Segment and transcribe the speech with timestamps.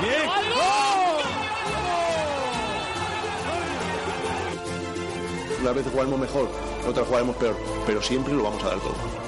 [0.00, 0.30] Bien.
[5.60, 6.48] Una vez jugaremos mejor,
[6.88, 9.25] otra jugaremos peor, pero siempre lo vamos a dar todo.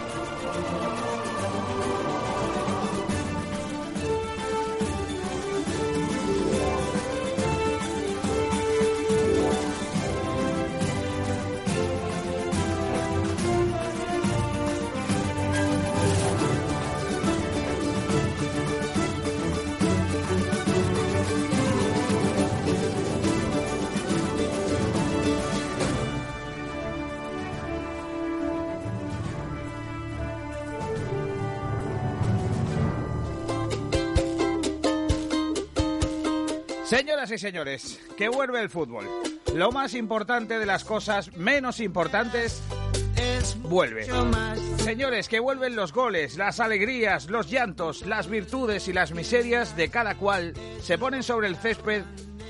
[37.28, 39.06] Señoras y señores, que vuelve el fútbol.
[39.55, 42.62] Lo más importante de las cosas menos importantes
[43.17, 44.06] es vuelve.
[44.78, 49.91] Señores, que vuelven los goles, las alegrías, los llantos, las virtudes y las miserias de
[49.91, 52.03] cada cual se ponen sobre el césped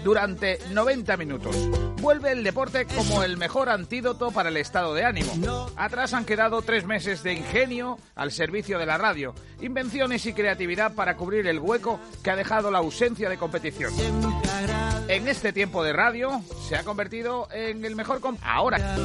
[0.04, 1.56] durante 90 minutos.
[2.00, 5.32] Vuelve el deporte como el mejor antídoto para el estado de ánimo.
[5.76, 10.94] Atrás han quedado tres meses de ingenio al servicio de la radio, invenciones y creatividad
[10.94, 13.92] para cubrir el hueco que ha dejado la ausencia de competición.
[15.08, 18.20] En este tiempo de radio se ha convertido en el mejor...
[18.42, 18.96] Ahora.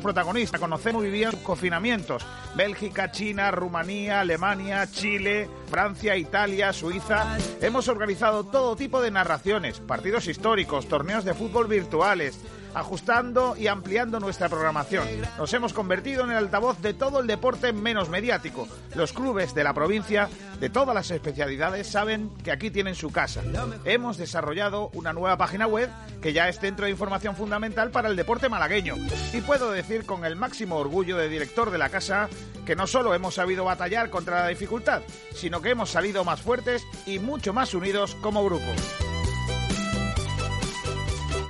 [0.00, 0.60] Protagonistas.
[0.60, 2.24] Conocemos vivían confinamientos.
[2.54, 7.36] Bélgica, China, Rumanía, Alemania, Chile, Francia, Italia, Suiza.
[7.60, 12.38] Hemos organizado todo tipo de narraciones, partidos históricos, torneos de fútbol virtuales,
[12.74, 15.06] ajustando y ampliando nuestra programación.
[15.38, 18.68] Nos hemos convertido en el altavoz de todo el deporte menos mediático.
[18.94, 20.28] Los clubes de la provincia,
[20.60, 23.42] de todas las especialidades, saben que aquí tienen su casa.
[23.84, 28.16] Hemos desarrollado una nueva página web que ya es centro de información fundamental para el
[28.16, 28.96] deporte malagueño.
[29.32, 32.28] Y puedo decir con el máximo orgullo de director de la casa
[32.64, 35.02] que no solo hemos sabido batallar contra la dificultad,
[35.34, 38.66] sino que hemos salido más fuertes y mucho más unidos como grupo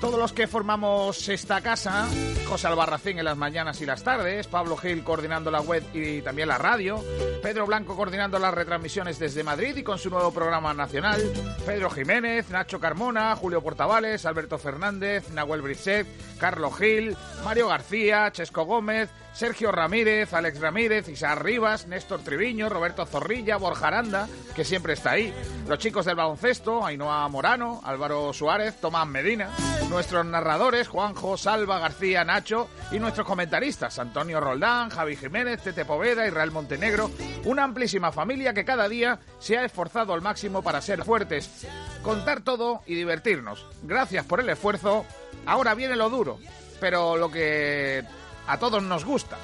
[0.02, 2.08] todos los que formamos esta casa,
[2.48, 6.48] José Albarracín en las mañanas y las tardes, Pablo Gil coordinando la web y también
[6.48, 7.00] la radio,
[7.40, 11.22] Pedro Blanco coordinando las retransmisiones desde Madrid y con su nuevo programa nacional,
[11.64, 18.64] Pedro Jiménez, Nacho Carmona, Julio Portavales, Alberto Fernández, Nahuel Brisset, Carlos Gil, Mario García, Chesco
[18.64, 24.92] Gómez, Sergio Ramírez, Alex Ramírez, Isaac Rivas, Néstor Triviño, Roberto Zorrilla, Borja Aranda, que siempre
[24.92, 25.32] está ahí,
[25.66, 29.48] los chicos del baloncesto, Ainhoa Morano, Álvaro Suárez, Tomás Medina,
[29.88, 36.26] nuestros narradores, Juanjo, Salva, García, Nacho, y nuestros comentaristas, Antonio Roldán, Javi Jiménez, Tete Poveda,
[36.26, 37.10] Israel Montenegro,
[37.44, 41.66] una amplísima familia que cada día se ha esforzado al máximo para ser fuertes,
[42.02, 43.66] contar todo y divertirnos.
[43.82, 45.06] Gracias por el esfuerzo.
[45.46, 46.38] Ahora viene lo duro,
[46.80, 48.04] pero lo que
[48.46, 49.36] a todos nos gusta.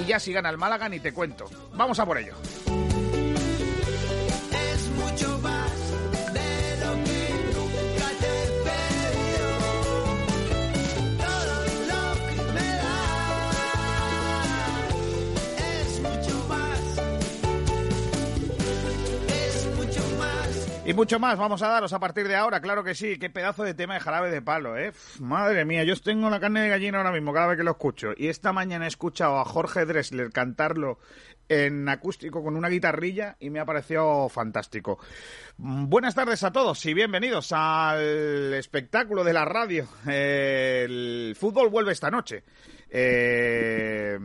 [0.00, 1.46] Y ya si gana el Málaga ni te cuento.
[1.74, 2.34] Vamos a por ello.
[20.88, 23.18] Y mucho más vamos a daros a partir de ahora, claro que sí.
[23.18, 24.92] Qué pedazo de tema de jarabe de palo, ¿eh?
[25.20, 28.12] Madre mía, yo tengo la carne de gallina ahora mismo cada vez que lo escucho.
[28.16, 30.98] Y esta mañana he escuchado a Jorge Dressler cantarlo
[31.46, 34.98] en acústico con una guitarrilla y me ha parecido fantástico.
[35.58, 39.86] Buenas tardes a todos y bienvenidos al espectáculo de la radio.
[40.06, 42.44] El fútbol vuelve esta noche.
[42.90, 44.18] Eh,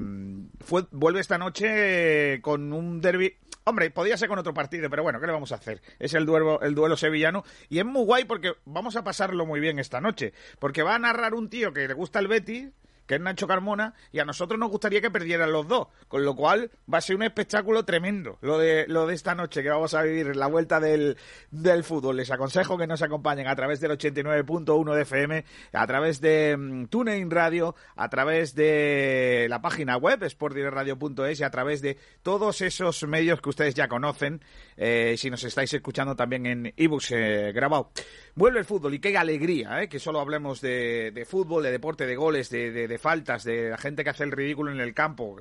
[0.92, 3.36] vuelve esta noche con un derby.
[3.66, 5.82] Hombre, podía ser con otro partido, pero bueno, ¿qué le vamos a hacer?
[5.98, 9.62] Es el duelo, el duelo sevillano y es muy guay porque vamos a pasarlo muy
[9.62, 10.34] bien esta noche.
[10.60, 12.70] Porque va a narrar un tío que le gusta el Betis,
[13.08, 15.88] que es Nacho Carmona, y a nosotros nos gustaría que perdieran los dos.
[16.08, 19.64] Con lo cual va a ser un espectáculo tremendo lo de, lo de esta noche
[19.64, 21.18] que vamos a vivir la vuelta del,
[21.52, 22.18] del fútbol.
[22.18, 26.86] Les aconsejo que nos acompañen a través del 89.1 de FM, a través de mm,
[26.86, 33.04] TuneIn Radio, a través de la página web sportdirectradio.es y a través de todos esos
[33.08, 34.42] medios que ustedes ya conocen,
[34.78, 37.92] eh, si nos estáis escuchando también en ebooks eh, grabado.
[38.36, 39.90] Vuelve el fútbol y qué alegría, ¿eh?
[39.90, 43.72] que solo hablemos de, de fútbol, de deporte, de goles, de, de- de faltas, de
[43.72, 45.38] la gente que hace el ridículo en el campo.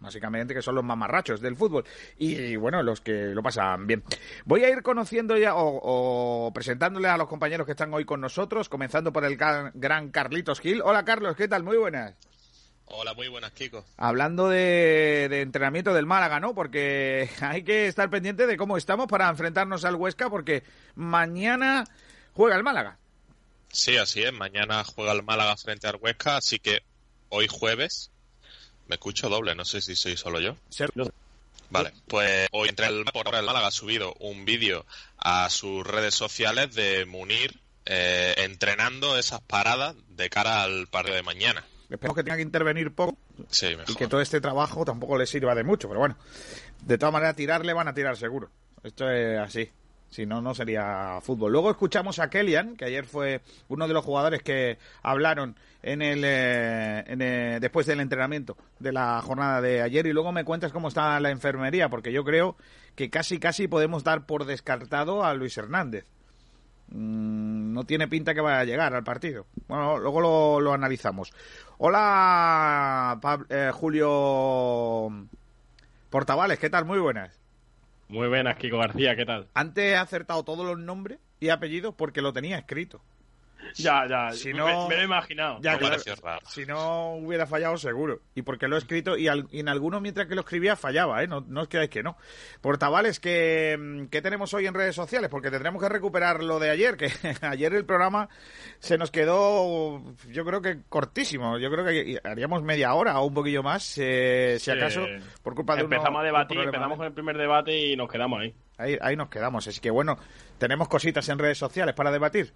[0.00, 1.84] Básicamente que son los mamarrachos del fútbol
[2.18, 4.02] y, bueno, los que lo pasan bien.
[4.44, 8.20] Voy a ir conociendo ya o, o presentándoles a los compañeros que están hoy con
[8.20, 10.82] nosotros, comenzando por el gran Carlitos Gil.
[10.82, 11.62] Hola Carlos, ¿qué tal?
[11.62, 12.16] Muy buenas.
[12.86, 13.84] Hola, muy buenas, Kiko.
[13.96, 16.54] Hablando de, de entrenamiento del Málaga, ¿no?
[16.54, 20.64] Porque hay que estar pendiente de cómo estamos para enfrentarnos al Huesca, porque
[20.96, 21.84] mañana
[22.32, 22.98] juega el Málaga.
[23.70, 24.32] Sí, así es.
[24.32, 26.82] Mañana juega el Málaga frente al Huesca, así que
[27.28, 28.10] hoy jueves
[28.86, 29.54] me escucho doble.
[29.54, 30.56] No sé si soy solo yo.
[31.70, 34.86] Vale, pues hoy entre el, por ahora el Málaga ha subido un vídeo
[35.18, 41.22] a sus redes sociales de Munir eh, entrenando esas paradas de cara al partido de
[41.22, 41.64] mañana.
[41.90, 43.16] Esperemos que tenga que intervenir poco
[43.50, 46.16] Sí, y que todo este trabajo tampoco le sirva de mucho, pero bueno,
[46.84, 48.50] de todas maneras tirarle van a tirar seguro.
[48.82, 49.70] Esto es así.
[50.10, 51.52] Si no, no sería fútbol.
[51.52, 56.22] Luego escuchamos a Kellyan, que ayer fue uno de los jugadores que hablaron en el,
[56.24, 60.06] eh, en el- después del entrenamiento de la jornada de ayer.
[60.06, 62.56] Y luego me cuentas cómo está la enfermería, porque yo creo
[62.94, 66.06] que casi, casi podemos dar por descartado a Luis Hernández.
[66.90, 69.46] Mm, no tiene pinta que vaya a llegar al partido.
[69.68, 71.32] Bueno, luego lo, analizamos.
[71.76, 73.20] Hola,
[73.50, 75.10] eh, Julio
[76.08, 76.86] Portavales, ¿qué tal?
[76.86, 77.38] Muy buenas.
[78.08, 79.48] Muy buenas, Kiko García, ¿qué tal?
[79.52, 83.02] Antes he acertado todos los nombres y apellidos porque lo tenía escrito.
[83.76, 85.58] Ya, ya, Si me, no- me lo he imaginado.
[85.60, 85.96] Ya, claro.
[86.22, 86.40] raro.
[86.46, 88.20] Si no hubiera fallado, seguro.
[88.34, 91.22] Y porque lo he escrito y, al- y en algunos mientras que lo escribía fallaba,
[91.22, 91.26] ¿eh?
[91.26, 92.16] No, no os creáis que no.
[92.60, 95.28] Portavales, ¿qué, ¿qué tenemos hoy en redes sociales?
[95.30, 97.10] Porque tendremos que recuperar lo de ayer, que
[97.42, 98.28] ayer el programa
[98.78, 101.58] se nos quedó, yo creo que cortísimo.
[101.58, 104.70] Yo creo que haríamos media hora o un poquillo más, eh, si Sí.
[104.70, 105.06] acaso,
[105.42, 106.98] por culpa de uno- Empezamos a un debatir, problema, empezamos ¿eh?
[106.98, 108.54] con el primer debate y nos quedamos ahí.
[108.76, 109.66] Ahí, ahí nos quedamos.
[109.66, 110.16] Así que bueno,
[110.58, 112.52] tenemos cositas en redes sociales para debatir.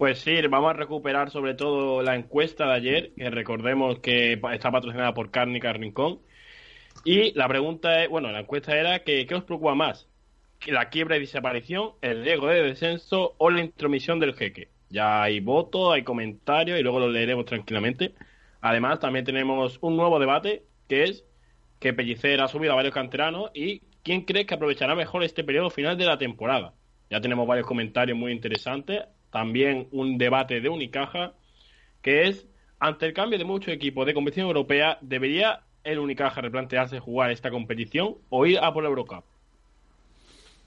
[0.00, 4.70] Pues sí, vamos a recuperar sobre todo la encuesta de ayer, que recordemos que está
[4.70, 6.20] patrocinada por Cárnica Rincón.
[7.04, 10.08] Y la pregunta es, bueno, la encuesta era que ¿qué os preocupa más?
[10.58, 14.70] ¿Que ¿La quiebra y desaparición, el riesgo de descenso o la intromisión del jeque?
[14.88, 18.14] Ya hay votos, hay comentarios y luego los leeremos tranquilamente.
[18.62, 21.26] Además, también tenemos un nuevo debate, que es
[21.78, 25.68] que Pellicer ha subido a varios canteranos y quién cree que aprovechará mejor este periodo
[25.68, 26.72] final de la temporada.
[27.10, 29.02] Ya tenemos varios comentarios muy interesantes.
[29.30, 31.32] También un debate de Unicaja,
[32.02, 32.46] que es,
[32.78, 37.50] ante el cambio de muchos equipos de competición europea, ¿debería el Unicaja replantearse jugar esta
[37.50, 39.24] competición o ir a por la Eurocup?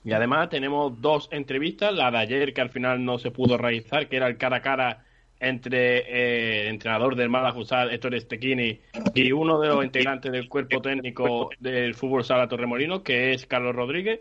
[0.04, 4.08] Y además tenemos dos entrevistas, la de ayer que al final no se pudo realizar,
[4.08, 5.04] que era el cara a cara
[5.40, 8.80] entre eh, el entrenador del Málaga Usal, Héctor Estequini,
[9.14, 13.74] y uno de los integrantes del cuerpo técnico del fútbol sala Torremolino, que es Carlos
[13.74, 14.20] Rodríguez,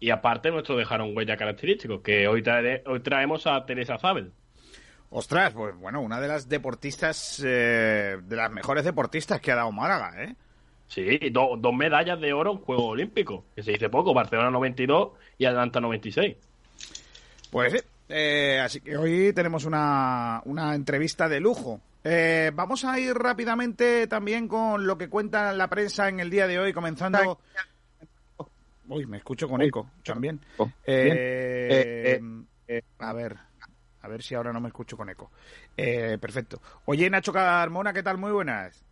[0.00, 4.32] y aparte nuestro dejaron huella característico, que hoy, trae- hoy traemos a Teresa Zabel.
[5.10, 9.72] Ostras, pues bueno, una de las deportistas, eh, de las mejores deportistas que ha dado
[9.72, 10.34] Málaga, ¿eh?
[10.88, 15.12] Sí, do- dos medallas de oro en Juegos Olímpicos, que se dice poco, Barcelona 92
[15.38, 16.36] y Atlanta 96.
[17.50, 17.78] Pues sí,
[18.08, 21.80] eh, así que hoy tenemos una, una entrevista de lujo.
[22.04, 26.46] Eh, vamos a ir rápidamente también con lo que cuenta la prensa en el día
[26.46, 27.40] de hoy, comenzando...
[28.88, 30.40] Uy, me escucho con eco también.
[30.58, 32.20] Oh, Eh,
[32.98, 33.36] a ver,
[34.02, 35.30] a ver si ahora no me escucho con eco.
[35.76, 36.60] Eh, perfecto.
[36.84, 38.18] Oye, Nacho Carmona, ¿qué tal?
[38.18, 38.84] Muy buenas.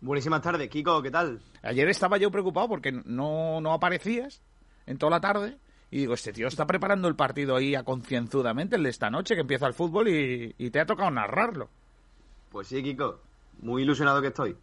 [0.00, 1.40] Buenísimas tardes, Kiko, ¿qué tal?
[1.62, 4.42] Ayer estaba yo preocupado porque no, no aparecías
[4.86, 5.56] en toda la tarde.
[5.90, 9.34] Y digo, este tío está preparando el partido ahí a concienzudamente, el de esta noche,
[9.34, 11.68] que empieza el fútbol y, y te ha tocado narrarlo.
[12.50, 13.20] Pues sí, Kiko,
[13.60, 14.56] muy ilusionado que estoy.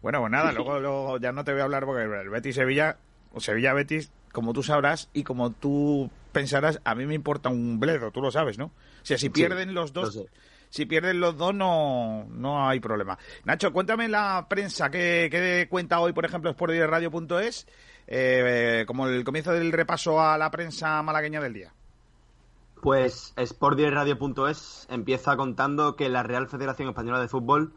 [0.00, 2.96] Bueno, pues nada, luego, luego ya no te voy a hablar porque el Betis Sevilla,
[3.40, 8.10] Sevilla Betis, como tú sabrás y como tú pensarás, a mí me importa un bledo,
[8.10, 8.66] tú lo sabes, ¿no?
[8.66, 8.72] O
[9.02, 10.26] sea, si pierden los lo dos,
[10.68, 13.18] si pierden los dos no, no hay problema.
[13.44, 17.66] Nacho, cuéntame la prensa que, que cuenta hoy, por ejemplo, sportdirectradio.es,
[18.06, 21.72] eh, como el comienzo del repaso a la prensa malagueña del día.
[22.82, 27.72] Pues sportdirectradio.es empieza contando que la Real Federación Española de Fútbol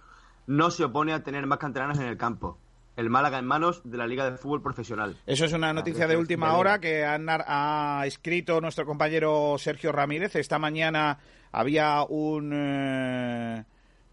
[0.46, 2.58] no se opone a tener más canteranos en el campo.
[3.00, 5.16] El Málaga en manos de la Liga de Fútbol Profesional.
[5.26, 10.36] Eso es una noticia de última hora que ha, escrito nuestro compañero Sergio Ramírez.
[10.36, 11.18] Esta mañana
[11.54, 12.52] había un...
[12.54, 13.64] eh,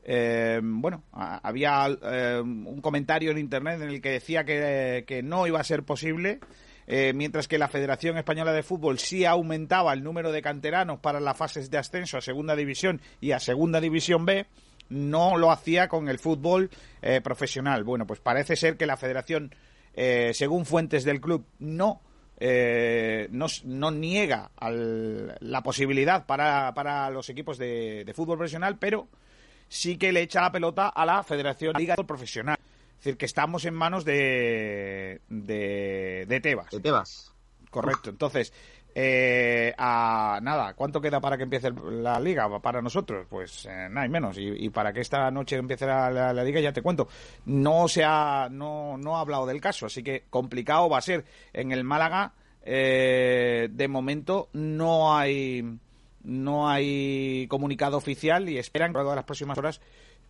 [0.05, 5.49] eh, bueno, había eh, un comentario en Internet en el que decía que, que no
[5.49, 6.39] iba a ser posible,
[6.87, 11.37] mientras que la Federación Española de Fútbol sí aumentaba el número de canteranos para las
[11.37, 14.47] fases de ascenso a Segunda División y a Segunda División B,
[14.89, 16.71] no lo hacía con el fútbol
[17.03, 17.85] eh, profesional.
[17.85, 19.55] Bueno, pues parece ser que la Federación,
[19.95, 22.01] eh, según fuentes del club, no
[22.39, 28.77] eh, no, no niega al- la posibilidad para, para los equipos de, de fútbol profesional,
[28.79, 29.09] pero
[29.69, 32.59] sí que le echa la pelota a la Federación Liga de Fútbol Profesional.
[32.91, 36.71] Es decir, que estamos en manos de, de, de Tebas.
[36.71, 37.33] De Tebas.
[37.71, 38.11] Correcto.
[38.11, 38.53] Entonces,
[38.99, 43.27] eh, a, nada, ¿cuánto queda para que empiece la liga para nosotros?
[43.29, 44.39] Pues eh, nada y menos.
[44.39, 47.07] Y, para que esta noche empiece la liga, ya te cuento.
[47.45, 51.27] No se ha, no, no ha hablado del caso, así que complicado va a ser.
[51.53, 55.63] En el Málaga, eh, de momento, no hay
[56.25, 59.83] no hay comunicado oficial y esperan que a las próximas horas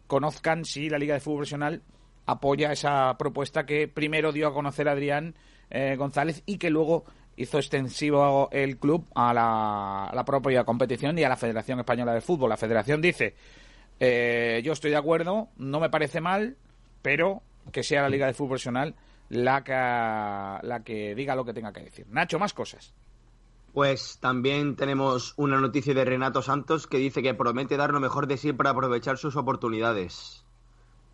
[0.08, 1.82] conozcan si la Liga de Fútbol Profesional
[2.26, 5.36] apoya esa propuesta que primero dio a conocer Adrián
[5.70, 7.04] eh, González y que luego
[7.36, 12.50] hizo extensivo el club a la, propia competición y a la Federación Española de Fútbol.
[12.50, 13.34] La Federación dice,
[14.00, 16.56] eh, yo estoy de acuerdo, no me parece mal,
[17.02, 18.94] pero que sea la Liga de Fútbol Profesional
[19.28, 22.06] la que, la que diga lo que tenga que decir.
[22.10, 22.94] Nacho, más cosas.
[23.72, 28.26] Pues también tenemos una noticia de Renato Santos que dice que promete dar lo mejor
[28.26, 30.44] de sí para aprovechar sus oportunidades.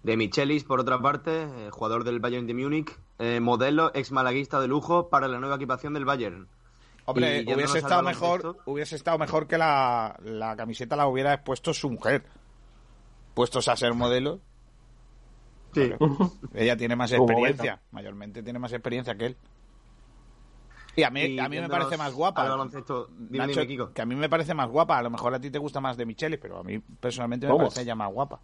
[0.02, 4.58] De Michelis, por otra parte, eh, jugador del Bayern de Múnich, eh, modelo ex malaguista
[4.60, 6.48] de lujo para la nueva equipación del Bayern.
[7.04, 11.88] Hombre, hubiese estado mejor, hubiese estado mejor que la, la camiseta la hubiera expuesto su
[11.90, 12.24] mujer.
[13.34, 14.40] Puestos a ser modelo,
[15.74, 15.90] Sí.
[16.54, 19.36] ella tiene más experiencia, mayormente tiene más experiencia que él.
[20.96, 22.42] Y a mí, Y a mí me parece más guapa.
[22.42, 23.92] al baloncesto, dime, Nacho, dime, Kiko.
[23.92, 24.98] que a mí me parece más guapa.
[24.98, 27.52] A lo mejor a ti te gusta más de Michele, pero a mí personalmente me
[27.52, 27.64] ¿Cómo?
[27.64, 28.40] parece ella más guapa.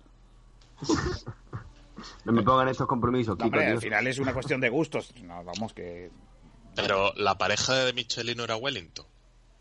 [2.24, 5.14] No me pongan estos compromisos, No, Kiko, hombre, al final es una cuestión de gustos.
[5.22, 6.10] No, vamos, que.
[6.74, 9.06] Pero la pareja de Michelino era Wellington.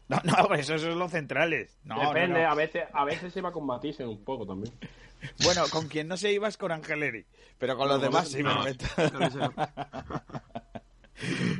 [0.09, 1.77] No, no, eso, eso son los centrales.
[1.83, 2.49] No, Depende, no.
[2.49, 4.73] a veces a veces se va con matices un poco también.
[5.43, 7.25] Bueno, con quien no se iba es con Angeleri,
[7.57, 8.63] pero con los demás sí me no.
[8.63, 8.85] meto.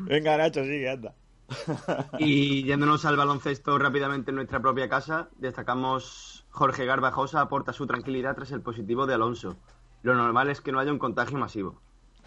[0.02, 1.14] Venga, Nacho, sigue, anda.
[2.20, 8.36] Y yéndonos al baloncesto rápidamente en nuestra propia casa, destacamos Jorge Garbajosa aporta su tranquilidad
[8.36, 9.58] tras el positivo de Alonso.
[10.04, 11.80] Lo normal es que no haya un contagio masivo.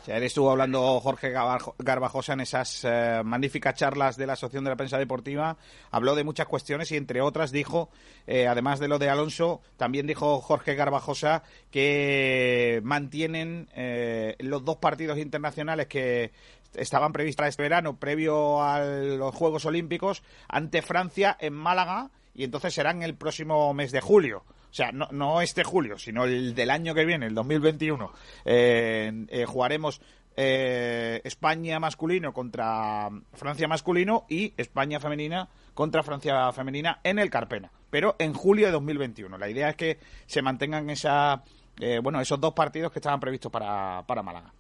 [0.07, 1.31] Él estuvo hablando Jorge
[1.79, 5.59] Garbajosa en esas eh, magníficas charlas de la Asociación de la Prensa Deportiva.
[5.91, 7.91] Habló de muchas cuestiones y, entre otras, dijo,
[8.27, 14.77] eh, además de lo de Alonso, también dijo Jorge Garbajosa que mantienen eh, los dos
[14.77, 16.33] partidos internacionales que
[16.75, 22.45] estaban previstos para este verano, previo a los Juegos Olímpicos, ante Francia en Málaga y
[22.45, 24.45] entonces serán el próximo mes de julio.
[24.71, 28.12] O sea, no, no este julio, sino el del año que viene, el 2021.
[28.45, 30.00] Eh, eh, jugaremos
[30.37, 37.71] eh, España masculino contra Francia masculino y España femenina contra Francia femenina en el Carpena,
[37.91, 39.37] pero en julio de 2021.
[39.39, 41.43] La idea es que se mantengan esa,
[41.81, 44.53] eh, bueno, esos dos partidos que estaban previstos para, para Málaga.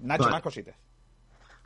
[0.00, 0.32] Nacho, Vale.
[0.32, 0.76] más cositas.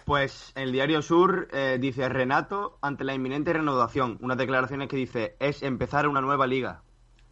[0.05, 4.19] Pues el diario Sur eh, dice Renato ante la inminente renovación.
[4.21, 6.83] Unas declaraciones que dice es empezar una nueva liga.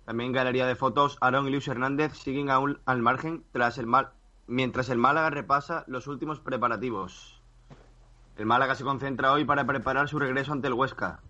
[0.05, 1.19] También galería de fotos.
[1.21, 3.87] Aaron y Luis Hernández siguen aún al margen tras el
[4.47, 7.43] mientras el Málaga repasa los últimos preparativos.
[8.37, 11.21] El Málaga se concentra hoy para preparar su regreso ante el Huesca.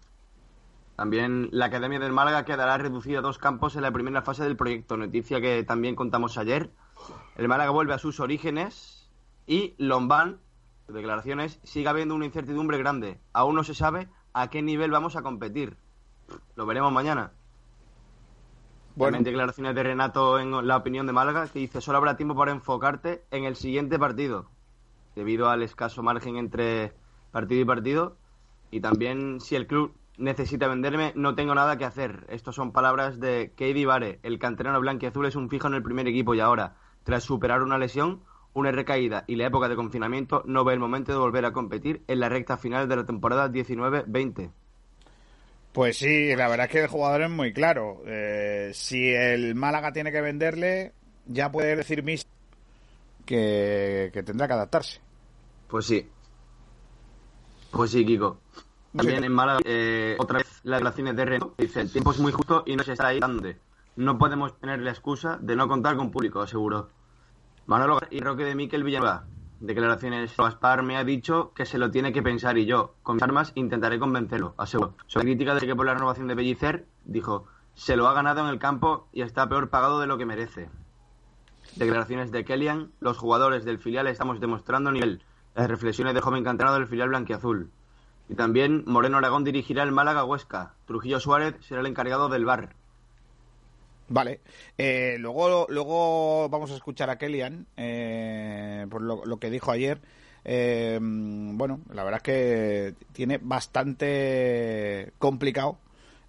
[0.97, 4.57] También la Academia del Málaga quedará reducida a dos campos en la primera fase del
[4.57, 6.71] proyecto, noticia que también contamos ayer.
[7.37, 9.11] El Málaga vuelve a sus orígenes
[9.47, 10.41] y Lombán,
[10.93, 13.19] declaraciones, sigue habiendo una incertidumbre grande.
[13.33, 15.77] Aún no se sabe a qué nivel vamos a competir.
[16.55, 17.33] Lo veremos mañana.
[18.97, 19.17] Bueno.
[19.17, 22.53] También declaraciones de Renato en la opinión de Málaga, que dice, solo habrá tiempo para
[22.53, 24.51] enfocarte en el siguiente partido,
[25.15, 26.93] debido al escaso margen entre
[27.31, 28.17] partido y partido.
[28.71, 32.27] Y también, si el club necesita venderme, no tengo nada que hacer.
[32.29, 34.21] Estas son palabras de Katie Vare.
[34.23, 37.79] El canterano blanquiazul es un fijo en el primer equipo y ahora, tras superar una
[37.79, 38.23] lesión,
[38.55, 42.03] una recaída y la época de confinamiento, no ve el momento de volver a competir
[42.09, 44.51] en la recta final de la temporada 19-20.
[45.73, 48.03] Pues sí, la verdad es que el jugador es muy claro.
[48.07, 50.93] Eh, si el Málaga tiene que venderle,
[51.27, 52.27] ya puede decir Mis
[53.25, 55.01] que, que tendrá que adaptarse.
[55.69, 56.09] Pues sí.
[57.71, 58.41] Pues sí, Kiko.
[58.97, 59.27] También Sí.
[59.27, 61.55] en Málaga, eh, otra vez las declaraciones de Renato.
[61.57, 63.49] Dice, el tiempo es muy justo y no se está ahí dando.
[63.95, 66.91] No podemos tener la excusa de no contar con público, aseguró.
[67.67, 69.25] Manolo y Roque de Miquel Villanueva.
[69.61, 70.37] Declaraciones.
[70.37, 73.53] Gaspar me ha dicho que se lo tiene que pensar y yo, con mis armas,
[73.55, 74.95] intentaré convencerlo, aseguró.
[75.07, 78.49] Sobre crítica de que por la renovación de Bellicer, dijo, se lo ha ganado en
[78.49, 80.71] el campo y está peor pagado de lo que merece.
[81.77, 82.91] Declaraciones de Kellyan.
[83.01, 85.23] Los jugadores del filial estamos demostrando nivel.
[85.55, 87.71] Las reflexiones del joven canterano del filial blanquiazul.
[88.29, 90.75] Y también Moreno Aragón dirigirá el Málaga Huesca.
[90.87, 92.75] Trujillo Suárez será el encargado del bar.
[94.13, 94.41] Vale.
[94.77, 100.01] Eh, luego, luego vamos a escuchar a Kellyan eh, por lo, que dijo ayer.
[100.45, 105.79] Eh, bueno, la verdad es que tiene bastante complicado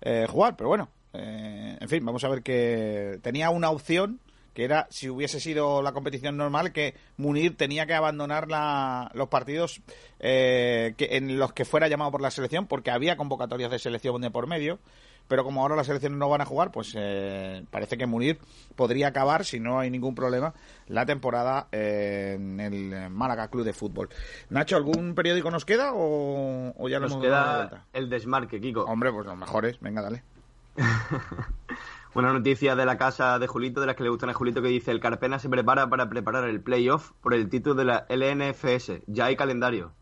[0.01, 4.19] eh, jugar, pero bueno, eh, en fin, vamos a ver que tenía una opción
[4.53, 9.29] que era si hubiese sido la competición normal que Munir tenía que abandonar la- los
[9.29, 9.81] partidos
[10.19, 14.21] eh, que, en los que fuera llamado por la selección porque había convocatorias de selección
[14.21, 14.79] de por medio
[15.31, 18.37] pero como ahora las selecciones no van a jugar, pues eh, parece que Munir
[18.75, 20.53] podría acabar, si no hay ningún problema,
[20.87, 24.09] la temporada eh, en el Málaga Club de Fútbol.
[24.49, 28.59] Nacho, ¿algún periódico nos queda o, o ya Nos hemos dado la queda el desmarque,
[28.59, 28.83] Kiko.
[28.83, 30.21] Hombre, pues los mejores, venga, dale.
[32.13, 34.67] Una noticia de la casa de Julito, de las que le gustan a Julito, que
[34.67, 38.99] dice: el Carpena se prepara para preparar el playoff por el título de la LNFS.
[39.07, 39.93] Ya hay calendario.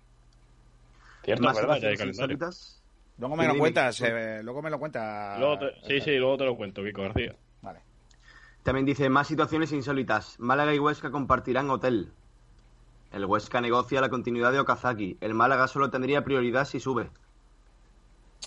[1.24, 2.34] Cierto, Más verdad, ya hay calendario.
[2.34, 2.79] insólitas.
[3.20, 5.38] Luego me lo dime, cuentas, eh, luego me lo cuentas.
[5.40, 7.36] Luego te- sí, sí, luego te lo cuento, Kiko García.
[7.62, 7.80] Vale.
[8.64, 10.40] También dice: más situaciones insólitas.
[10.40, 12.12] Málaga y Huesca compartirán hotel.
[13.12, 15.18] El Huesca negocia la continuidad de Okazaki.
[15.20, 17.10] El Málaga solo tendría prioridad si sube.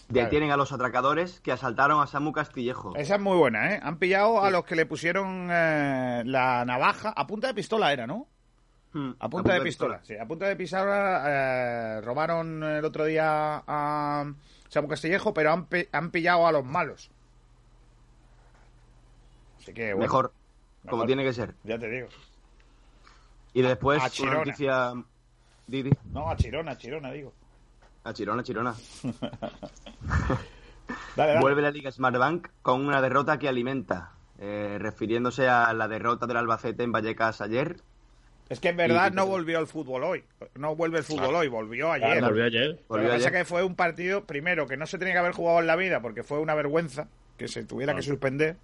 [0.09, 2.95] Detienen a los atracadores que asaltaron a Samu Castillejo.
[2.97, 3.81] Esa es muy buena, ¿eh?
[3.83, 7.13] Han pillado a los que le pusieron eh, la navaja.
[7.15, 8.27] A punta de pistola era, ¿no?
[8.93, 10.01] Hmm, A punta, de, pistola.
[10.05, 14.31] Sí, a punta de pistola eh, robaron el otro día a
[14.69, 17.11] Samu Castillejo, pero han, han pillado a los malos.
[19.59, 20.33] Así que, bueno, Mejor,
[20.89, 21.55] como tiene que ser.
[21.65, 22.09] Ya te digo.
[23.55, 24.93] Y después A una noticia.
[25.67, 25.91] Didi.
[26.13, 27.33] No, a Chirona, a Chirona, digo.
[28.05, 28.75] A Chirona, Chirona.
[31.17, 31.41] Dale, dale.
[31.41, 34.13] Vuelve la Liga Smartbank con una derrota que alimenta.
[34.39, 37.81] Eh, refiriéndose a la derrota del Albacete en Vallecas ayer.
[38.53, 40.25] Es que en verdad no volvió el fútbol hoy.
[40.57, 41.39] No vuelve el fútbol Claro.
[41.39, 42.23] hoy, volvió Claro, ayer.
[42.25, 42.79] volvió ayer.
[42.89, 45.33] Lo que pasa es que fue un partido, primero, que no se tenía que haber
[45.33, 48.13] jugado en la vida porque fue una vergüenza que se tuviera que Claro.
[48.13, 48.57] suspender.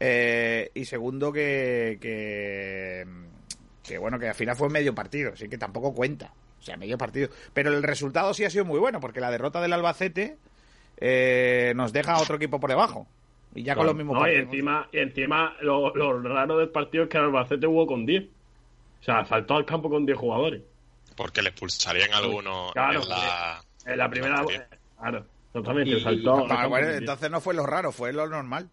[0.00, 3.06] Eh, y segundo, que, que,
[3.82, 6.32] que, bueno, que al final fue medio partido, así que tampoco cuenta.
[6.58, 7.28] O sea, medio partido.
[7.54, 10.36] Pero el resultado sí ha sido muy bueno porque la derrota del Albacete
[10.98, 13.06] eh, nos deja a otro equipo por debajo.
[13.54, 13.88] Y ya con Claro.
[13.90, 14.44] los mismos No, y partidos.
[14.52, 18.24] encima, y encima lo, lo raro del partido es que el Albacete jugó con 10.
[19.00, 20.62] O sea, saltó al campo con 10 jugadores.
[21.16, 23.64] Porque le expulsarían a alguno Claro, en la...
[23.86, 24.44] En la primera.
[24.98, 25.96] Claro, totalmente.
[25.96, 26.34] Y- saltó.
[26.42, 26.98] al campo bueno, con 10.
[27.00, 28.68] entonces no fue lo raro, fue lo normal.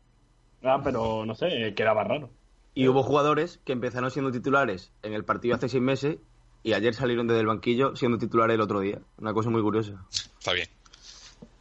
[0.64, 2.30] Ah, pero no sé, quedaba raro.
[2.74, 6.18] Y hubo jugadores que empezaron siendo titulares en el partido hace seis meses
[6.64, 9.00] y ayer salieron desde el banquillo siendo titulares el otro día.
[9.18, 10.04] Una cosa muy curiosa.
[10.10, 10.68] Está bien.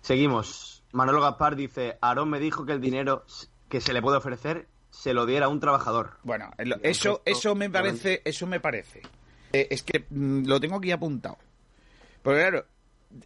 [0.00, 0.83] Seguimos.
[0.92, 3.25] Manolo Gaspar dice: Aarón me dijo que el dinero
[3.69, 6.18] que se le puede ofrecer se lo diera a un trabajador.
[6.22, 9.00] Bueno, el eso, eso me parece, eso me parece.
[9.52, 11.38] Eh, es que mm, lo tengo aquí apuntado.
[12.22, 12.66] Porque claro,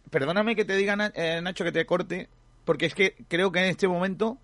[0.09, 2.29] perdóname que te diga, eh, Nacho, que te corte,
[2.65, 4.37] porque es que creo que en este momento,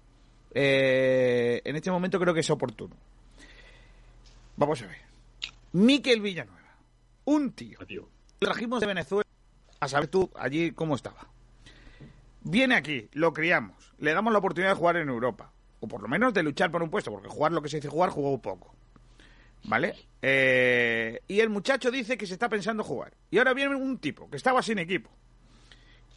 [0.53, 2.95] eh, en este momento creo que es oportuno.
[4.57, 4.97] Vamos a ver.
[5.71, 6.77] Miquel Villanueva,
[7.25, 7.79] un tío.
[7.88, 8.07] Tío.
[8.41, 9.25] Lo trajimos de Venezuela
[9.79, 11.27] a saber tú allí cómo estaba.
[12.41, 15.53] Viene aquí, lo criamos, le damos la oportunidad de jugar en Europa.
[15.83, 17.89] O por lo menos de luchar por un puesto, porque jugar lo que se dice
[17.89, 18.73] jugar, jugó poco.
[19.65, 19.93] ¿Vale?
[20.21, 23.11] Eh, y el muchacho dice que se está pensando jugar.
[23.29, 25.09] Y ahora viene un tipo que estaba sin equipo.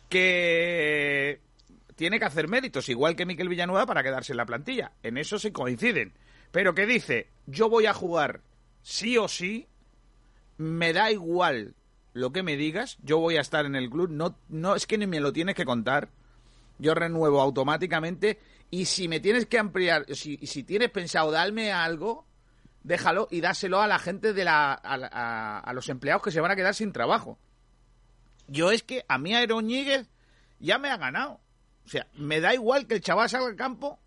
[0.09, 1.41] Que
[1.97, 4.93] tiene que hacer méritos, igual que Miquel Villanueva, para quedarse en la plantilla.
[5.03, 6.13] En eso se coinciden.
[6.53, 8.43] Pero que dice, yo voy a jugar
[8.83, 9.67] sí o sí,
[10.59, 11.75] me da igual
[12.13, 14.97] lo que me digas, yo voy a estar en el club, no, no es que
[14.97, 16.09] ni me lo tienes que contar,
[16.79, 18.39] yo renuevo automáticamente
[18.71, 22.27] y si me tienes que ampliar, si, si tienes pensado darme algo,
[22.83, 26.51] déjalo y dáselo a la gente de la, a, a los empleados que se van
[26.51, 27.39] a quedar sin trabajo.
[28.49, 30.09] Yo es que a mí Aeroñíguez
[30.59, 31.41] ya me ha ganado.
[31.85, 34.01] O sea, me da igual que el chaval salga al campo,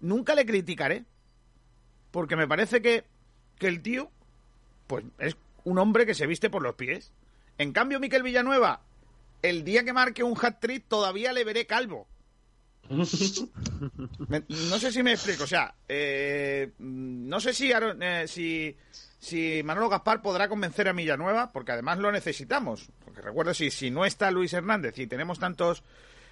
[0.00, 1.04] nunca le criticaré.
[2.10, 3.04] Porque me parece que,
[3.58, 4.10] que el tío,
[4.86, 7.12] pues es un hombre que se viste por los pies.
[7.58, 8.82] En cambio, Miquel Villanueva,
[9.42, 12.08] el día que marque un hat-trick todavía le veré calvo.
[12.90, 15.44] No sé si me explico.
[15.44, 18.76] O sea, eh, no sé si, eh, si,
[19.18, 22.88] si Manolo Gaspar podrá convencer a Villanueva, porque además lo necesitamos.
[23.04, 25.82] Porque recuerdo, si, si no está Luis Hernández y tenemos tantos,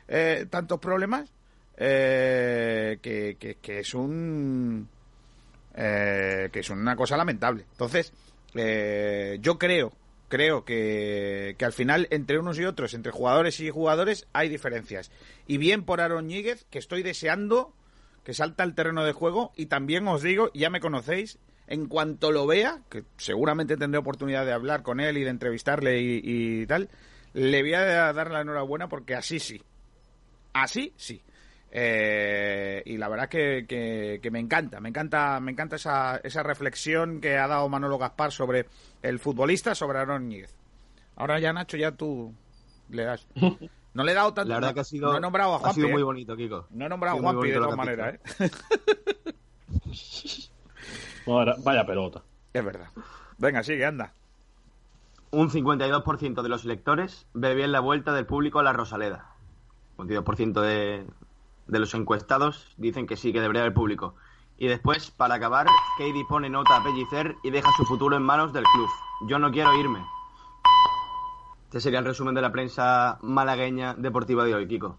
[0.08, 1.30] eh, tantos problemas,
[1.76, 2.98] que,
[3.38, 4.88] que- que es un
[5.74, 7.64] que es una cosa lamentable.
[7.70, 8.12] Entonces,
[9.40, 9.92] yo creo,
[10.28, 15.10] creo que, que al final entre unos y otros, entre jugadores y jugadores, hay diferencias.
[15.46, 17.74] Y bien por Aaron Ñíguez, que estoy deseando
[18.28, 19.52] que salta al terreno de juego.
[19.56, 24.44] Y también os digo, ya me conocéis, en cuanto lo vea, que seguramente tendré oportunidad
[24.44, 26.90] de hablar con él y de entrevistarle y, y tal,
[27.32, 29.62] le voy a dar la enhorabuena porque así sí.
[30.52, 31.22] Así sí.
[31.70, 36.42] Eh, y la verdad que, que, que me encanta, me encanta, me encanta esa, esa
[36.42, 38.66] reflexión que ha dado Manolo Gaspar sobre
[39.02, 40.32] el futbolista, sobre Aaron.
[41.16, 42.34] Ahora ya, Nacho, ya tú
[42.90, 43.26] le das.
[43.94, 44.50] No le he dado tanto.
[44.50, 45.74] La verdad no, que ha sido, no he nombrado a ha Juanpi.
[45.80, 46.04] sido muy ¿eh?
[46.04, 46.66] bonito, Kiko.
[46.70, 48.50] No he nombrado a Ha Juanpi de todas maneras, ¿eh?
[51.26, 52.22] Vaya, vaya pelota.
[52.52, 52.88] Es verdad.
[53.38, 54.14] Venga, sigue, anda.
[55.30, 59.34] Un 52% de los lectores ve bien la vuelta del público a la Rosaleda.
[59.96, 61.04] 52% de,
[61.68, 64.14] de los encuestados dicen que sí, que debería haber público.
[64.56, 65.66] Y después, para acabar,
[65.98, 68.88] Katie pone nota a Pellicer y deja su futuro en manos del club.
[69.28, 70.04] Yo no quiero irme.
[71.66, 74.98] Este sería el resumen de la prensa malagueña deportiva de hoy, Kiko.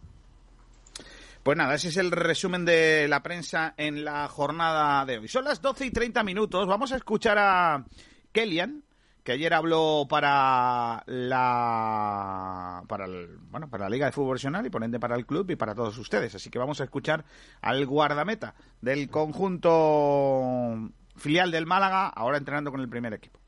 [1.44, 5.28] Pues nada, ese es el resumen de la prensa en la jornada de hoy.
[5.28, 6.68] Son las 12 y 30 minutos.
[6.68, 7.86] Vamos a escuchar a
[8.32, 8.84] Kellyan,
[9.24, 14.70] que ayer habló para la para el, bueno, para la Liga de Fútbol Profesional y
[14.70, 16.36] por ende para el club y para todos ustedes.
[16.36, 17.26] Así que vamos a escuchar
[17.62, 23.40] al guardameta del conjunto filial del Málaga, ahora entrenando con el primer equipo.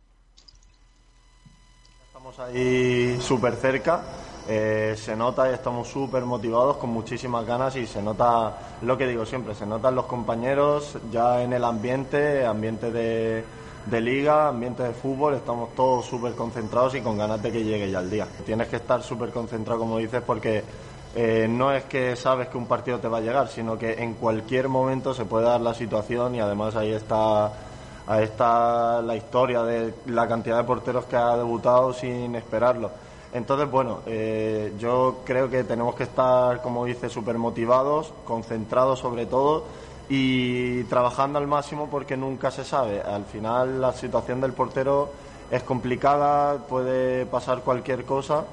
[2.08, 4.04] Estamos ahí súper cerca,
[4.48, 9.08] eh, se nota y estamos súper motivados, con muchísimas ganas y se nota lo que
[9.08, 13.44] digo siempre, se notan los compañeros ya en el ambiente, ambiente de,
[13.86, 17.90] de liga, ambiente de fútbol, estamos todos súper concentrados y con ganas de que llegue
[17.90, 18.28] ya el día.
[18.46, 20.64] Tienes que estar súper concentrado, como dices, porque
[21.16, 24.14] eh, no es que sabes que un partido te va a llegar, sino que en
[24.14, 27.52] cualquier momento se puede dar la situación y además ahí está
[28.08, 32.92] Ahí está la historia de la cantidad de porteros que ha debutado sin esperarlo.
[33.34, 39.28] Entonces, bueno, eh, yo creo que tenemos que estar, como dice, súper motivados, concentrados sobre
[39.28, 39.64] todo
[40.14, 43.02] y trabajando al máximo porque nunca se sabe.
[43.02, 45.10] Al final la situación del portero
[45.50, 48.44] es complicada, puede pasar cualquier cosa.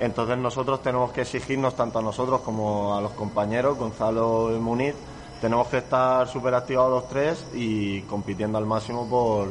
[0.00, 4.96] Entonces nosotros tenemos que exigirnos tanto a nosotros como a los compañeros, Gonzalo Muniz,
[5.40, 9.50] tenemos que estar súper activados los tres y compitiendo al máximo por,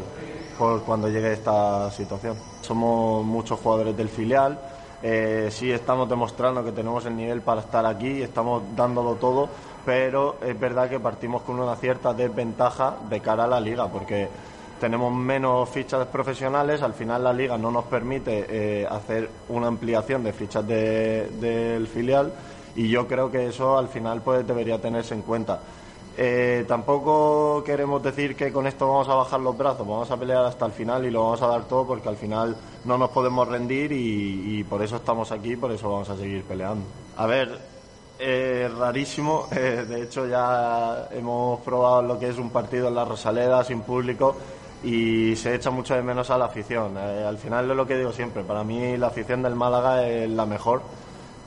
[0.58, 2.36] por cuando llegue esta situación.
[2.62, 4.60] Somos muchos jugadores del filial,
[5.02, 9.48] eh, sí estamos demostrando que tenemos el nivel para estar aquí, estamos dándolo todo,
[9.88, 14.28] pero es verdad que partimos con una cierta desventaja de cara a la liga, porque
[14.82, 20.26] tenemos menos fichas profesionales, al final la liga no nos permite eh, hacer una ampliación
[20.26, 22.34] de fichas de- del filial
[22.76, 25.62] y yo creo que eso al final pues debería tenerse en cuenta.
[26.18, 30.44] Eh, tampoco queremos decir que con esto vamos a bajar los brazos, vamos a pelear
[30.44, 33.48] hasta el final y lo vamos a dar todo porque al final no nos podemos
[33.48, 36.84] rendir y, y por eso estamos aquí, por eso vamos a seguir peleando.
[37.16, 37.77] A ver,
[38.20, 43.06] es rarísimo, eh, de hecho ya hemos probado lo que es un partido en la
[43.06, 44.36] Rosaleda sin público
[44.84, 46.98] y se echa mucho de menos a la afición.
[46.98, 50.30] Eh, al final es lo que digo siempre, para mí la afición del Málaga es
[50.30, 50.82] la mejor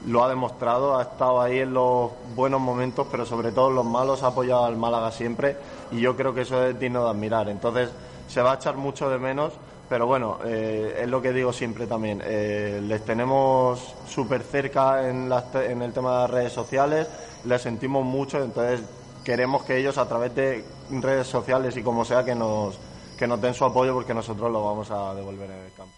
[0.06, 3.84] lo ha demostrado, ha estado ahí en los buenos momentos, pero sobre todo en los
[3.84, 5.56] malos ha apoyado al Málaga siempre
[5.90, 7.48] y yo creo que eso es digno de admirar.
[7.48, 7.90] Entonces
[8.28, 9.52] se va a echar mucho de menos,
[9.90, 12.22] pero bueno, eh, es lo que digo siempre también.
[12.24, 17.08] eh, les tenemos súper cerca en, las en el tema de las redes sociales,
[17.44, 18.82] les sentimos mucho, entonces
[19.24, 22.78] queremos que ellos a través de redes sociales y como sea que nos,
[23.18, 25.92] que nos den su apoyo porque nosotros lo vamos a devolver en el campo.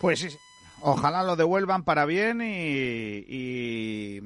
[0.00, 0.38] Pues sí.
[0.80, 4.18] Ojalá lo devuelvan para bien y,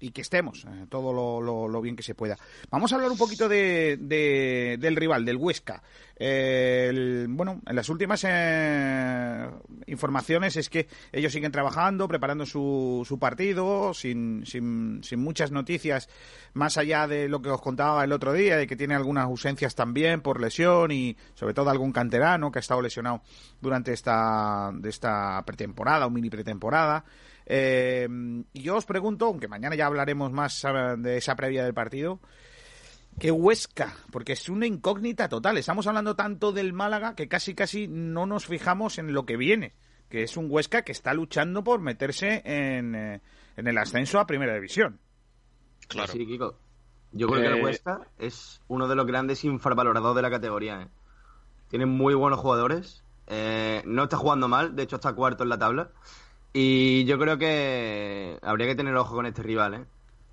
[0.00, 2.36] y que estemos eh, todo lo, lo- lo bien que se pueda.
[2.70, 5.82] Vamos a hablar un poquito de, de- del rival, del Huesca.
[6.16, 9.48] Eh, el- bueno, en las últimas eh,
[9.86, 16.08] informaciones es que ellos siguen trabajando, preparando su, su partido, sin, sin, sin muchas noticias,
[16.54, 19.74] más allá de lo que os contaba el otro día, de que tiene algunas ausencias
[19.74, 23.22] también por lesión y sobre todo algún canterano que ha estado lesionado
[23.60, 27.04] durante esta, de esta pretemporada o mini pretemporada.
[27.50, 28.06] Eh,
[28.52, 32.20] y yo os pregunto, aunque mañana ya hablaremos más eh, de esa previa del partido,
[33.18, 33.94] ¿qué Huesca?
[34.12, 35.56] Porque es una incógnita total.
[35.56, 39.72] Estamos hablando tanto del Málaga que casi casi no nos fijamos en lo que viene,
[40.10, 43.20] que es un Huesca que está luchando por meterse en, eh,
[43.56, 45.00] en el ascenso a Primera División.
[45.88, 46.12] Claro.
[46.12, 46.58] Sí, Kiko.
[47.12, 50.82] Yo creo que Eh, el Huesca es uno de los grandes infravalorados de la categoría.
[50.82, 50.88] ¿eh?
[51.68, 53.02] Tiene muy buenos jugadores.
[53.26, 55.90] eh, no está jugando mal, de hecho está cuarto en la tabla.
[56.52, 59.74] Y yo creo que habría que tener ojo con este rival.
[59.74, 59.84] ¿eh?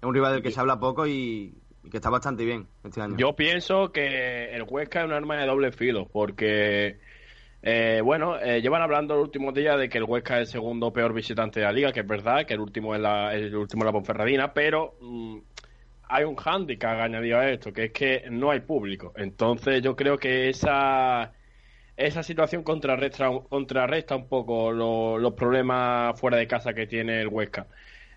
[0.02, 1.54] Es un rival del que se habla poco y,
[1.90, 3.18] que está bastante bien este año.
[3.18, 7.00] Yo pienso que el Huesca es un arma de doble filo, porque,
[7.62, 10.92] eh, bueno, eh, llevan hablando los últimos días de que el Huesca es el segundo
[10.92, 13.84] peor visitante de la liga, que es verdad, que el último es la, el último
[13.84, 15.38] es la Ponferradina, pero mm,
[16.10, 19.14] hay un hándicap añadido a esto, que es que no hay público.
[19.16, 21.34] Entonces yo creo que esa,
[21.98, 27.28] esa situación contrarresta, contrarresta un poco lo- los problemas fuera de casa que tiene el
[27.30, 27.68] Huesca.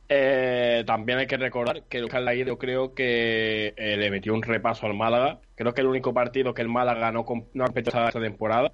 [0.09, 4.43] Eh, también hay que recordar que el ida yo creo que eh, le metió un
[4.43, 5.41] repaso al Málaga.
[5.55, 8.73] Creo que el único partido que el Málaga no, no ha competido esta temporada.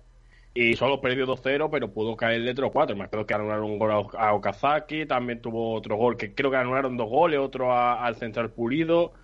[0.56, 2.96] Y solo perdió 2-0, pero pudo caerle 3-4.
[2.96, 6.50] Me acuerdo que anularon un gol a, a Okazaki, también tuvo otro gol, que creo
[6.50, 9.14] que anularon dos goles, otro a- al Central Pulido.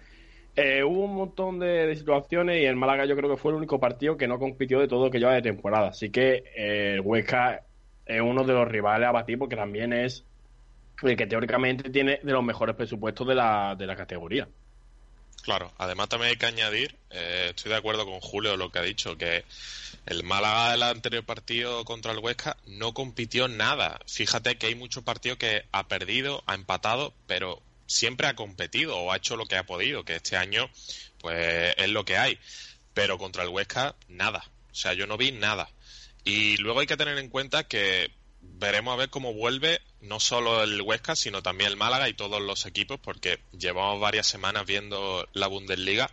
[0.57, 3.79] Eh, hubo un montón de, situaciones y el Málaga yo creo que fue el único
[3.79, 5.89] partido que no compitió de todo lo que lleva de temporada.
[5.89, 7.63] Así que eh, el Huesca
[8.05, 10.25] es uno de los rivales a batir porque también es
[11.03, 14.49] el que teóricamente tiene de los mejores presupuestos de la, de la categoría.
[15.43, 18.83] Claro, además también hay que añadir, eh, estoy de acuerdo con Julio lo que ha
[18.83, 19.45] dicho, que
[20.05, 24.01] el Málaga del anterior partido contra el Huesca no compitió nada.
[24.07, 29.11] Fíjate que hay muchos partidos que ha perdido, ha empatado, pero siempre ha competido o
[29.11, 30.71] ha hecho lo que ha podido, que este año
[31.19, 32.39] pues es lo que hay.
[32.95, 34.45] Pero contra el Huesca, nada.
[34.71, 35.69] O sea, yo no vi nada.
[36.25, 40.63] Y luego hay que tener en cuenta que veremos a ver cómo vuelve no solo
[40.63, 45.29] el Huesca, sino también el Málaga y todos los equipos, porque llevamos varias semanas viendo
[45.33, 46.11] la Bundesliga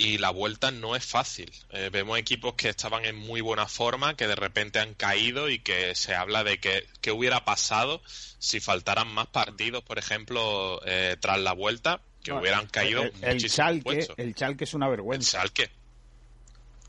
[0.00, 1.52] y la vuelta no es fácil.
[1.68, 5.58] Eh, vemos equipos que estaban en muy buena forma, que de repente han caído y
[5.58, 8.00] que se habla de que, qué hubiera pasado
[8.38, 13.82] si faltaran más partidos, por ejemplo, eh, tras la vuelta, que hubieran caído el, el
[13.82, 14.18] puestos.
[14.18, 15.38] el Schalke es una El vergüenza.
[15.38, 15.70] Schalke.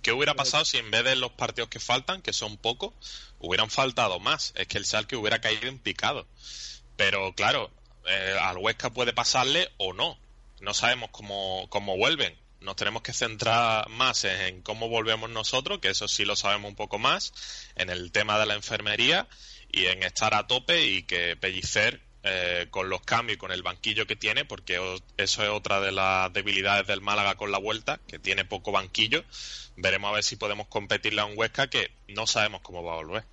[0.02, 2.93] ¿Qué hubiera pasado si en vez de los partidos que faltan, que son pocos,
[3.39, 4.54] hubieran faltado más?
[4.56, 6.28] Es que el Schalke hubiera caído en picado.
[6.95, 7.71] Pero claro,
[8.08, 10.17] eh, al Huesca puede pasarle o no.
[10.62, 12.39] No sabemos cómo, cómo vuelven.
[12.62, 16.76] Nos tenemos que centrar más en, cómo volvemos nosotros, que eso sí lo sabemos un
[16.76, 17.34] poco más,
[17.76, 19.28] en el tema de la enfermería
[19.71, 23.63] y en estar a tope y que Pellicer eh, con los cambios y con el
[23.63, 24.80] banquillo que tiene, porque
[25.17, 29.24] eso es otra de las debilidades del Málaga con la vuelta, que tiene poco banquillo.
[29.76, 32.97] Veremos a ver si podemos competirle a un Huesca que no sabemos cómo va a
[32.97, 33.24] volver.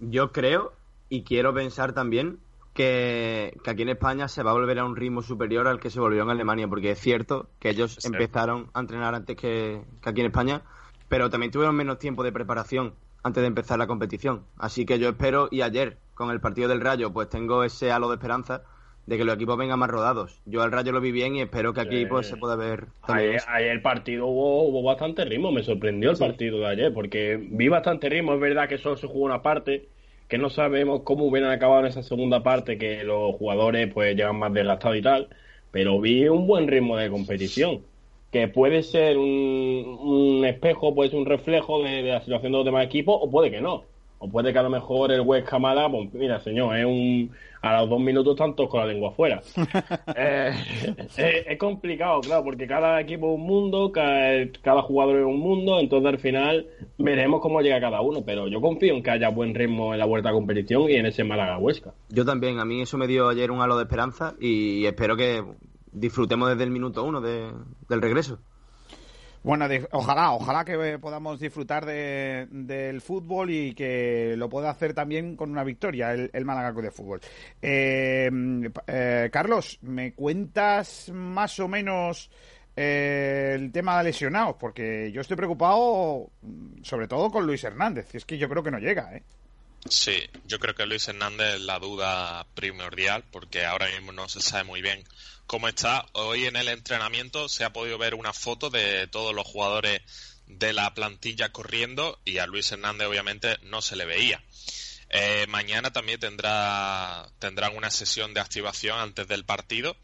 [0.00, 0.74] Yo creo
[1.08, 2.40] y quiero pensar también
[2.74, 5.90] que, que aquí en España se va a volver a un ritmo superior al que
[5.90, 10.10] se volvió en Alemania, porque es cierto que ellos empezaron a entrenar antes que, que
[10.10, 10.62] aquí en España,
[11.08, 14.44] pero también tuvieron menos tiempo de preparación antes de empezar la competición.
[14.58, 18.08] Así que yo espero, y ayer con el partido del Rayo, pues tengo ese halo
[18.08, 18.62] de esperanza
[19.06, 20.40] de que los equipos vengan más rodados.
[20.46, 23.70] Yo al Rayo lo vi bien y espero que aquí pues se pueda ver ayer
[23.70, 28.08] el partido hubo, hubo bastante ritmo, me sorprendió el partido de ayer, porque vi bastante
[28.08, 29.88] ritmo, es verdad que solo se jugó una parte,
[30.34, 34.36] que no sabemos cómo hubieran acabado en esa segunda parte, que los jugadores pues llegan
[34.36, 35.28] más desgastados y tal,
[35.70, 37.86] pero vi un buen ritmo de competición,
[38.32, 42.58] que puede ser un, un espejo, puede ser un reflejo de, de la situación de
[42.58, 43.93] los demás equipos, o puede que no.
[44.24, 47.80] O puede que a lo mejor el Huesca Málaga, pues mira, señor, es un a
[47.80, 49.42] los dos minutos están todos con la lengua afuera.
[50.16, 50.52] Eh,
[50.98, 55.40] es, es complicado, claro, porque cada equipo es un mundo, cada, cada jugador es un
[55.40, 56.66] mundo, entonces al final
[56.98, 60.06] veremos cómo llega cada uno, pero yo confío en que haya buen ritmo en la
[60.06, 61.92] vuelta a competición y en ese Málaga Huesca.
[62.10, 65.42] Yo también, a mí eso me dio ayer un halo de esperanza y espero que
[65.92, 67.50] disfrutemos desde el minuto uno de-
[67.88, 68.38] del regreso.
[69.44, 74.70] Bueno, de- ojalá, ojalá que eh, podamos disfrutar de- del fútbol y que lo pueda
[74.70, 76.46] hacer también con una victoria el, el
[76.82, 77.20] de Fútbol.
[77.60, 78.30] Eh,
[78.86, 82.30] eh, Carlos, ¿me cuentas más o menos
[82.74, 84.56] eh, el tema de lesionados?
[84.58, 86.30] Porque yo estoy preocupado
[86.82, 89.22] sobre todo con Luis Hernández, y es que yo creo que no llega, ¿eh?
[89.88, 94.40] Sí, yo creo que Luis Hernández es la duda primordial porque ahora mismo no se
[94.40, 95.06] sabe muy bien
[95.46, 96.06] cómo está.
[96.12, 100.00] Hoy en el entrenamiento se ha podido ver una foto de todos los jugadores
[100.46, 104.42] de la plantilla corriendo y a Luis Hernández obviamente no se le veía.
[105.10, 109.96] Eh, mañana también tendrá tendrán una sesión de activación antes del partido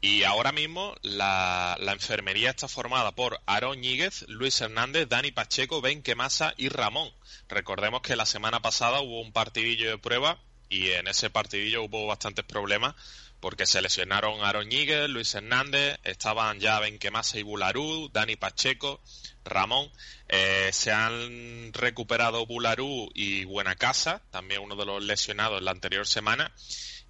[0.00, 5.80] y ahora mismo la, la enfermería está formada por Aaron Ñíguez, Luis Hernández, Dani Pacheco,
[5.80, 7.10] Ben Quemasa y Ramón.
[7.48, 12.06] Recordemos que la semana pasada hubo un partidillo de prueba y en ese partidillo hubo
[12.06, 12.94] bastantes problemas
[13.40, 14.68] porque se lesionaron Aaron
[15.08, 19.00] Luis Hernández, estaban ya Ben Quemasa y Bularú, Dani Pacheco,
[19.44, 19.90] Ramón.
[20.28, 26.06] Eh, se han recuperado Bularú y Buenacasa, también uno de los lesionados en la anterior
[26.06, 26.52] semana.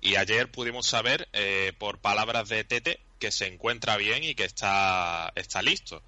[0.01, 4.45] Y ayer pudimos saber, eh, por palabras de Tete, que se encuentra bien y que
[4.45, 6.03] está, está listo.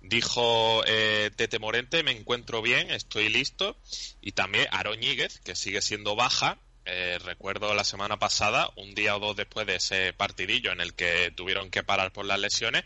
[0.00, 3.76] Dijo eh, Tete Morente, me encuentro bien, estoy listo.
[4.20, 6.58] Y también Aaron Ñíguez, que sigue siendo baja.
[6.84, 10.94] Eh, recuerdo la semana pasada, un día o dos después de ese partidillo en el
[10.94, 12.84] que tuvieron que parar por las lesiones,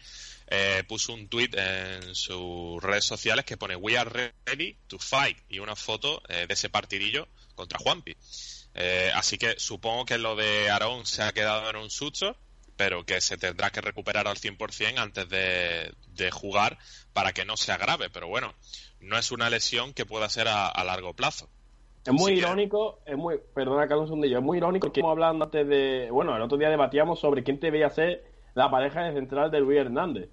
[0.48, 5.38] eh, puso un tuit en sus redes sociales que pone We are ready to fight
[5.48, 8.16] y una foto eh, de ese partidillo contra Juanpi.
[8.74, 12.36] Eh, así que supongo que lo de Aarón se ha quedado en un susto,
[12.76, 16.78] pero que se tendrá que recuperar al 100% antes de, de jugar
[17.12, 18.10] para que no se agrave.
[18.10, 18.54] Pero bueno,
[19.00, 21.48] no es una lesión que pueda ser a, a largo plazo.
[22.04, 25.12] Es muy Sí irónico, es muy, perdona Carlos un segundillo, es muy irónico que estamos
[25.12, 29.12] hablando antes de, bueno, el otro día debatíamos sobre quién debería ser la pareja de
[29.12, 30.28] central de Luis Hernández.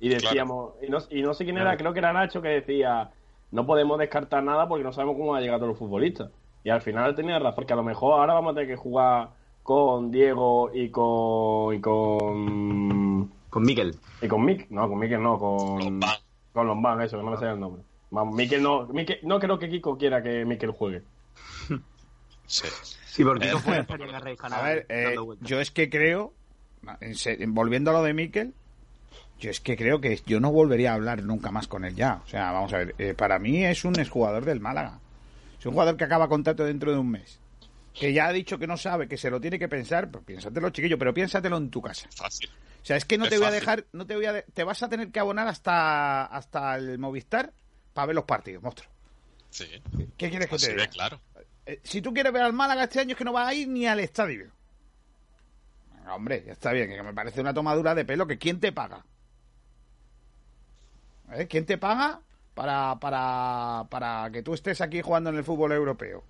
[0.00, 3.10] Y decíamos, y, no, y no sé quién era, creo que era Nacho que decía,
[3.50, 6.30] no podemos descartar nada porque no sabemos cómo van a llegar todos los futbolistas.
[6.64, 9.30] Y al final tenía razón, porque a lo mejor ahora vamos a tener que jugar
[9.62, 11.74] con Diego y con...
[11.74, 13.30] y con...
[13.50, 13.96] Con Miquel.
[14.22, 15.78] y con Mick, no, con Miquel no, con...
[15.78, 16.16] Lombán.
[16.52, 17.82] Con Lombán, eso, que no me sale el nombre.
[18.10, 21.02] Vamos, Miquel no, Miquel, no creo que Kiko quiera que Miquel juegue.
[22.46, 22.68] Sí.
[23.06, 26.32] Sí, porque Eh, Kiko puede estar en Arrey A ver, eh, yo es que creo,
[27.48, 28.54] volviendo a lo de Miquel,
[29.38, 32.20] Yo es que creo que yo no volvería a hablar nunca más con él ya.
[32.24, 34.99] O sea, vamos a ver, eh, para mí es un exjugador del Málaga.
[35.60, 37.38] Es un jugador que acaba contrato dentro de un mes.
[37.94, 40.70] Que ya ha dicho que no sabe, que se lo tiene que pensar, pues piénsatelo,
[40.70, 42.08] chiquillo, pero piénsatelo en tu casa.
[42.16, 42.48] Fácil.
[42.82, 44.42] O sea, es que no Es te voy a dejar, no te voy a, de-
[44.54, 47.52] te vas a tener que abonar hasta, hasta el Movistar
[47.92, 48.90] para ver los partidos, monstruo.
[49.50, 49.66] Sí.
[50.16, 50.86] ¿Qué quieres que Así te diga?
[50.86, 51.20] claro.
[51.66, 53.68] Eh, si tú quieres ver al Málaga este año es que no vas a ir
[53.68, 54.50] ni al estadio.
[55.94, 58.72] Venga, hombre, ya está bien, que me parece una tomadura de pelo que ¿quién te
[58.72, 59.04] paga?
[61.32, 61.46] ¿Eh?
[61.48, 62.20] ¿Quién te paga
[62.54, 66.24] para, para, para que tú estés aquí jugando en el fútbol europeo?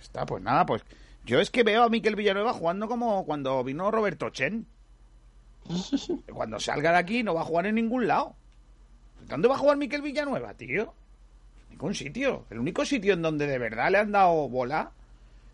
[0.00, 0.84] Está, pues nada, pues
[1.24, 4.66] yo es que veo a Miquel Villanueva jugando como cuando vino Roberto Chen.
[6.30, 8.36] Cuando salga de aquí no va a jugar en ningún lado.
[9.22, 10.92] ¿Dónde va a jugar Miquel Villanueva, tío?
[11.70, 12.44] Ningún sitio.
[12.50, 14.92] El único sitio en donde de verdad le han dado bola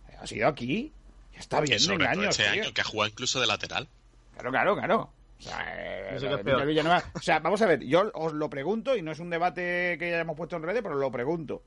[0.09, 0.93] eh, ha sido aquí.
[1.33, 3.89] Ya está bien engaños, este año que ha jugado incluso de lateral.
[4.35, 5.13] Claro, claro, claro.
[5.41, 9.21] O sea, eh, O sea, vamos a ver, yo os lo pregunto, y no es
[9.21, 11.63] un debate que ya hemos puesto en redes, pero lo pregunto.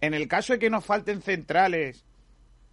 [0.00, 2.04] En el caso de que nos falten centrales,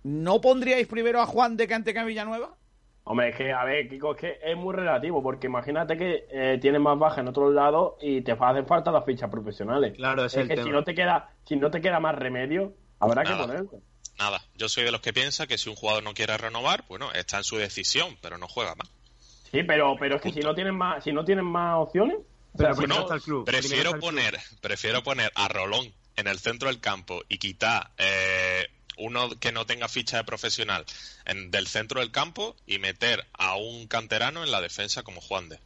[0.03, 2.55] ¿no pondríais primero a Juan de que antes que a Villanueva?
[3.03, 6.59] Hombre, es que, a ver, Kiko, es que es muy relativo, porque imagínate que eh,
[6.61, 9.93] tienes más baja en otros lados y te hacen falta las fichas profesionales.
[9.97, 10.67] Claro, es el que tema.
[10.67, 13.81] si no te queda, si no te queda más remedio, habrá que ponerlo.
[14.19, 14.39] Nada.
[14.55, 17.37] Yo soy de los que piensa que si un jugador no quiere renovar, bueno, está
[17.37, 18.89] en su decisión, pero no juega más.
[19.51, 22.17] Sí, pero, pero es que si no tienen más, si no tienen más opciones,
[22.53, 23.45] o sea, Pero si primero no- está el club.
[23.45, 24.09] primero Prefiero está el club.
[24.09, 29.51] poner, prefiero poner a Rolón en el centro del campo y quitar eh, uno que
[29.51, 30.85] no tenga ficha de profesional
[31.25, 35.49] en, del centro del campo y meter a un canterano en la defensa como Juan
[35.49, 35.59] de.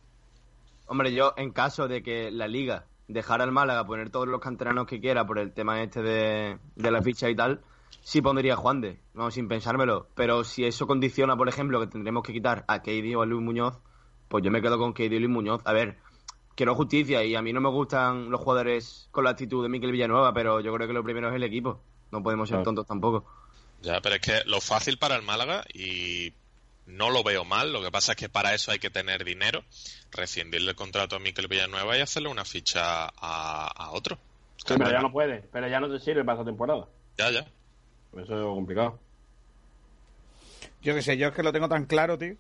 [0.88, 4.88] Hombre, yo en caso de que la liga dejara al Málaga poner todos los canteranos
[4.88, 7.62] que quiera por el tema este de, de la ficha y tal,
[8.02, 10.08] sí pondría a Juan de, vamos, sin pensármelo.
[10.16, 13.42] Pero si eso condiciona, por ejemplo, que tendremos que quitar a Keidi o a Luis
[13.42, 13.78] Muñoz,
[14.28, 15.62] pues yo me quedo con Keidi y Luis Muñoz.
[15.66, 15.98] A ver,
[16.56, 19.92] quiero justicia y a mí no me gustan los jugadores con la actitud de Miquel
[19.92, 21.82] Villanueva, pero yo creo que lo primero es el equipo.
[22.12, 23.26] No podemos ser tontos tampoco.
[23.82, 26.34] Ya, pero es que lo fácil para el Málaga y
[26.86, 27.74] no lo veo mal.
[27.74, 29.64] Lo que pasa es que para eso hay que tener dinero,
[30.12, 34.18] rescindirle el contrato a Miquel Villanueva y hacerle una ficha a, a otro.
[34.58, 36.88] Sí, pero ya no puede, pero ya no te sirve para esta temporada.
[37.18, 37.46] Ya, ya.
[38.16, 39.00] Eso es complicado.
[40.82, 42.36] Yo qué sé, yo es que lo tengo tan claro, tío.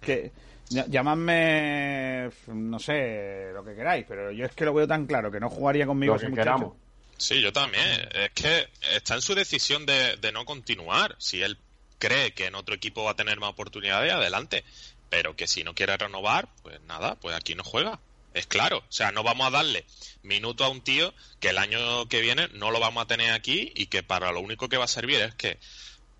[0.00, 0.30] Que
[0.70, 5.30] ll- llamadme, no sé, lo que queráis, pero yo es que lo veo tan claro
[5.30, 6.44] que no jugaría conmigo ese muchacho.
[6.44, 6.72] queramos.
[7.16, 8.08] Sí, yo también.
[8.12, 11.16] Es que está en su decisión de, de no continuar.
[11.18, 11.58] Si él
[11.98, 14.64] cree que en otro equipo va a tener más oportunidades, adelante.
[15.10, 18.00] Pero que si no quiere renovar, pues nada, pues aquí no juega.
[18.34, 18.78] Es claro.
[18.78, 19.86] O sea, no vamos a darle
[20.22, 23.72] minuto a un tío que el año que viene no lo vamos a tener aquí
[23.74, 25.58] y que para lo único que va a servir es que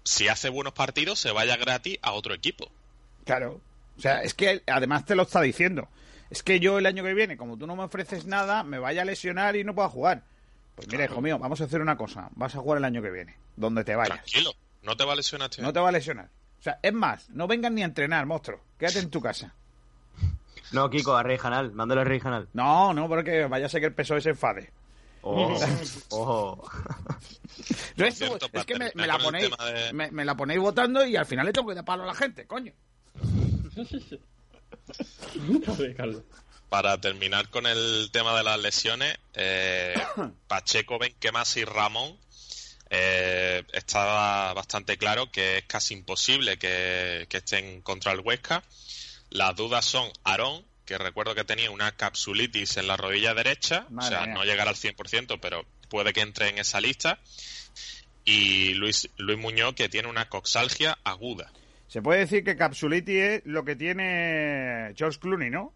[0.04, 2.70] si hace buenos partidos se vaya gratis a otro equipo.
[3.24, 3.60] Claro.
[3.98, 5.88] O sea, es que además te lo está diciendo.
[6.30, 9.02] Es que yo el año que viene, como tú no me ofreces nada, me vaya
[9.02, 10.24] a lesionar y no puedo jugar.
[10.74, 12.28] Pues mira, hijo mío, vamos a hacer una cosa.
[12.34, 14.18] Vas a jugar el año que viene, donde te vayas.
[14.18, 14.52] Tranquilo.
[14.82, 16.28] No te va a lesionar este No te va a lesionar.
[16.58, 18.60] O sea, es más, no vengas ni a entrenar, monstruo.
[18.78, 19.54] Quédate en tu casa.
[20.74, 22.48] No, Kiko, a Rey Janal, mándale a Rey Janal.
[22.52, 24.70] No, no, porque vaya a ser que el PSOE se enfade.
[25.22, 25.56] No,
[28.06, 31.16] es, cierto, es que me, la ponéis, tema de- me, me la ponéis votando y
[31.16, 32.72] al final le tengo que dar palo a la gente, coño.
[35.96, 36.22] Carlos.
[36.68, 39.94] Para terminar con el tema de las lesiones, eh,
[40.48, 42.16] Pacheco, Benquemas y Ramón
[42.90, 48.62] eh, estaba bastante claro que es casi imposible que, que estén contra el Huesca.
[49.34, 54.14] Las dudas son Aarón, que recuerdo que tenía una capsulitis en la rodilla derecha, Madre
[54.16, 54.34] o sea, mía.
[54.34, 57.18] no llegará al 100%, pero puede que entre en esa lista.
[58.24, 61.50] Y Luis, Luis Muñoz, que tiene una coxalgia aguda.
[61.88, 65.72] Se puede decir que Capsuliti es lo que tiene George Clooney, ¿no?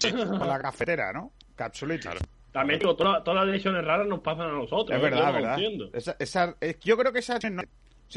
[0.00, 1.30] Con la cafetera, ¿no?
[1.54, 2.02] Capsuliti.
[2.02, 2.20] Claro.
[2.52, 4.90] También digo, todas, todas las lesiones raras nos pasan a nosotros.
[4.90, 5.02] Es ¿eh?
[5.02, 5.54] verdad, no verdad.
[5.58, 5.90] entiendo.
[5.92, 7.50] Esa, esa- es- yo creo que esa no, o sea,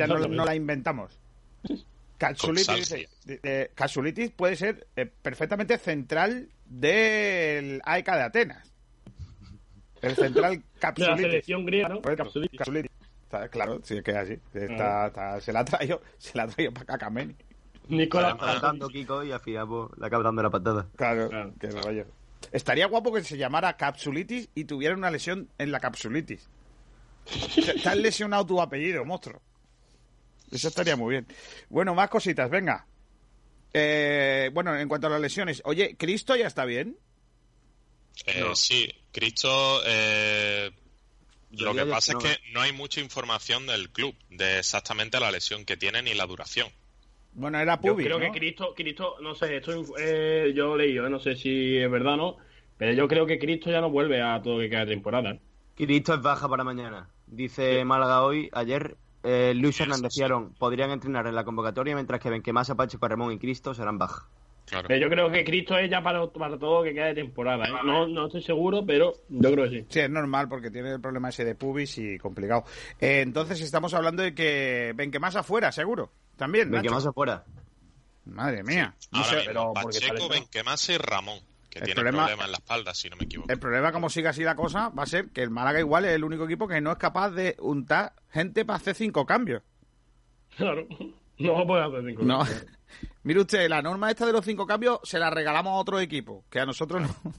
[0.08, 0.36] no, Exactamente.
[0.36, 1.20] no la inventamos.
[2.18, 3.10] Capsulitis, Coxalgia.
[3.26, 8.72] de- de- capsulitis puede ser eh, perfectamente central del AEK de Atenas.
[10.02, 11.22] El central De la capsulitis.
[11.22, 12.02] selección griega, ¿no?
[12.02, 12.58] Capsulitis.
[12.58, 12.92] capsulitis.
[13.24, 14.34] Está claro, sí, es que es así.
[14.54, 17.36] Está, está- se la ha traído, se la ha traído para Cacameni.
[17.90, 20.88] Nicolás Tratando Kiko y le acaba dando la patada.
[20.96, 21.54] Claro, Claro.
[21.60, 22.06] qué rollo.
[22.52, 26.48] Estaría guapo que se llamara capsulitis y tuviera una lesión en la capsulitis.
[27.56, 29.42] Te te has lesionado tu apellido, monstruo.
[30.52, 31.28] Eso estaría muy bien.
[31.70, 32.86] Bueno, más cositas, venga.
[33.74, 36.98] Eh, bueno, en cuanto a las lesiones, oye, ¿Cristo ya está bien?
[38.26, 38.56] Eh, No.
[38.56, 39.82] Sí, Cristo.
[39.86, 40.72] eh,
[41.52, 45.32] Yo lo que pasa es que no hay mucha información del club de exactamente la
[45.32, 46.70] lesión que tiene ni la duración.
[47.34, 48.32] Bueno, era Yo Pubi, creo ¿no?
[48.32, 51.78] que Cristo, Cristo, no sé, esto eh, yo lo he leído, eh, no sé si
[51.78, 52.38] es verdad o no,
[52.78, 55.38] pero yo creo que Cristo ya no vuelve a todo lo que queda de temporada.
[55.76, 57.10] Cristo es baja para mañana.
[57.28, 58.96] Dice Málaga hoy, ayer,
[59.26, 63.34] eh, Luis Hernández sí, y podrían entrenar en la convocatoria, mientras que Benquemasa, Pacheco, Ramón
[63.34, 64.28] y Cristo serán baja.
[64.66, 64.88] Claro.
[64.88, 67.66] Pero yo creo que Cristo es ya para, para todo lo que queda de temporada.
[67.66, 67.72] ¿eh?
[67.84, 69.86] No, no estoy seguro, pero yo creo que sí.
[69.90, 72.64] Sí, es normal porque tiene el problema ese de pubis y complicado.
[73.00, 76.12] Eh, entonces estamos hablando de que ven que más afuera, seguro.
[76.36, 76.72] También.
[76.72, 77.44] Benquemasa fuera.
[78.26, 78.96] Madre mía.
[79.12, 81.40] No Ahora sé, mismo, pero Pacheco, Benquemasa y Ramón,
[81.76, 83.52] que El tiene problema- problema en la espalda, si no me equivoco.
[83.52, 86.12] El problema, como siga así la cosa, va a ser que el Málaga igual es
[86.14, 89.62] el único equipo que no es capaz de untar gente para hacer cinco cambios.
[90.58, 90.88] Claro.
[91.38, 92.24] No va a poder hacer cinco.
[92.24, 92.44] No.
[93.24, 96.46] Mire usted, la norma esta de los cinco cambios se la regalamos a otro equipo,
[96.50, 97.34] que a nosotros no.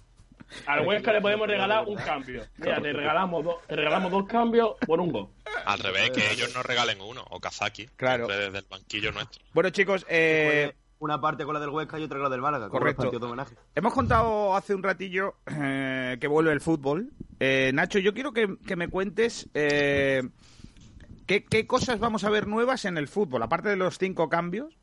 [0.66, 2.44] Al Huesca le podemos regalar un cambio.
[2.58, 5.28] Mira, te regalamos, dos, te regalamos dos cambios por un gol.
[5.64, 8.26] Al revés, que ellos nos regalen uno, o Kazaki, Claro.
[8.28, 9.42] desde el banquillo nuestro.
[9.54, 12.68] Bueno, chicos, eh, Una parte con la del Huesca y otra con la del Málaga.
[12.68, 13.10] Correcto.
[13.10, 13.54] de homenaje.
[13.74, 17.10] Hemos contado hace un ratillo eh, que vuelve el fútbol.
[17.38, 20.22] Eh, Nacho, yo quiero que, que me cuentes eh,
[21.26, 24.78] ¿qué, qué cosas vamos a ver nuevas en el fútbol, aparte de los cinco cambios.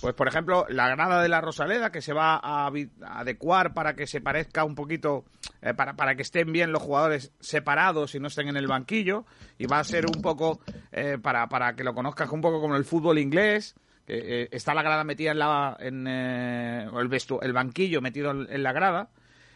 [0.00, 2.70] Pues, por ejemplo, la grada de la Rosaleda, que se va a
[3.02, 5.24] adecuar para que se parezca un poquito,
[5.60, 9.26] eh, para, para que estén bien los jugadores separados y no estén en el banquillo.
[9.58, 10.60] Y va a ser un poco,
[10.92, 13.74] eh, para, para que lo conozcas un poco como el fútbol inglés.
[14.06, 17.10] Que eh, está la grada metida en la en eh, el
[17.42, 19.10] el banquillo metido en, la grada.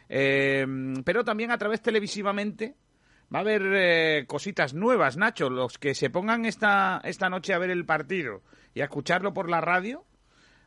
[0.09, 0.67] Eh,
[1.05, 2.77] pero también a través televisivamente
[3.35, 5.51] va a haber eh, cositas nuevas Nacho.
[5.51, 8.43] Los que se pongan esta esta noche a ver el partido
[8.75, 10.05] y a escucharlo por la radio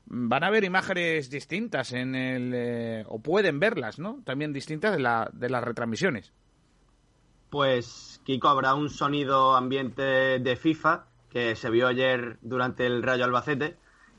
[0.05, 4.99] van a ver imágenes distintas en el eh, o pueden verlas no también distintas de
[4.99, 6.33] la de las retransmisiones.
[7.49, 10.03] Pues, Kiko, habrá un sonido ambiente
[10.39, 13.77] de FIFA que se vio ayer durante el Rayo Albacete.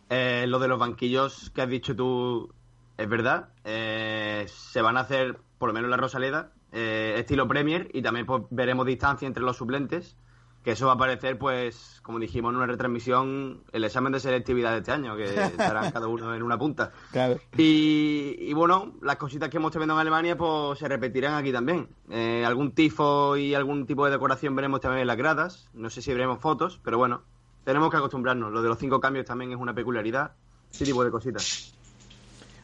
[0.08, 2.52] Eh, lo de los banquillos que has dicho tú
[2.96, 3.50] es verdad.
[3.64, 8.02] Eh, se van a hacer, por lo menos en la Rosaleda, eh, estilo Premier y
[8.02, 10.16] también pues, veremos distancia entre los suplentes.
[10.62, 14.72] Que eso va a aparecer, pues, como dijimos en una retransmisión, el examen de selectividad
[14.72, 16.92] de este año, que estarán cada uno en una punta.
[17.12, 21.34] claro Y, y bueno, las cositas que hemos estado viendo en Alemania pues se repetirán
[21.34, 21.88] aquí también.
[22.10, 25.70] Eh, algún tifo y algún tipo de decoración veremos también en las gradas.
[25.72, 27.22] No sé si veremos fotos, pero bueno,
[27.64, 28.52] tenemos que acostumbrarnos.
[28.52, 30.32] Lo de los cinco cambios también es una peculiaridad.
[30.70, 31.74] Ese tipo de cositas.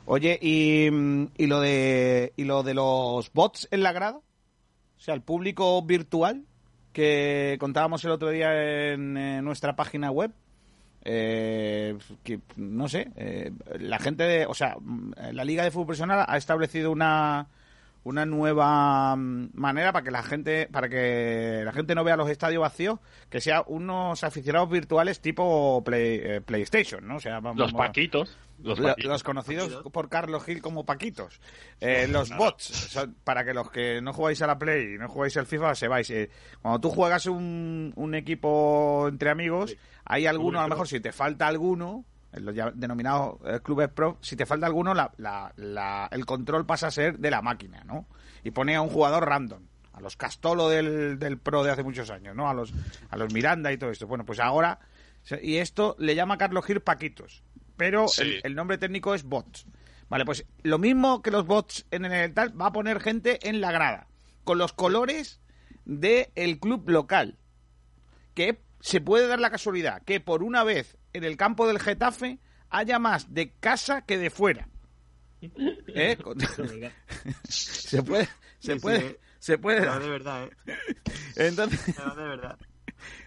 [0.05, 0.87] Oye, y,
[1.37, 5.83] y lo de y lo de los bots en la grada, o sea, el público
[5.83, 6.45] virtual
[6.97, 10.31] que contábamos el otro día en, eh, nuestra página web,
[11.05, 11.95] eh,
[12.25, 16.25] que no sé, eh, la gente, de, o sea, mm, la Liga de Fútbol Profesional
[16.27, 17.49] ha establecido una
[18.05, 22.31] una nueva mm, manera para que la gente para que la gente no vea los
[22.31, 27.17] estadios vacíos, que sea unos aficionados virtuales tipo Play- eh, PlayStation, ¿no?
[27.17, 28.39] O sea, vamos, Los paquitos.
[29.05, 31.41] Los conocidos por Carlos Gil como Paquitos.
[31.81, 35.09] Eh, los bots, son- para que los que no jugáis a la Play y no
[35.09, 36.09] jugáis al FIFA, se vais.
[36.11, 36.31] Eh,
[36.63, 41.13] cuando tú juegas un, un equipo entre amigos, hay alguno, a lo mejor si te
[41.13, 45.53] falta alguno, en los ya denominados eh, clubes pro, si te falta alguno, la, la-
[45.57, 48.07] la- el control pasa a ser de la máquina, ¿no?
[48.43, 49.63] Y pone a un jugador random.
[49.93, 52.51] A los Castolo del, del Pro de hace muchos años, ¿no?
[52.51, 52.75] A los,
[53.09, 54.07] a los Miranda y todo esto.
[54.07, 54.79] Bueno, pues ahora.
[55.41, 57.43] Y esto le llama Carlos Gil Paquitos.
[57.77, 58.23] Pero Sí.
[58.23, 59.67] el, el nombre técnico es bots.
[60.09, 63.61] Vale, pues lo mismo que los bots en el tal, va a poner gente en
[63.61, 64.07] la grada.
[64.45, 65.41] Con los colores
[65.85, 67.37] del club local.
[68.35, 72.39] Que se puede dar la casualidad que por una vez en el campo del Getafe
[72.71, 74.69] haya más de casa que de fuera.
[75.41, 76.17] ¿Eh?
[77.49, 79.17] Se puede, se Sí, puede, sí.
[79.39, 80.03] se puede dar.
[80.03, 80.77] de verdad, ¿eh?
[81.37, 82.59] Entonces, de verdad.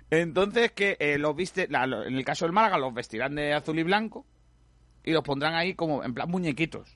[0.10, 3.54] entonces que eh, los viste, la- lo- en el caso del Málaga los vestirán de
[3.54, 4.26] azul y blanco
[5.04, 6.96] y los pondrán ahí como en plan muñequitos.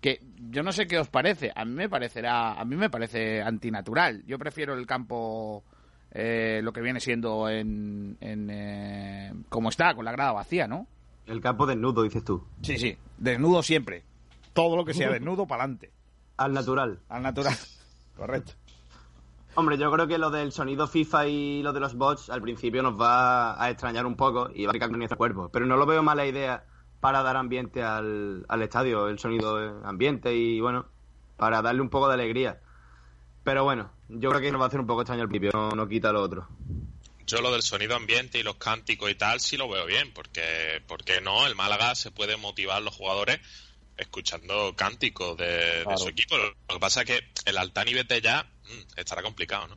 [0.00, 0.20] Que
[0.50, 4.24] yo no sé qué os parece, a mí me parecerá, a mí me parece antinatural.
[4.26, 5.62] Yo prefiero el campo
[6.10, 10.86] eh, lo que viene siendo en, en eh, como está con la grada vacía, ¿no?
[11.26, 12.44] El campo desnudo, dices tú.
[12.62, 14.02] Sí, sí, desnudo siempre.
[14.52, 15.90] Todo lo que sea desnudo para adelante,
[16.36, 16.98] Al natural.
[17.08, 17.54] al natural.
[18.16, 18.52] Correcto.
[19.54, 22.82] Hombre, yo creo que lo del sonido FIFA y lo de los bots al principio
[22.82, 25.48] nos va a extrañar un poco y va a picar con nuestro cuerpo.
[25.52, 26.64] Pero no lo veo mala idea
[27.02, 30.86] para dar ambiente al, al estadio, el sonido ambiente y bueno,
[31.36, 32.60] para darle un poco de alegría.
[33.42, 35.70] Pero bueno, yo creo que nos va a hacer un poco extraño al principio, no,
[35.70, 36.46] no quita lo otro.
[37.26, 40.80] Yo lo del sonido ambiente y los cánticos y tal sí lo veo bien, porque,
[40.86, 43.40] porque no, el Málaga se puede motivar los jugadores
[43.96, 46.36] escuchando cánticos de, de su equipo.
[46.36, 49.76] Lo que pasa es que el Altani vete ya mm, estará complicado, ¿no?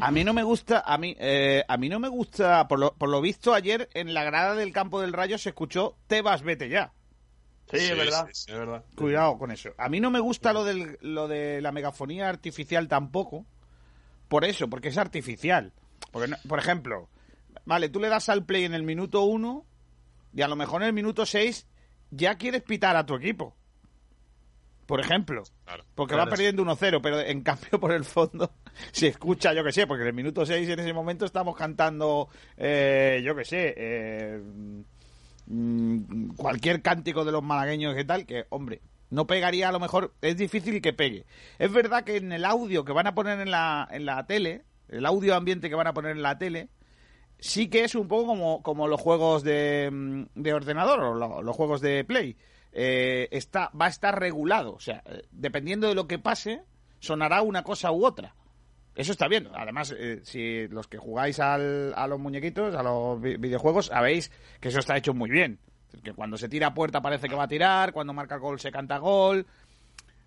[0.00, 2.94] A mí no me gusta, a mí, eh, a mí no me gusta, por lo,
[2.94, 6.68] por lo visto ayer en la grada del campo del Rayo se escuchó Tebas, vete
[6.68, 6.92] ya.
[7.70, 8.26] Sí, Sí, es verdad.
[8.32, 8.52] sí, sí.
[8.52, 8.84] Es verdad.
[8.96, 9.70] Cuidado con eso.
[9.78, 13.46] A mí no me gusta lo, del, lo de la megafonía artificial tampoco.
[14.28, 15.72] Por eso, porque es artificial.
[16.10, 17.08] Porque, no- por ejemplo,
[17.64, 19.64] vale, tú le das al play en el minuto 1
[20.34, 21.66] y a lo mejor en el minuto 6
[22.10, 23.54] ya quieres pitar a tu equipo.
[24.86, 25.42] Por ejemplo.
[25.64, 25.84] Claro.
[25.94, 26.28] Porque Claro.
[26.28, 28.52] va perdiendo 1-0, pero en cambio por el fondo
[28.92, 32.28] se escucha, yo que sé, porque en el minuto 6 en ese momento estamos cantando,
[32.56, 34.42] eh, yo que sé, eh,
[35.46, 38.80] mm, cualquier cántico de los malagueños y tal, que, hombre,
[39.10, 41.26] no pegaría a lo mejor, es difícil que pegue.
[41.58, 44.62] Es verdad que en el audio que van a poner en la, en la tele,
[44.88, 46.68] el audio ambiente que van a poner en la tele,
[47.38, 51.42] sí que es un poco como, como los juegos de, mm, de ordenador o lo-
[51.42, 52.36] los juegos de Play.
[52.72, 54.74] Eh, está, va a estar regulado.
[54.74, 56.62] O sea, eh, dependiendo de lo que pase,
[57.00, 58.34] sonará una cosa u otra.
[58.94, 59.48] Eso está bien.
[59.54, 64.30] Además, eh, si los que jugáis al- a los muñequitos, a los vi- videojuegos, sabéis
[64.60, 65.58] que eso está hecho muy bien.
[66.02, 68.70] Que cuando se tira a puerta parece que va a tirar, cuando marca gol se
[68.72, 69.46] canta gol.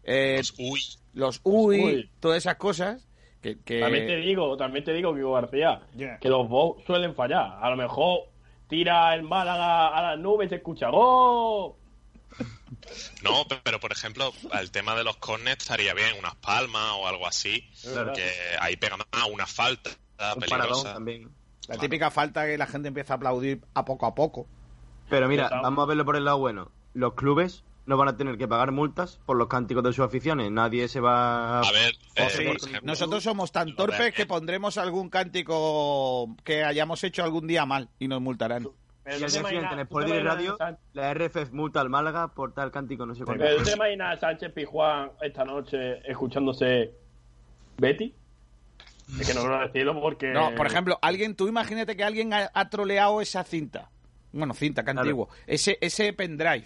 [0.03, 0.79] Eh, uy,
[1.13, 2.09] los uy, uy.
[2.19, 3.07] todas esas cosas
[3.41, 6.19] que, que- También te digo, también te digo, Kiko García, Yeah.
[6.19, 7.57] que los bots suelen fallar.
[7.61, 8.19] A lo mejor
[8.67, 11.73] tira el Málaga a las nubes y se escucha ¡Gol!
[13.23, 17.07] No, pe- pero por ejemplo, el tema de los corners estaría bien, unas palmas o
[17.07, 18.13] algo así, Claro.
[18.13, 18.29] que
[18.59, 19.91] ahí pega más una falta
[20.35, 20.93] Un peligrosa.
[20.93, 21.29] también.
[21.67, 24.47] la típica falta que la gente empieza a aplaudir a poco a poco.
[25.09, 26.71] Pero mira, vamos a verlo por el lado bueno.
[26.93, 30.51] Los clubes no van a tener que pagar multas por los cánticos de sus aficiones.
[30.51, 35.09] Nadie se va A ver, eh, Sí, ejemplo, nosotros somos tan torpes que pondremos algún
[35.09, 38.67] cántico que hayamos hecho algún día mal y nos multarán.
[39.05, 41.13] Pero Y al te día siguiente en imaginas- Sport tú te Direct imaginas, Radio, la
[41.13, 43.43] RFF multa al Málaga por tal cántico, no sé cuánto.
[43.43, 46.91] pero tú te imaginas a Sánchez Pijuán esta noche escuchándose
[47.77, 48.13] Betty?
[49.19, 50.33] Es que no quiero decirlo porque...
[50.33, 53.91] No, por ejemplo, alguien, tú imagínate que alguien ha, ha troleado esa cinta.
[54.33, 55.01] Bueno, cinta, que Claro.
[55.01, 55.29] antiguo.
[55.45, 56.65] Ese, ese pendrive.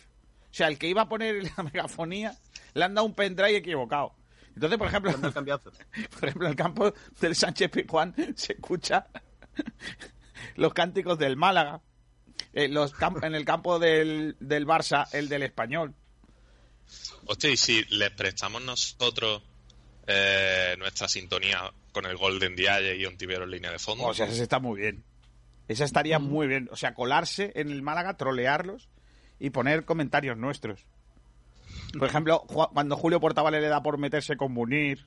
[0.50, 2.34] O sea, el que iba a poner la megafonía
[2.74, 4.14] le han dado un pendrive equivocado.
[4.56, 9.08] Entonces, por ejemplo, el por ejemplo, en el campo del Sánchez Pizjuán se escucha
[10.56, 11.82] los cánticos del Málaga.
[12.54, 15.94] Eh, los en el campo del, del Barça, el del Español.
[17.26, 19.44] Hostia, y si les prestamos nosotros
[20.08, 24.26] eh, nuestra sintonía con el Golden Diage y Ontivero en línea de fondo, O sea,
[24.26, 25.04] esa está muy bien.
[25.68, 26.68] Esa estaría muy bien.
[26.72, 28.90] O sea, colarse en el Málaga, trolearlos
[29.40, 30.84] y poner comentarios nuestros.
[31.98, 32.42] Por ejemplo,
[32.74, 35.06] cuando Julio Portavale le da por meterse con Munir.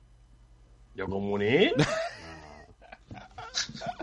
[0.94, 1.72] ¿Yo con Munir?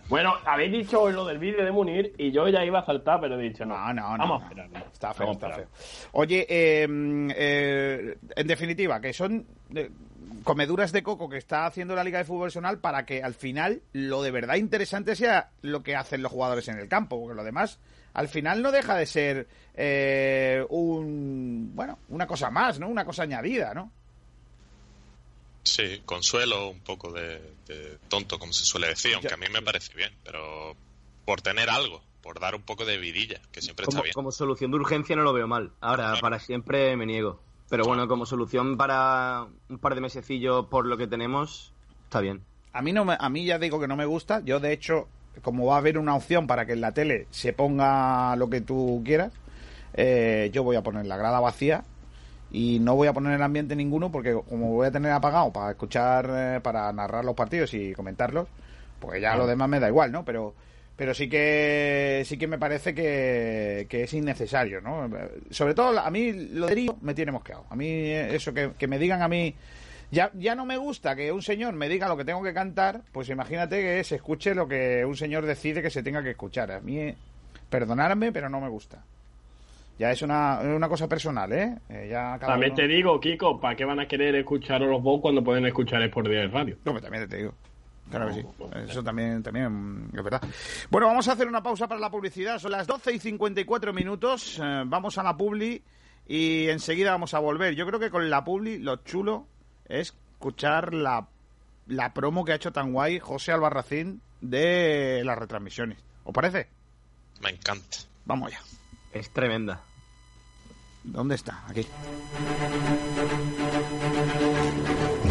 [0.09, 3.39] bueno, habéis dicho lo del vídeo de Munir y yo ya iba a saltar, pero
[3.39, 3.75] he dicho no.
[3.75, 4.17] No, no, no.
[4.17, 4.79] Vamos no.
[4.91, 5.67] Está feo, Vamos está feo.
[6.13, 6.87] Oye, eh,
[7.35, 9.45] eh, en definitiva, que son
[9.75, 9.89] eh,
[10.43, 13.81] comeduras de coco que está haciendo la Liga de Fútbol Profesional para que al final
[13.93, 17.43] lo de verdad interesante sea lo que hacen los jugadores en el campo, porque lo
[17.43, 17.79] demás
[18.13, 22.87] al final no deja de ser eh, un bueno una cosa más, ¿no?
[22.87, 23.91] Una cosa añadida, ¿no?
[25.69, 29.35] Sí, consuelo un poco de, de tonto, como se suele decir, aunque Ya.
[29.35, 30.75] a mí me parece bien, pero
[31.25, 34.13] por tener algo, por dar un poco de vidilla, que siempre Como, está bien.
[34.13, 35.71] como solución de urgencia no lo veo mal.
[35.81, 36.21] Ahora, Claro.
[36.21, 37.39] para siempre me niego.
[37.69, 41.71] Pero bueno, como solución para un par de mesecillos por lo que tenemos,
[42.05, 42.41] está bien.
[42.73, 44.41] A mí no me, a mí ya digo que no me gusta.
[44.43, 45.07] Yo de hecho,
[45.43, 48.61] como va a haber una opción para que en la tele se ponga lo que
[48.61, 49.33] tú quieras,
[49.93, 51.83] eh, yo voy a poner la grada vacía
[52.51, 55.71] y no voy a poner el ambiente ninguno porque como voy a tener apagado para
[55.71, 58.47] escuchar, eh, para narrar los partidos y comentarlos,
[58.99, 60.25] pues ya lo demás me da igual, ¿no?
[60.25, 60.53] Pero
[60.95, 65.09] pero sí que sí que me parece que, que es innecesario, ¿no?
[65.49, 67.65] Sobre todo a mí lo de Río me tiene mosqueado.
[67.69, 69.55] A mí eh, eso que, que me digan a mí
[70.11, 73.01] ya, ya no me gusta que un señor me diga lo que tengo que cantar,
[73.11, 76.71] pues imagínate que se escuche lo que un señor decide que se tenga que escuchar.
[76.71, 77.15] A mí, eh,
[77.69, 79.03] perdonadme, pero no me gusta.
[79.99, 81.77] Ya es una, una cosa personal, ¿eh?
[81.89, 85.21] Eh, ya cada También uno- te digo, Kiko, ¿para qué van a querer escuchar bots
[85.21, 86.77] cuando pueden escuchar Sport Direct Radio?
[86.85, 87.53] No, pero también te digo.
[88.09, 88.45] Claro que sí.
[88.89, 90.41] Eso también, también es verdad.
[90.89, 92.57] Bueno, vamos a hacer una pausa para la publicidad.
[92.57, 94.57] Son las 12 y 54 minutos.
[94.63, 95.83] Eh, vamos a la publi
[96.25, 97.75] y enseguida vamos a volver.
[97.75, 99.45] Yo creo que con la publi lo chulo
[99.85, 101.27] es escuchar la,
[101.87, 105.99] la promo que ha hecho tan guay José Albarracín de las retransmisiones.
[106.23, 106.67] ¿Os parece?
[107.43, 107.97] Me encanta.
[108.25, 108.61] Vamos allá.
[109.13, 109.81] Es tremenda.
[111.03, 111.63] ¿Dónde está?
[111.67, 111.85] Aquí.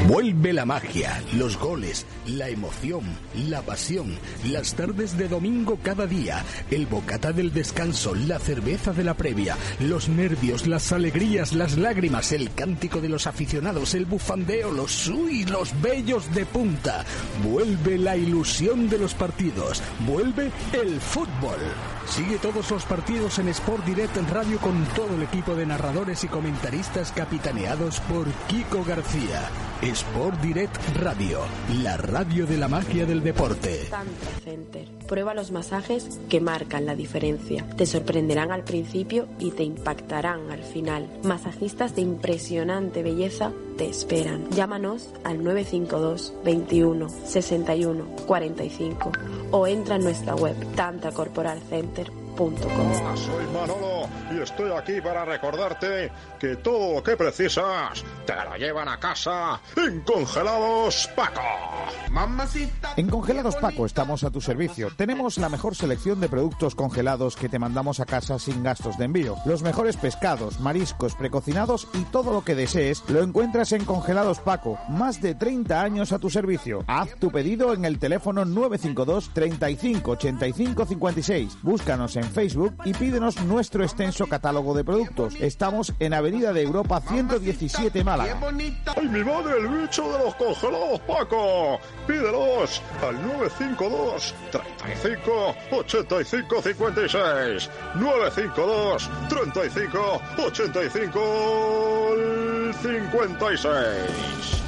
[0.08, 3.02] Vuelve la magia, los goles, la emoción,
[3.46, 9.04] la pasión, las tardes de domingo cada día, el bocata del descanso, la cerveza de
[9.04, 14.72] la previa, los nervios, las alegrías, las lágrimas, el cántico de los aficionados, el bufandeo,
[14.72, 17.04] los uy, los bellos de punta.
[17.44, 21.60] Vuelve la ilusión de los partidos, vuelve el fútbol.
[22.06, 26.28] Sigue todos los partidos en Sport Direct Radio con todo el equipo de narradores y
[26.28, 29.50] comentaristas capitaneados por Kiko García.
[29.98, 31.40] Sport Direct Radio,
[31.82, 33.80] la radio de la magia del deporte.
[33.90, 34.86] Tantra Center.
[35.08, 37.68] Prueba los masajes que marcan la diferencia.
[37.76, 41.08] Te sorprenderán al principio y te impactarán al final.
[41.24, 44.48] Masajistas de impresionante belleza te esperan.
[44.50, 49.12] Llámanos al 952 21 61 45
[49.50, 52.27] o entra en nuestra web tantracorporalcenter.com.
[52.40, 58.56] Hola, soy Manolo y estoy aquí para recordarte que todo lo que precisas te lo
[58.56, 61.40] llevan a casa en Congelados Paco.
[62.12, 62.92] Mamacita.
[62.96, 64.90] En Congelados Paco estamos a tu servicio.
[64.96, 69.06] Tenemos la mejor selección de productos congelados que te mandamos a casa sin gastos de
[69.06, 69.34] envío.
[69.44, 74.78] Los mejores pescados, mariscos, precocinados y todo lo que desees lo encuentras en Congelados Paco.
[74.88, 76.84] Más de 30 años a tu servicio.
[76.86, 81.58] Haz tu pedido en el teléfono 952 35 85 56.
[81.62, 85.34] Búscanos en Facebook y pídenos nuestro extenso catálogo de productos.
[85.40, 88.38] Estamos en Avenida de Europa 117 Málaga.
[88.96, 91.80] ¡Ay, mi madre, el bicho de los congelados Paco!
[92.06, 97.70] Pídelos al 952 35 85 56.
[97.94, 101.20] 952 35 85
[102.82, 104.67] 56.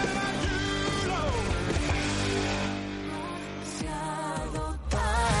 [4.91, 5.40] Bye.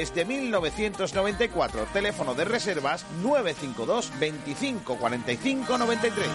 [0.00, 1.84] desde 1994.
[1.92, 6.26] Teléfono de reservas 952 25 45 93.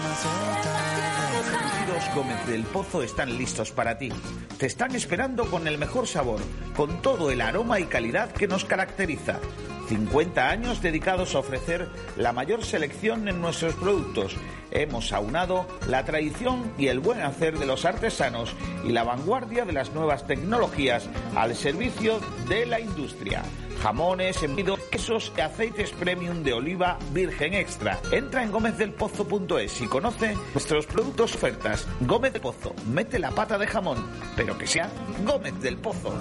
[1.92, 4.10] Los Gómez del Pozo están listos para ti.
[4.56, 6.40] Te están esperando con el mejor sabor,
[6.76, 9.40] con todo el aroma y calidad que nos caracteriza.
[9.88, 14.36] 50 años dedicados a ofrecer la mayor selección en nuestros productos.
[14.76, 18.54] Hemos aunado la tradición y el buen hacer de los artesanos
[18.84, 23.42] y la vanguardia de las nuevas tecnologías al servicio de la industria.
[23.82, 27.98] Jamones, embutidos, quesos y aceites premium de oliva virgen extra.
[28.10, 31.86] Entra en gómezdelpozo.es y conoce nuestros productos ofertas.
[32.00, 34.04] Gómez del Pozo, mete la pata de jamón,
[34.36, 34.90] pero que sea
[35.24, 36.18] Gómez del Pozo.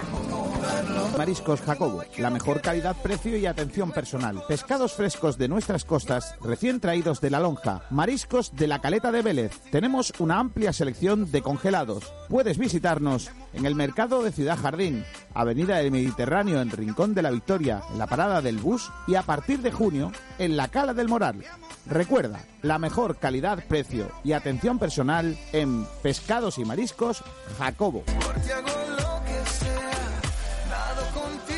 [1.18, 4.44] Mariscos Jacobo, la mejor calidad, precio y atención personal.
[4.48, 7.84] Pescados frescos de nuestras costas, recién traídos de la lonja.
[7.90, 9.60] Mariscos de la caleta de Vélez.
[9.72, 12.12] Tenemos una amplia selección de congelados.
[12.30, 17.32] Puedes visitarnos en el mercado de Ciudad Jardín, Avenida del Mediterráneo en Rincón de la
[17.32, 21.08] Victoria, en la parada del bus y a partir de junio en la Cala del
[21.08, 21.44] Moral.
[21.86, 27.24] Recuerda, la mejor calidad, precio y atención personal en Pescados y Mariscos
[27.60, 28.04] Jacobo.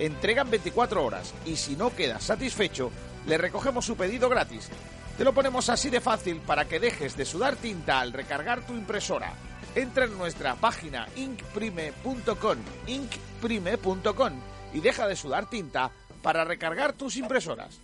[0.00, 2.90] Entregan 24 horas y si no quedas satisfecho,
[3.26, 4.70] le recogemos su pedido gratis.
[5.18, 8.72] Te lo ponemos así de fácil para que dejes de sudar tinta al recargar tu
[8.72, 9.34] impresora.
[9.74, 14.32] Entra en nuestra página inkprime.com, inkprime.com
[14.72, 15.90] y deja de sudar tinta
[16.22, 17.78] para recargar tus impresoras.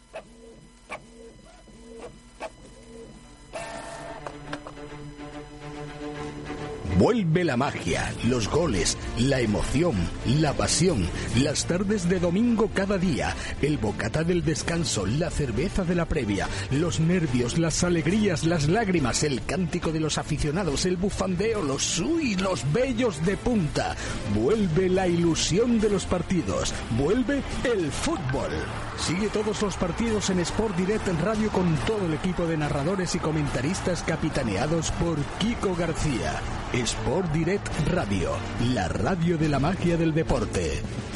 [6.98, 9.94] Vuelve la magia, los goles, la emoción,
[10.40, 15.94] la pasión, las tardes de domingo cada día, el bocata del descanso, la cerveza de
[15.94, 21.62] la previa, los nervios, las alegrías, las lágrimas, el cántico de los aficionados, el bufandeo,
[21.62, 23.94] los uy, los bellos de punta.
[24.34, 28.52] Vuelve la ilusión de los partidos, vuelve el fútbol.
[28.98, 33.14] Sigue todos los partidos en Sport Direct en radio con todo el equipo de narradores
[33.14, 36.40] y comentaristas capitaneados por Kiko García.
[36.72, 38.30] Sport Direct Radio,
[38.74, 41.15] la radio de la magia del deporte.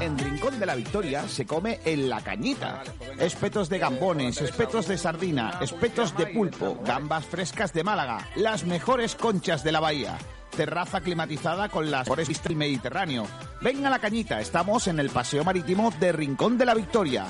[0.00, 2.82] En Rincón de la Victoria se come en la cañita.
[3.18, 9.16] Espetos de gambones, espetos de sardina, espetos de pulpo, gambas frescas de Málaga, las mejores
[9.16, 10.16] conchas de la bahía.
[10.56, 13.26] Terraza climatizada con las mejores vistas del Mediterráneo.
[13.60, 17.26] Ven a la cañita, estamos en el Paseo Marítimo de Rincón de la Victoria.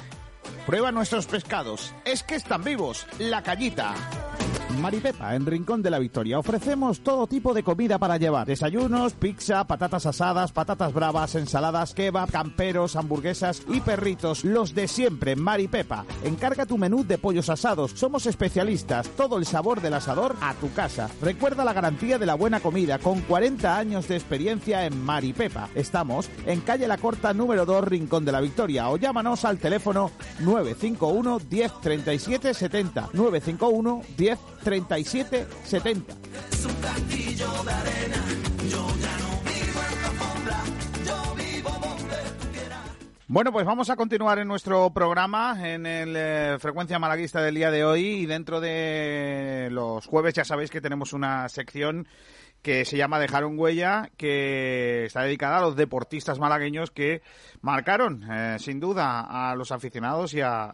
[0.66, 3.94] Prueba nuestros pescados, es que están vivos, la cañita.
[4.78, 6.38] Maripepa, en Rincón de la Victoria.
[6.38, 8.46] Ofrecemos todo tipo de comida para llevar.
[8.46, 14.44] Desayunos, pizza, patatas asadas, patatas bravas, ensaladas, kebab, camperos, hamburguesas y perritos.
[14.44, 16.04] Los de siempre, Maripepa.
[16.22, 17.92] Encarga tu menú de pollos asados.
[17.92, 19.08] Somos especialistas.
[19.10, 21.10] Todo el sabor del asador a tu casa.
[21.20, 25.70] Recuerda la garantía de la buena comida con 40 años de experiencia en Maripepa.
[25.74, 28.90] Estamos en calle La Corta número 2, Rincón de la Victoria.
[28.90, 33.08] O llámanos al teléfono 951 10 37 70.
[33.12, 36.14] 951 10 37 70.
[43.30, 47.70] Bueno, pues vamos a continuar en nuestro programa, en el eh, Frecuencia Malaguista del día
[47.70, 48.06] de hoy.
[48.06, 52.08] Y dentro de los jueves ya sabéis que tenemos una sección
[52.62, 57.22] que se llama Dejar un huella, que está dedicada a los deportistas malagueños que
[57.60, 60.72] marcaron, eh, sin duda, a los aficionados y a,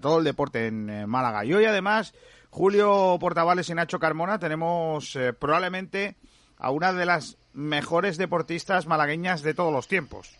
[0.00, 1.44] todo el deporte en eh, Málaga.
[1.44, 2.14] Y hoy, además,
[2.50, 6.16] Julio Portavales y Nacho Carmona, tenemos eh, probablemente
[6.58, 10.36] a una de las mejores deportistas malagueñas de todos los tiempos.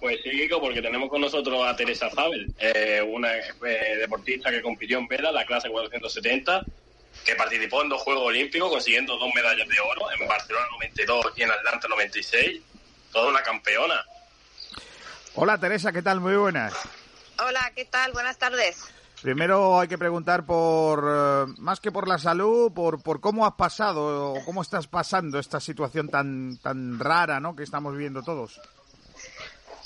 [0.00, 3.30] Pues sí, Kiko, porque tenemos con nosotros a Teresa Zabel, eh, una
[3.98, 6.62] deportista que compitió en vela, la clase 470,
[7.24, 11.42] que participó en dos Juegos Olímpicos, consiguiendo dos medallas de oro, en Barcelona 92 y
[11.42, 12.62] en Atlanta 96.
[13.12, 14.04] Toda una campeona.
[15.34, 16.20] Hola Teresa, ¿qué tal?
[16.20, 16.74] Muy buenas.
[17.38, 18.12] Hola, ¿qué tal?
[18.12, 18.92] Buenas tardes.
[19.24, 23.54] Primero hay que preguntar por, eh, más que por la salud, por, por cómo has
[23.54, 27.56] pasado o cómo estás pasando esta situación tan, tan rara ¿no?
[27.56, 28.60] que estamos viviendo todos.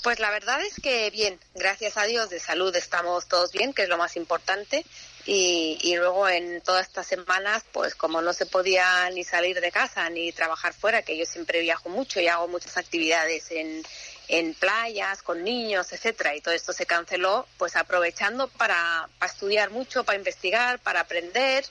[0.03, 3.83] Pues la verdad es que bien, gracias a Dios de salud estamos todos bien, que
[3.83, 4.85] es lo más importante.
[5.25, 9.71] Y, y luego en todas estas semanas, pues como no se podía ni salir de
[9.71, 13.83] casa ni trabajar fuera, que yo siempre viajo mucho y hago muchas actividades en,
[14.29, 19.71] en playas, con niños, etcétera, y todo esto se canceló, pues aprovechando para, para estudiar
[19.71, 21.65] mucho, para investigar, para aprender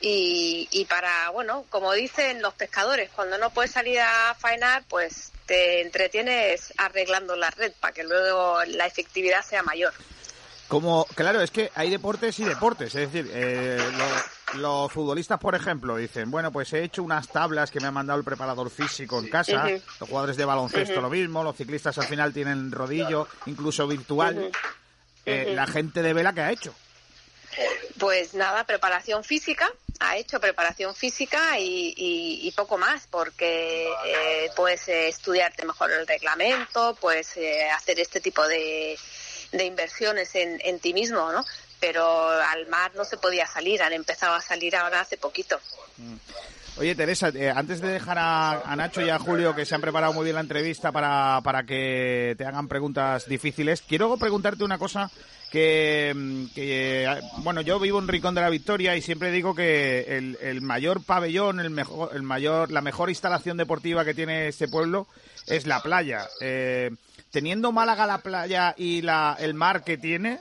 [0.00, 5.30] y, y para, bueno, como dicen los pescadores, cuando no puedes salir a faenar, pues
[5.44, 9.92] te entretienes arreglando la red para que luego la efectividad sea mayor.
[10.70, 12.94] Como, claro, es que hay deportes y deportes.
[12.94, 13.76] Es decir, eh,
[14.54, 17.90] lo- los futbolistas, por ejemplo, dicen, bueno, pues he hecho unas tablas que me ha
[17.90, 19.64] mandado el preparador físico en casa.
[19.98, 21.42] Los jugadores de baloncesto lo mismo.
[21.42, 24.50] Los ciclistas al final tienen rodillo, incluso virtual.
[25.26, 25.52] Eh.
[25.56, 26.72] La gente de vela, ¿qué ha hecho?
[27.98, 29.68] Pues nada, preparación física,
[29.98, 35.90] ha hecho preparación física y, y- y poco más, porque eh, puedes eh, estudiarte mejor
[35.90, 38.96] el reglamento, puedes eh, hacer este tipo de,
[39.52, 41.44] de inversiones en, en ti mismo, ¿no?
[41.80, 45.58] Pero al mar no se podía salir, han empezado a salir ahora hace poquito.
[46.76, 49.80] Oye, Teresa, eh, antes de dejar a, a Nacho y a Julio, que se han
[49.80, 54.78] preparado muy bien la entrevista para, para que te hagan preguntas difíciles, quiero preguntarte una
[54.78, 55.10] cosa
[55.50, 59.54] que, mm, que, eh, bueno, yo vivo en Rincón de la Victoria y siempre digo
[59.54, 64.48] que el, el mayor pabellón, el mejor, el mayor, la mejor instalación deportiva que tiene
[64.48, 65.06] este pueblo
[65.46, 66.28] es la playa.
[66.40, 66.92] Eh,
[67.30, 70.40] teniendo Málaga la playa y la, el mar que tiene,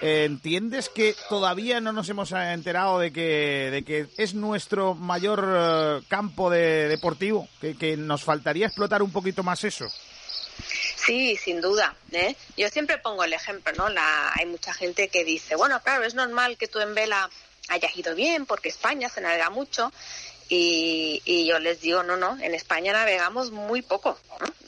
[0.00, 5.48] eh, ¿Entiendes que todavía no nos hemos enterado de que, de que es nuestro mayor
[5.56, 7.48] eh, campo de, deportivo?
[7.60, 9.86] Que, que nos faltaría explotar un poquito más eso.
[10.96, 11.94] Sí, sin duda.
[12.12, 12.36] ¿eh?
[12.56, 13.88] Yo siempre pongo el ejemplo, ¿no?
[13.88, 17.30] La, hay mucha gente que dice, bueno, claro, es normal que tú en vela
[17.68, 19.92] hayas ido bien porque España se navega mucho.
[20.48, 24.18] Y, y yo les digo, no, no, en España navegamos muy poco.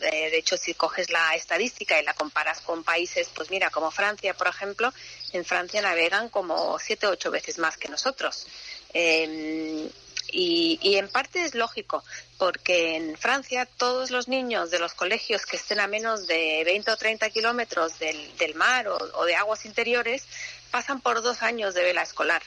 [0.01, 3.91] Eh, de hecho, si coges la estadística y la comparas con países, pues mira, como
[3.91, 4.93] Francia, por ejemplo,
[5.33, 8.47] en Francia navegan como siete o ocho veces más que nosotros.
[8.93, 9.89] Eh,
[10.31, 12.05] y, en parte es lógico,
[12.37, 16.91] porque en Francia todos los niños de los colegios que estén a menos de 20
[16.91, 20.25] o 30 kilómetros del, del mar o, o de aguas interiores
[20.71, 22.43] pasan por dos años de vela escolar.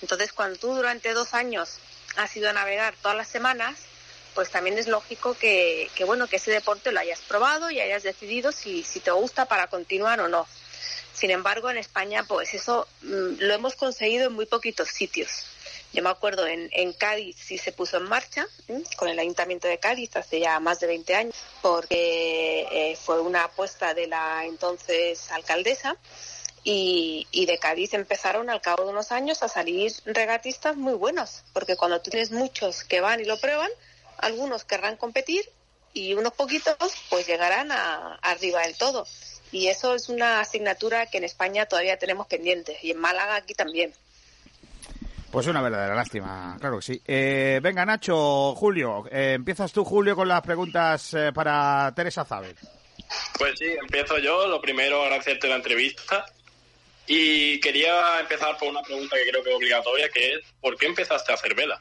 [0.00, 1.78] Entonces, cuando tú durante dos años
[2.16, 3.78] has ido a navegar todas las semanas,
[4.34, 8.02] pues también es lógico que, que, bueno que ese deporte lo hayas probado y hayas
[8.02, 10.46] decidido si, si te gusta para continuar o no.
[11.12, 15.46] Sin embargo, en España, pues eso mm, lo hemos conseguido en muy poquitos sitios.
[15.92, 18.82] Yo me acuerdo en, en Cádiz sí se puso en marcha ¿m?
[18.96, 23.44] con el Ayuntamiento de Cádiz hace ya más de 20 años, porque eh, fue una
[23.44, 25.98] apuesta de la entonces alcaldesa
[26.64, 31.42] y, y de Cádiz empezaron al cabo de unos años a salir regatistas muy buenos,
[31.52, 33.70] porque cuando tú tienes muchos que van y lo prueban,
[34.18, 35.44] algunos querrán competir
[35.92, 36.76] y unos poquitos
[37.10, 39.06] pues llegarán a, arriba del todo.
[39.50, 43.54] Y eso es una asignatura que en España todavía tenemos pendiente y en Málaga aquí
[43.54, 43.92] también.
[45.30, 47.02] Pues una verdadera lástima, claro que sí.
[47.06, 52.54] Eh, venga, Nacho, Julio, eh, empiezas tú, Julio, con las preguntas eh, para Teresa Zabel.
[53.38, 54.46] Pues sí, empiezo yo.
[54.46, 56.26] Lo primero, agradecerte la entrevista.
[57.06, 60.86] Y quería empezar por una pregunta que creo que es obligatoria, que es ¿por qué
[60.86, 61.80] empezaste a hacer vela?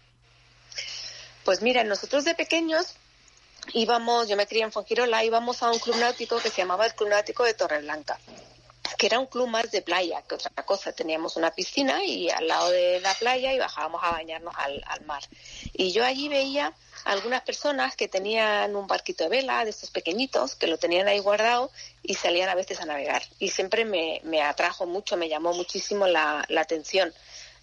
[1.44, 2.96] Pues mira, nosotros de pequeños
[3.74, 6.96] íbamos, yo me crié en Fongirola, íbamos a un club náutico que se llamaba el
[6.96, 8.20] Club Náutico de Torreblanca,
[8.98, 10.92] que era un club más de playa que otra cosa.
[10.92, 15.02] Teníamos una piscina y al lado de la playa y bajábamos a bañarnos al, al
[15.06, 15.24] mar.
[15.74, 16.74] Y yo allí veía
[17.06, 21.20] algunas personas que tenían un barquito de vela, de estos pequeñitos, que lo tenían ahí
[21.20, 21.72] guardado
[22.04, 23.24] y salían a veces a navegar.
[23.40, 27.14] Y siempre me, me atrajo mucho, me llamó muchísimo la, la atención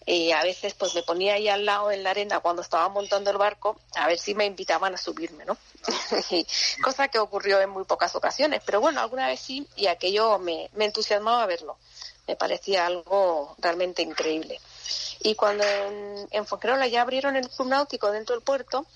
[0.06, 3.30] y a veces pues me ponía ahí al lado en la arena cuando estaba montando
[3.30, 5.56] el barco a ver si me invitaban a subirme, ¿no?
[6.82, 10.70] Cosa que ocurrió en muy pocas ocasiones, pero bueno, alguna vez sí y aquello me,
[10.74, 11.76] me entusiasmaba verlo.
[12.26, 14.60] Me parecía algo realmente increíble.
[15.20, 18.86] Y cuando en, en Fuengirola ya abrieron el club náutico dentro del puerto,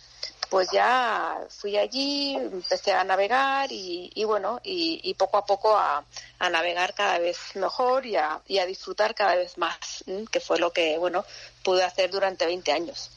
[0.53, 6.05] pues ya fui allí, empecé a navegar y, bueno, y, poco a poco a,
[6.41, 11.25] navegar cada vez mejor y a, disfrutar cada vez más, que fue lo que, bueno,
[11.65, 13.11] pude hacer durante 20 años.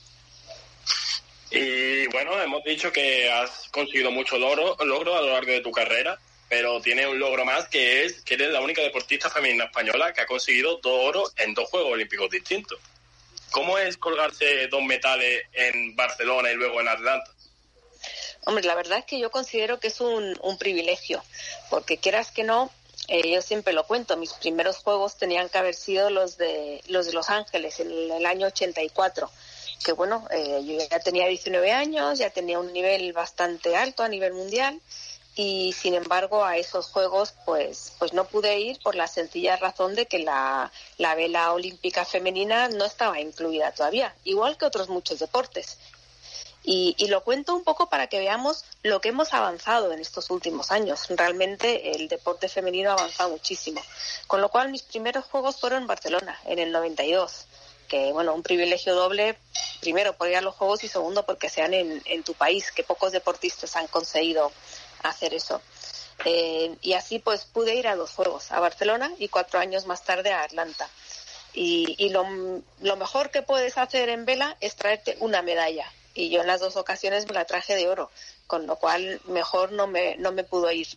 [1.51, 5.71] Y bueno, hemos dicho que has conseguido mucho logro, logro a lo largo de tu
[5.71, 6.17] carrera,
[6.47, 10.21] pero tiene un logro más que es que eres la única deportista femenina española que
[10.21, 12.79] ha conseguido dos oros en dos Juegos Olímpicos distintos.
[13.51, 17.31] ¿Cómo es colgarse dos metales en Barcelona y luego en Atlanta?
[18.45, 21.23] Hombre, la verdad es que yo considero que es un, un privilegio,
[21.69, 22.71] porque quieras que no,
[23.07, 27.07] eh, yo siempre lo cuento, mis primeros juegos tenían que haber sido los de los
[27.07, 29.31] de Los Ángeles en el, el año 84,
[29.83, 34.09] que bueno, eh, yo ya tenía 19 años, ya tenía un nivel bastante alto a
[34.09, 34.79] nivel mundial
[35.36, 39.93] y sin embargo a esos juegos pues pues no pude ir por la sencilla razón
[39.93, 45.19] de que la, la vela olímpica femenina no estaba incluida todavía igual que otros muchos
[45.19, 45.77] deportes
[46.65, 50.31] y, y lo cuento un poco para que veamos lo que hemos avanzado en estos
[50.31, 51.05] últimos años.
[51.09, 53.81] Realmente el deporte femenino ha avanzado muchísimo.
[54.25, 57.45] Con lo cual mis primeros juegos fueron en Barcelona, en el 92.
[57.88, 59.38] Que bueno, un privilegio doble,
[59.79, 62.83] primero por ir a los juegos y segundo porque sean en, en tu país, que
[62.83, 64.51] pocos deportistas han conseguido
[65.10, 65.62] hacer eso.
[66.24, 70.03] Eh, y así pues pude ir a los juegos, a Barcelona y cuatro años más
[70.03, 70.89] tarde a Atlanta.
[71.53, 72.26] Y, y lo,
[72.82, 76.62] lo mejor que puedes hacer en vela es traerte una medalla y yo en las
[76.62, 78.10] dos ocasiones me la traje de oro,
[78.47, 80.88] con lo cual mejor no me, no me pudo ir.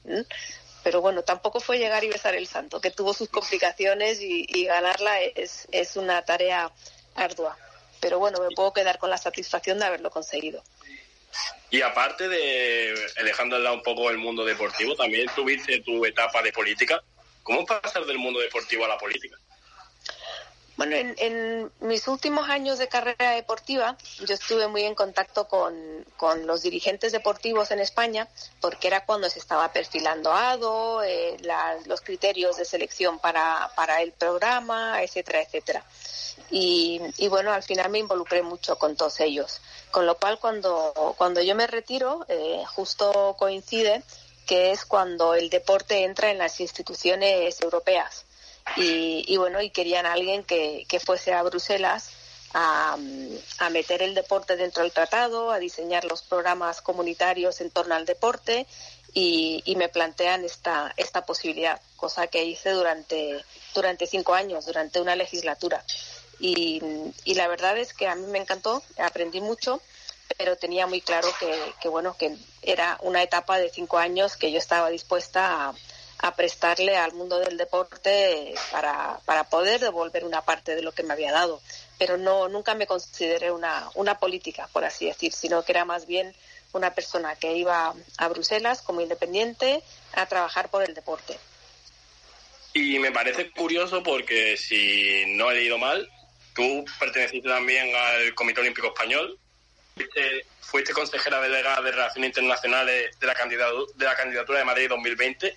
[0.85, 4.65] Pero bueno, tampoco fue llegar y besar el santo, que tuvo sus complicaciones y, y
[4.65, 6.71] ganarla es, es una tarea
[7.17, 7.59] ardua.
[8.01, 10.63] Pero bueno, me puedo quedar con la satisfacción de haberlo conseguido.
[11.71, 16.43] Y aparte de, dejando de lado un poco el mundo deportivo, también tuviste tu etapa
[16.43, 17.03] de política.
[17.43, 19.37] ¿Cómo pasar del mundo deportivo a la política?
[20.79, 25.75] Bueno, en, en mis últimos años de carrera deportiva, yo estuve muy en contacto con,
[26.17, 28.29] con los dirigentes deportivos en España,
[28.61, 31.37] porque era cuando se estaba perfilando ADO, eh,
[31.87, 35.85] los criterios de selección para, para el programa, etcétera, etcétera.
[36.49, 39.61] Y, y bueno, al final me involucré mucho con todos ellos.
[39.91, 44.05] Con lo cual, cuando, cuando yo me retiro, eh, justo coincide
[44.47, 48.28] que es cuando el deporte entra en las instituciones europeas
[48.77, 52.11] y, y bueno, y querían a alguien que, que fuese a Bruselas
[52.55, 52.97] a,
[53.59, 58.07] a meter el deporte dentro del tratado, a diseñar los programas comunitarios en torno al
[58.07, 58.67] deporte
[59.15, 63.43] y, me plantean esta, esta posibilidad, cosa que hice durante,
[63.75, 65.83] durante cinco años, durante una legislatura.
[66.41, 66.81] Y,
[67.25, 69.81] y la verdad es que a mí me encantó, aprendí mucho,
[70.37, 74.53] pero tenía muy claro que, que bueno, que era una etapa de cinco años que
[74.53, 75.75] yo estaba dispuesta a,
[76.19, 81.03] a prestarle al mundo del deporte para, para poder devolver una parte de lo que
[81.03, 81.61] me había dado.
[81.99, 86.07] Pero no, nunca me consideré una, una política, por así decir, sino que era más
[86.07, 86.35] bien
[86.73, 91.39] una persona que iba a Bruselas como independiente a trabajar por el deporte.
[92.75, 96.09] Y me parece curioso porque, si no he leído mal,
[96.55, 99.39] tú perteneciste también al Comité Olímpico Español,
[99.95, 105.55] fuiste, fuiste consejera delegada de Relaciones Internacionales de la, de la candidatura de Madrid 2020.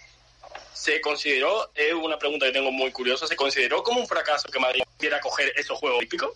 [0.74, 4.60] ¿Se consideró, es una pregunta que tengo muy curiosa, ¿se consideró como un fracaso que
[4.60, 6.32] Madrid quiera coger esos Juegos Olímpicos?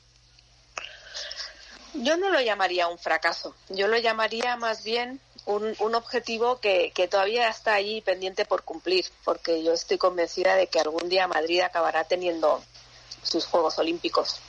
[1.94, 6.92] Yo no lo llamaría un fracaso, yo lo llamaría más bien un, un objetivo que,
[6.94, 11.28] que todavía está ahí pendiente por cumplir, porque yo estoy convencida de que algún día
[11.28, 12.62] Madrid acabará teniendo
[13.24, 14.42] sus Juegos Olímpicos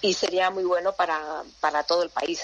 [0.00, 2.40] y sería muy bueno para, para todo el país.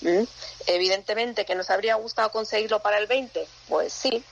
[0.00, 0.24] ¿Mm?
[0.66, 4.24] Evidentemente que nos habría gustado conseguirlo para el 20, pues sí.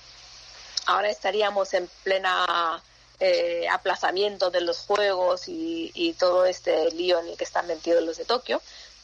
[0.87, 2.82] Ahora estaríamos en plena
[3.20, 8.03] eh, aplazamiento de los Juegos y, y todo este lío en el que están metidos
[8.03, 8.61] los de Tokio.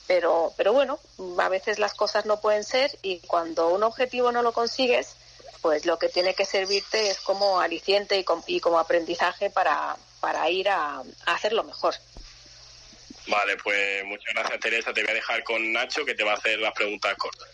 [0.06, 0.98] Pero, pero bueno,
[1.38, 5.14] a veces las cosas no pueden ser y cuando un objetivo no lo consigues,
[5.62, 9.96] pues lo que tiene que servirte es como aliciente y, com- y como aprendizaje para,
[10.20, 11.94] para ir a, a hacerlo mejor.
[13.28, 16.36] Vale, pues muchas gracias Teresa, te voy a dejar con Nacho que te va a
[16.36, 17.48] hacer las preguntas cortas.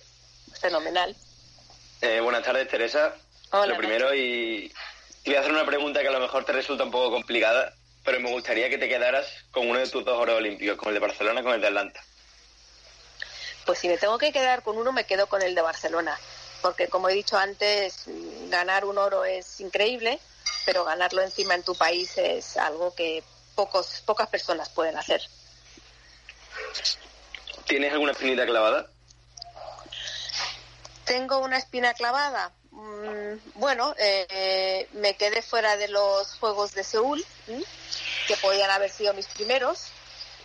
[0.58, 1.14] Fenomenal.
[2.00, 3.14] Eh, buenas tardes, Teresa.
[3.50, 4.72] Hola, Lo primero, y
[5.22, 7.72] te voy a hacer una pregunta que a lo mejor te resulta un poco complicada,
[8.04, 10.94] pero me gustaría que te quedaras con uno de tus dos oros olímpicos, con el
[10.94, 12.00] de Barcelona y con el de Atlanta.
[13.64, 16.18] Pues si me tengo que quedar con uno, me quedo con el de Barcelona.
[16.62, 18.04] Porque como he dicho antes,
[18.48, 20.18] ganar un oro es increíble,
[20.64, 23.22] pero ganarlo encima en tu país es algo que
[23.54, 25.20] pocos, pocas personas pueden hacer.
[27.66, 28.86] ¿Tienes alguna espinita clavada?
[31.04, 32.52] Tengo una espina clavada.
[32.76, 37.62] Mm, bueno, eh, me quedé fuera de los Juegos de Seúl, ¿m?
[38.28, 39.86] que podían haber sido mis primeros,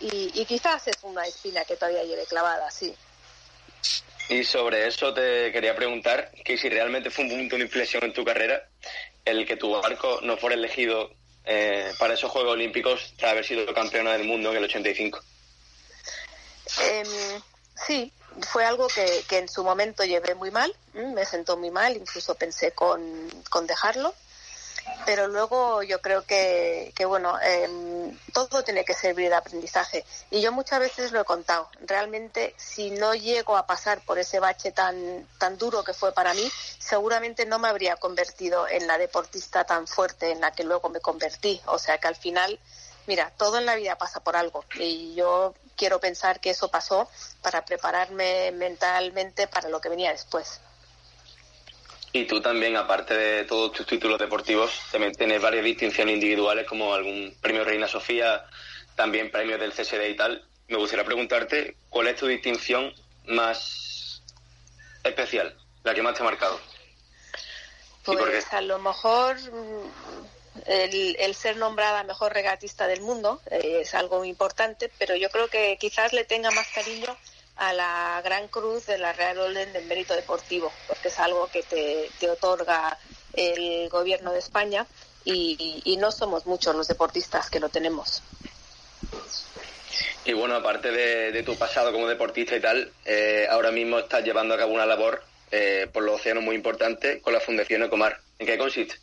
[0.00, 2.96] y, y quizás es una espina que todavía lleve clavada, sí.
[4.28, 8.14] Y sobre eso te quería preguntar que si realmente fue un punto de inflexión en
[8.14, 8.66] tu carrera
[9.26, 11.10] el que tu barco no fuera elegido
[11.44, 15.22] eh, para esos Juegos Olímpicos tras haber sido campeona del mundo en el 85.
[16.80, 17.42] Em,
[17.86, 21.96] sí, fue algo que, que en su momento llevé muy mal, me sentó muy mal,
[21.96, 23.00] incluso pensé con,
[23.50, 24.14] con dejarlo,
[25.04, 30.04] pero luego yo creo que, que bueno, em, todo tiene que servir de aprendizaje.
[30.30, 34.40] Y yo muchas veces lo he contado, realmente si no llego a pasar por ese
[34.40, 38.98] bache tan, tan duro que fue para mí, seguramente no me habría convertido en la
[38.98, 41.60] deportista tan fuerte en la que luego me convertí.
[41.66, 42.58] O sea que al final
[43.06, 47.08] Mira, todo en la vida pasa por algo y yo quiero pensar que eso pasó
[47.42, 50.60] para prepararme mentalmente para lo que venía después.
[52.12, 56.92] Y tú también, aparte de todos tus títulos deportivos, también tienes varias distinciones individuales como
[56.92, 58.44] algún premio Reina Sofía,
[58.94, 60.44] también premios del CSD y tal.
[60.68, 62.92] Me gustaría preguntarte cuál es tu distinción
[63.26, 64.22] más
[65.02, 66.60] especial, la que más te ha marcado.
[68.04, 69.36] Pues a lo mejor
[70.66, 75.48] el, el ser nombrada mejor regatista del mundo eh, es algo importante, pero yo creo
[75.48, 77.16] que quizás le tenga más cariño
[77.56, 81.62] a la Gran Cruz de la Real Orden del Mérito Deportivo, porque es algo que
[81.62, 82.98] te, te otorga
[83.34, 84.86] el gobierno de España
[85.24, 88.22] y, y no somos muchos los deportistas que lo tenemos.
[90.24, 94.24] Y bueno, aparte de, de tu pasado como deportista y tal, eh, ahora mismo estás
[94.24, 98.20] llevando a cabo una labor eh, por los océanos muy importante con la Fundación Ecomar.
[98.38, 98.94] ¿En qué consiste?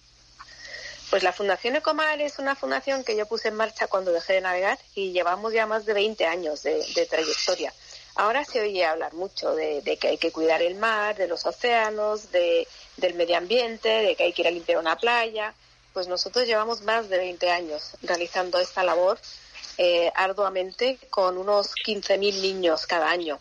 [1.10, 4.42] Pues la Fundación Ecomar es una fundación que yo puse en marcha cuando dejé de
[4.42, 7.74] navegar y llevamos ya más de 20 años de, trayectoria.
[8.16, 11.48] Ahora se oye hablar mucho de, de, que hay que cuidar el mar, de los
[11.48, 15.56] océanos, de, del medio ambiente, de que hay que ir a limpiar una playa.
[15.94, 19.20] Pues nosotros llevamos más de 20 años realizando esta labor
[19.78, 23.40] eh, arduamente con unos 15.000 niños cada año.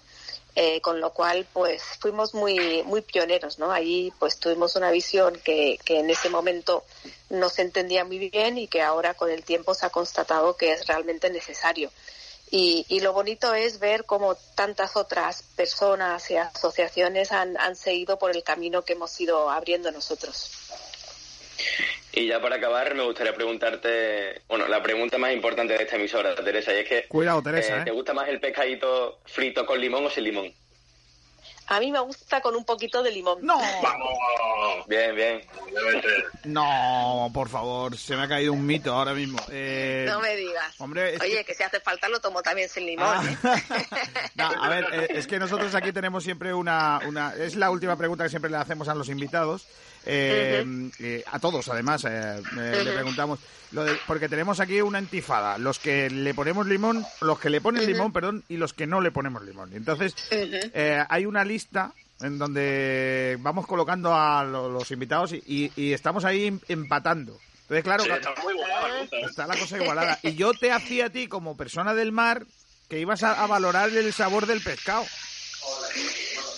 [0.54, 3.70] Eh, con lo cual, pues fuimos muy, muy pioneros, ¿no?
[3.70, 6.82] Ahí, pues tuvimos una visión que, que en ese momento
[7.30, 10.72] no se entendía muy bien y que ahora con el tiempo se ha constatado que
[10.72, 11.92] es realmente necesario.
[12.50, 18.18] Y, y, lo bonito es ver cómo tantas otras personas y asociaciones han, han seguido
[18.18, 20.50] por el camino que hemos ido abriendo nosotros.
[22.12, 26.34] Y ya para acabar, me gustaría preguntarte, bueno, la pregunta más importante de esta emisora,
[26.34, 27.04] Teresa, y es que...
[27.08, 27.84] Cuidado, Teresa, eh, ¿eh?
[27.84, 30.52] ¿Te gusta más el pescadito frito con limón o sin limón?
[31.70, 33.40] A mí me gusta con un poquito de limón.
[33.42, 33.58] ¡No!
[33.82, 34.86] ¡Vamos!
[34.86, 35.42] Bien, bien.
[36.44, 39.38] No, por favor, se me ha caído un mito ahora mismo.
[39.50, 40.74] Eh, no me digas.
[40.80, 41.54] Hombre, Oye, que- que...
[41.54, 43.06] si hace falta lo tomo también sin limón.
[43.06, 43.58] Ah.
[43.58, 43.84] ¿eh?
[44.34, 47.34] No, a ver, eh, es que nosotros aquí tenemos siempre una, una...
[47.34, 49.66] Es la última pregunta que siempre le hacemos a los invitados.
[50.06, 50.64] Eh,
[50.98, 52.08] eh, a todos, además, eh,
[52.58, 53.38] eh, le preguntamos.
[53.72, 55.58] Lo de- porque tenemos aquí una entifada.
[55.58, 59.00] Los que le ponemos limón, los que le ponen limón, perdón, y los que no
[59.00, 59.72] le ponemos limón.
[59.74, 60.14] Entonces,
[60.74, 65.92] eh, hay una lista en donde vamos colocando a lo- los invitados y, y- y
[65.92, 67.38] estamos ahí em- empatando.
[67.62, 70.18] Entonces, claro, Sí, está muy igualada la cosa, está la cosa igualada.
[70.22, 72.46] Y yo te hacía a ti, como persona del mar,
[72.88, 75.04] que ibas a, a valorar el sabor del pescado.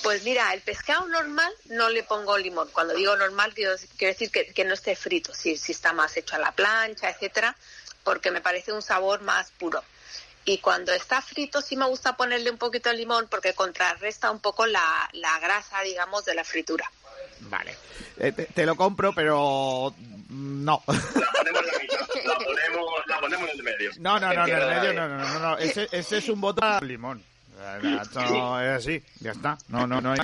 [0.02, 2.68] Pues mira, el pescado normal no le pongo limón.
[2.72, 6.16] Cuando digo normal, quiero, quiero decir que, que no esté frito, si, si está más
[6.16, 7.56] hecho a la plancha, etcétera,
[8.02, 9.82] porque me parece un sabor más puro.
[10.44, 14.40] Y cuando está frito sí me gusta ponerle un poquito de limón porque contrarresta un
[14.40, 16.90] poco la, la grasa, digamos, de la fritura.
[17.40, 17.76] Vale.
[18.18, 19.94] Eh, te, te lo compro, pero
[20.30, 20.82] no.
[20.86, 21.00] La
[21.38, 22.00] ponemos en la mitad.
[22.24, 23.90] La ponemos, la ponemos en el medio.
[23.98, 25.58] No, no, no, no, en Entiendo, medio, no, no, no, no, no.
[25.58, 27.22] Ese, ese es un voto a limón.
[28.02, 29.58] Esto es así, ya está.
[29.68, 30.14] No, no, no.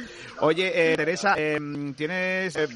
[0.41, 1.59] Oye, eh, Teresa, eh,
[1.97, 2.69] tienes, eh,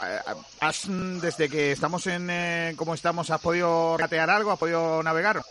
[0.60, 0.86] has,
[1.20, 5.42] desde que estamos en, eh, como estamos, has podido catear algo, has podido navegar.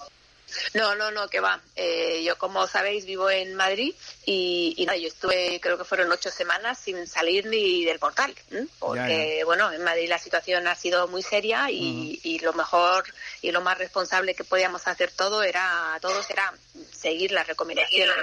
[0.73, 1.61] No, no, no, que va.
[1.75, 3.93] Eh, yo, como sabéis, vivo en Madrid
[4.25, 8.33] y, y nada, yo estuve, creo que fueron ocho semanas sin salir ni del portal,
[8.79, 9.45] porque, Ya, ya.
[9.45, 13.05] bueno, en Madrid la situación ha sido muy seria y, y lo mejor
[13.41, 16.53] y lo más responsable que podíamos hacer todo era, todos era
[16.91, 18.15] seguir las recomendaciones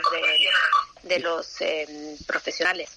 [1.03, 2.91] de, de los eh, profesionales.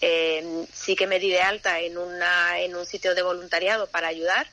[0.00, 4.08] Eh, sí que me di de alta en, una, en un sitio de voluntariado para
[4.08, 4.48] ayudar.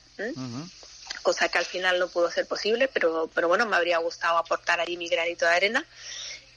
[1.26, 4.78] Cosa que al final no pudo ser posible, pero, pero bueno, me habría gustado aportar
[4.78, 5.84] allí mi granito de arena.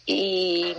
[0.05, 0.75] Y,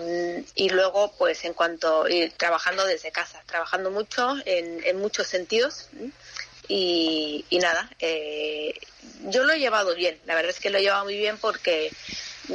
[0.55, 5.89] y luego, pues en cuanto, y trabajando desde casa, trabajando mucho en, en muchos sentidos.
[6.73, 8.73] Y, y nada, eh,
[9.25, 11.91] yo lo he llevado bien, la verdad es que lo he llevado muy bien porque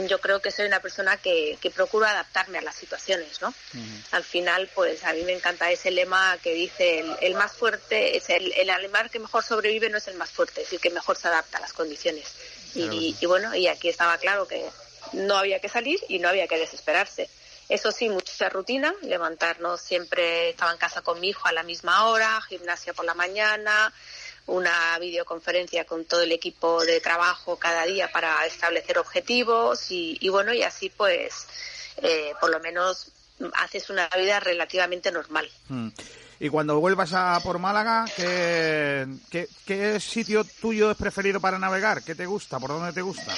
[0.08, 3.54] yo creo que soy una persona que, que procuro adaptarme a las situaciones, ¿no?
[4.12, 8.16] Al final, pues a mí me encanta ese lema que dice el, el más fuerte,
[8.16, 10.92] es el, el animal que mejor sobrevive no es el más fuerte, es el que
[10.92, 12.26] mejor se adapta a las condiciones.
[12.72, 14.64] Claro Y, y bueno, y aquí estaba claro que
[15.12, 17.30] no había que salir y no había que desesperarse.
[17.68, 22.08] Eso sí, mucha rutina, levantarnos siempre, estaba en casa con mi hijo a la misma
[22.08, 23.92] hora, gimnasia por la mañana,
[24.46, 30.30] una videoconferencia con todo el equipo de trabajo cada día para establecer objetivos y, y
[30.30, 31.48] bueno, y así pues
[31.98, 33.12] eh, por lo menos
[33.56, 35.50] haces una vida relativamente normal.
[35.70, 35.90] Mm.
[36.40, 42.04] Y cuando vuelvas a por Málaga, ¿qué, qué, qué sitio tuyo es preferido para navegar?
[42.04, 42.60] ¿Qué te gusta?
[42.60, 43.34] ¿Por dónde te gusta?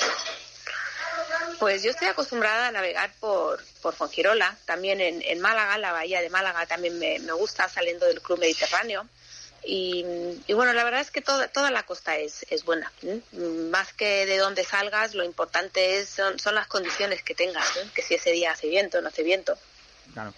[1.59, 6.21] Pues yo estoy acostumbrada a navegar por, por Fongirola, también en, en Málaga, la bahía
[6.21, 9.07] de Málaga también me, me gusta saliendo del Club Mediterráneo.
[9.63, 10.05] Y,
[10.45, 12.91] y bueno, la verdad es que toda, toda la costa es, es buena.
[13.71, 18.01] Más que de dónde salgas, lo importante es, son, son las condiciones que tengas, que
[18.01, 19.57] si ese día hace viento o no hace viento.
[20.13, 20.34] Claro.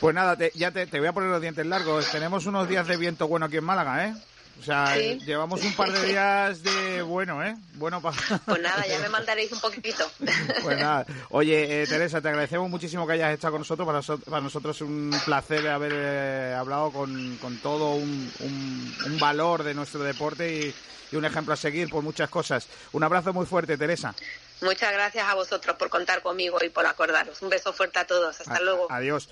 [0.00, 2.10] Pues nada, te- ya te, te voy a poner los dientes largos.
[2.10, 4.14] Tenemos unos días de viento bueno aquí en Málaga, ¿eh?
[4.60, 5.18] O sea, Sí.
[5.24, 7.54] llevamos un par de días de bueno, ¿eh?
[7.74, 8.16] Bueno para...
[8.44, 10.04] Pues nada, ya me mandaréis un poquitito.
[10.62, 11.06] Pues nada.
[11.30, 13.86] Oye, eh, Teresa, te agradecemos muchísimo que hayas estado con nosotros.
[13.86, 18.96] Para, nosotros- para nosotros es un placer haber eh, hablado con, con todo un, un-
[19.06, 20.74] un valor de nuestro deporte y,
[21.12, 22.66] y un ejemplo a seguir por muchas cosas.
[22.92, 24.14] Un abrazo muy fuerte, Teresa.
[24.60, 27.40] Muchas gracias a vosotros por contar conmigo y por acordaros.
[27.42, 28.40] Un beso fuerte a todos.
[28.40, 28.88] Hasta A- luego.
[28.90, 29.28] Adiós.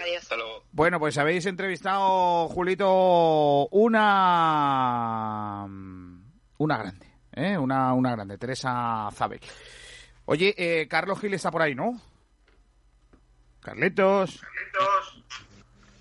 [0.00, 0.28] Adiós.
[0.72, 5.66] Bueno, pues habéis entrevistado, Julito, una.
[6.58, 7.58] Una grande, ¿eh?
[7.58, 9.42] Una, una grande, Teresa Zabek.
[10.24, 12.00] Oye, eh, Carlos Gil está por ahí, ¿no?
[13.60, 14.40] Carlitos.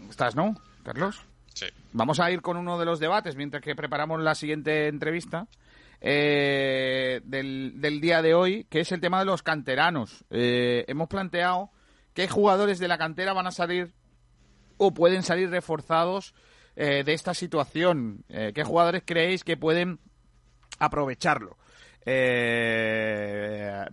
[0.10, 1.22] ¿Estás, no, Carlos?
[1.54, 1.66] Sí.
[1.94, 5.48] Vamos a ir con uno de los debates mientras que preparamos la siguiente entrevista
[6.00, 10.24] eh, del, del día de hoy, que es el tema de los canteranos.
[10.30, 11.72] Eh, hemos planteado
[12.14, 13.94] qué jugadores de la cantera van a salir
[14.78, 16.34] o pueden salir reforzados
[16.76, 18.24] eh, de esta situación.
[18.30, 20.00] Eh, ¿Qué jugadores creéis que pueden
[20.80, 21.58] aprovecharlo?
[22.06, 23.86] Eh,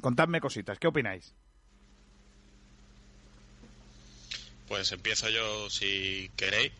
[0.00, 1.34] contadme cositas, ¿qué opináis?
[4.68, 6.72] Pues empiezo yo si queréis.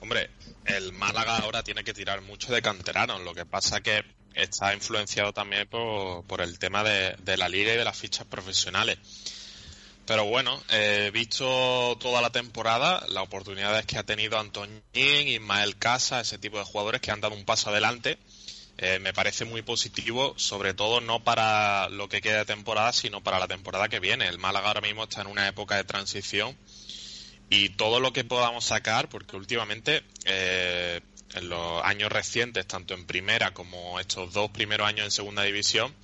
[0.00, 0.28] Hombre,
[0.66, 3.22] el Málaga ahora tiene que tirar mucho de canteranos.
[3.22, 4.04] Lo que pasa que
[4.34, 8.98] está influenciado también por, el tema de, de la liga y de las fichas profesionales.
[10.06, 16.20] Pero bueno, he visto toda la temporada las oportunidades que ha tenido Antoñín, Ismael Casa,
[16.20, 18.18] ese tipo de jugadores que han dado un paso adelante.
[18.78, 23.22] Eh, me parece muy positivo, sobre todo no para lo que queda de temporada, sino
[23.22, 24.26] para la temporada que viene.
[24.26, 26.56] El Málaga ahora mismo está en una época de transición
[27.48, 31.00] y todo lo que podamos sacar, porque últimamente eh,
[31.34, 35.94] en los años recientes, tanto en primera como estos dos primeros años en segunda división,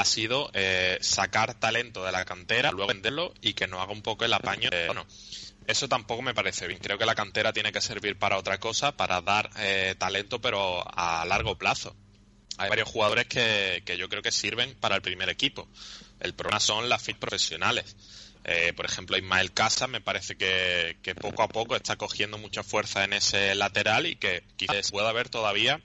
[0.00, 4.02] ha sido eh, sacar talento de la cantera, luego venderlo y que nos haga un
[4.02, 4.70] poco el apaño.
[4.70, 5.06] de- bueno,
[5.66, 6.80] eso tampoco me parece bien.
[6.80, 10.82] Creo que la cantera tiene que servir para otra cosa, para dar eh, talento, pero
[10.96, 11.94] a largo plazo.
[12.58, 15.68] Hay varios jugadores que, que yo creo que sirven para el primer equipo.
[16.18, 17.96] El problema son las fit profesionales.
[18.44, 22.62] Eh, por ejemplo, Ismael Casa me parece que, que poco a poco está cogiendo mucha
[22.62, 25.80] fuerza en ese lateral y que quizás pueda haber todavía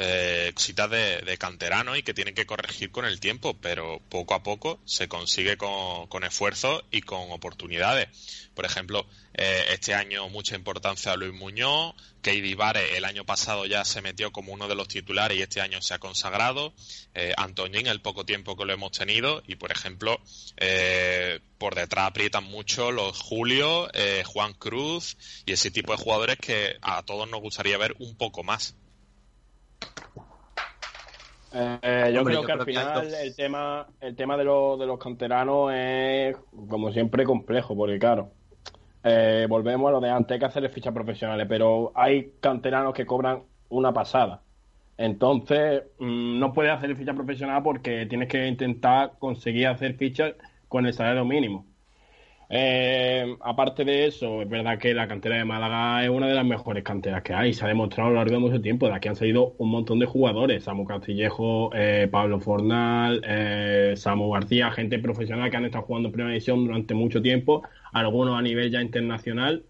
[0.00, 4.34] eh, cositas de, de canterano y que tienen que corregir con el tiempo, pero poco
[4.34, 8.08] a poco se consigue con, esfuerzo y con oportunidades.
[8.54, 13.66] Por ejemplo, eh, este año mucha importancia a Luis Muñoz, Keidi Vare el año pasado
[13.66, 16.72] ya se metió como uno de los titulares y este año se ha consagrado,
[17.14, 20.20] eh, Antoñín el poco tiempo que lo hemos tenido y por ejemplo
[20.56, 23.88] eh, por detrás aprietan mucho los Julio,
[24.26, 28.44] Juan Cruz y ese tipo de jugadores que a todos nos gustaría ver un poco
[28.44, 28.74] más.
[31.50, 34.78] Eh, yo Hombre, creo yo que al creo final el tema el tema de, los
[34.78, 36.36] de los canteranos es
[36.68, 38.36] como siempre complejo porque claro
[39.04, 43.06] eh, volvemos a lo de antes hay que hacer fichas profesionales pero hay canteranos que
[43.06, 44.46] cobran una pasada.
[44.96, 50.34] Entonces mm, no puedes hacer ficha profesional porque tienes que intentar conseguir hacer fichas
[50.68, 51.67] con el salario mínimo
[52.50, 56.44] eh, aparte de eso, es verdad que la cantera de Málaga es una de las
[56.46, 57.52] mejores canteras que hay.
[57.52, 58.86] Se ha demostrado a lo largo de mucho tiempo.
[58.86, 60.64] De aquí han salido un montón de jugadores.
[60.64, 66.12] Samu Castillejo, eh, Pablo Fornal, eh, Samu García, gente profesional que han estado jugando en
[66.12, 67.62] primera división durante mucho tiempo,
[67.92, 69.64] algunos a nivel ya internacional.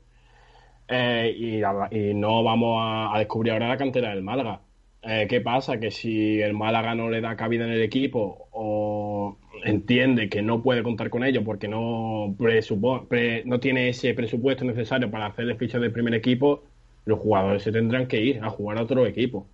[0.88, 1.62] Eh, y,
[1.96, 4.62] y no vamos a, a descubrir ahora la cantera del Málaga.
[5.02, 5.78] Eh, ¿Qué pasa?
[5.78, 10.62] Que si el Málaga no le da cabida en el equipo o entiende que no
[10.62, 12.34] puede contar con ello porque no,
[13.08, 16.64] pre- no tiene ese presupuesto necesario para hacer el ficha del primer equipo,
[17.04, 19.46] los jugadores se tendrán que ir a jugar a otro equipo.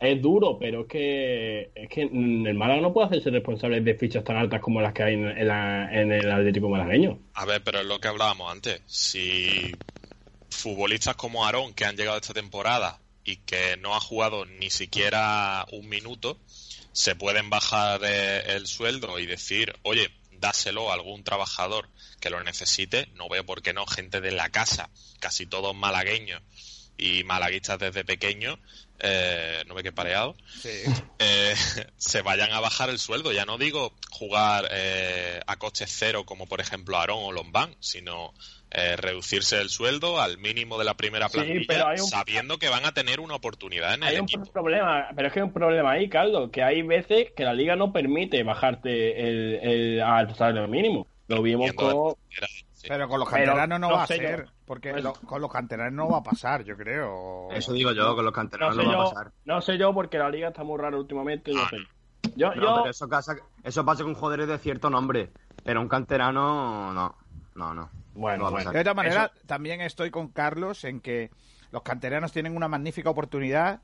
[0.00, 4.24] Es duro, pero es que, es que el Málaga no puede hacerse responsable de fichas
[4.24, 7.18] tan altas como las que hay en la- en el Atlético Malagueño.
[7.34, 8.82] A ver, pero es lo que hablábamos antes.
[8.86, 9.78] Si
[10.50, 15.64] futbolistas como Aarón, que han llegado esta temporada y que no ha jugado ni siquiera
[15.72, 16.38] un minuto,
[16.94, 21.90] se pueden bajar eh, el sueldo y decir, oye, dáselo a algún trabajador
[22.20, 24.88] que lo necesite, no veo por qué no, gente de la casa,
[25.18, 26.40] casi todos malagueños
[26.96, 28.58] y malaguistas desde pequeños,
[29.00, 30.36] eh, no ve que pareado,
[31.18, 31.54] eh,
[31.98, 33.32] se vayan a bajar el sueldo.
[33.32, 38.32] Ya no digo jugar eh, a coste cero como por ejemplo Aarón o Lombán, sino
[38.74, 42.58] eh, reducirse el sueldo al mínimo de la primera Sí, plantilla, pero hay un- sabiendo
[42.58, 44.44] que van a tener una oportunidad en el Hay un equipo.
[44.52, 47.76] problema, pero es que hay un problema ahí, Carlos, que hay veces que la liga
[47.76, 51.06] no permite bajarte el, el al salario mínimo.
[51.28, 52.14] Lo vimos con...
[52.86, 54.14] Pero con los canteranos no, no va a yo.
[54.16, 57.48] ser, porque Pues- lo- con los canteranos no va a pasar, yo creo.
[57.52, 59.32] Eso digo yo, con los No canteranos sé, no, va a pasar.
[59.46, 61.50] no sé yo porque la liga está muy rara últimamente.
[61.52, 61.76] sé.
[62.36, 65.30] Yo, No, yo, pero eso, casa- eso pasa con jugadores de cierto nombre,
[65.64, 67.16] pero un canterano no.
[67.54, 67.90] No, no.
[68.14, 68.72] Bueno, No bueno.
[68.72, 71.30] De otra manera, también estoy con Carlos en que
[71.70, 73.80] los canteranos tienen una magnífica oportunidad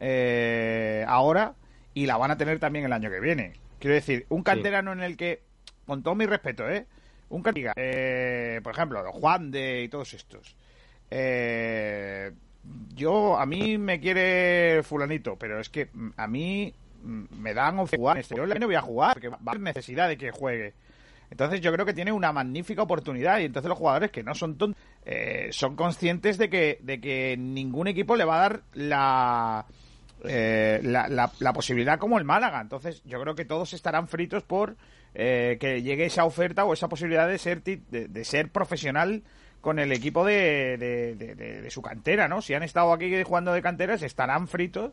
[0.00, 1.54] eh, ahora
[1.92, 3.54] y la van a tener también el año que viene.
[3.78, 5.42] Quiero decir, un canterano en el que,
[5.86, 6.86] con todo mi respeto, ¿eh?
[7.28, 10.56] Un canterano, eh, por ejemplo, Juan de y todos estos.
[11.10, 12.32] Eh,
[12.94, 17.78] yo, a mí me quiere fulanito, pero es que mm, a mí mm, me dan
[17.78, 18.18] opción de jugar.
[18.18, 20.74] Este, Yo no voy a jugar porque va a haber necesidad de que juegue.
[21.30, 24.56] Entonces yo creo que tiene una magnífica oportunidad y entonces los jugadores que no son
[24.56, 29.66] tontos eh, son conscientes de que, de que ningún equipo le va a dar la,
[30.24, 32.60] eh, la, la- la posibilidad como el Málaga.
[32.60, 34.76] Entonces yo creo que todos estarán fritos por
[35.14, 37.78] eh, que llegue esa oferta o esa posibilidad de ser, de,
[38.08, 39.22] de ser profesional
[39.60, 42.42] con el equipo de- de- de su cantera, ¿no?
[42.42, 44.92] Si han estado aquí jugando de canteras, estarán fritos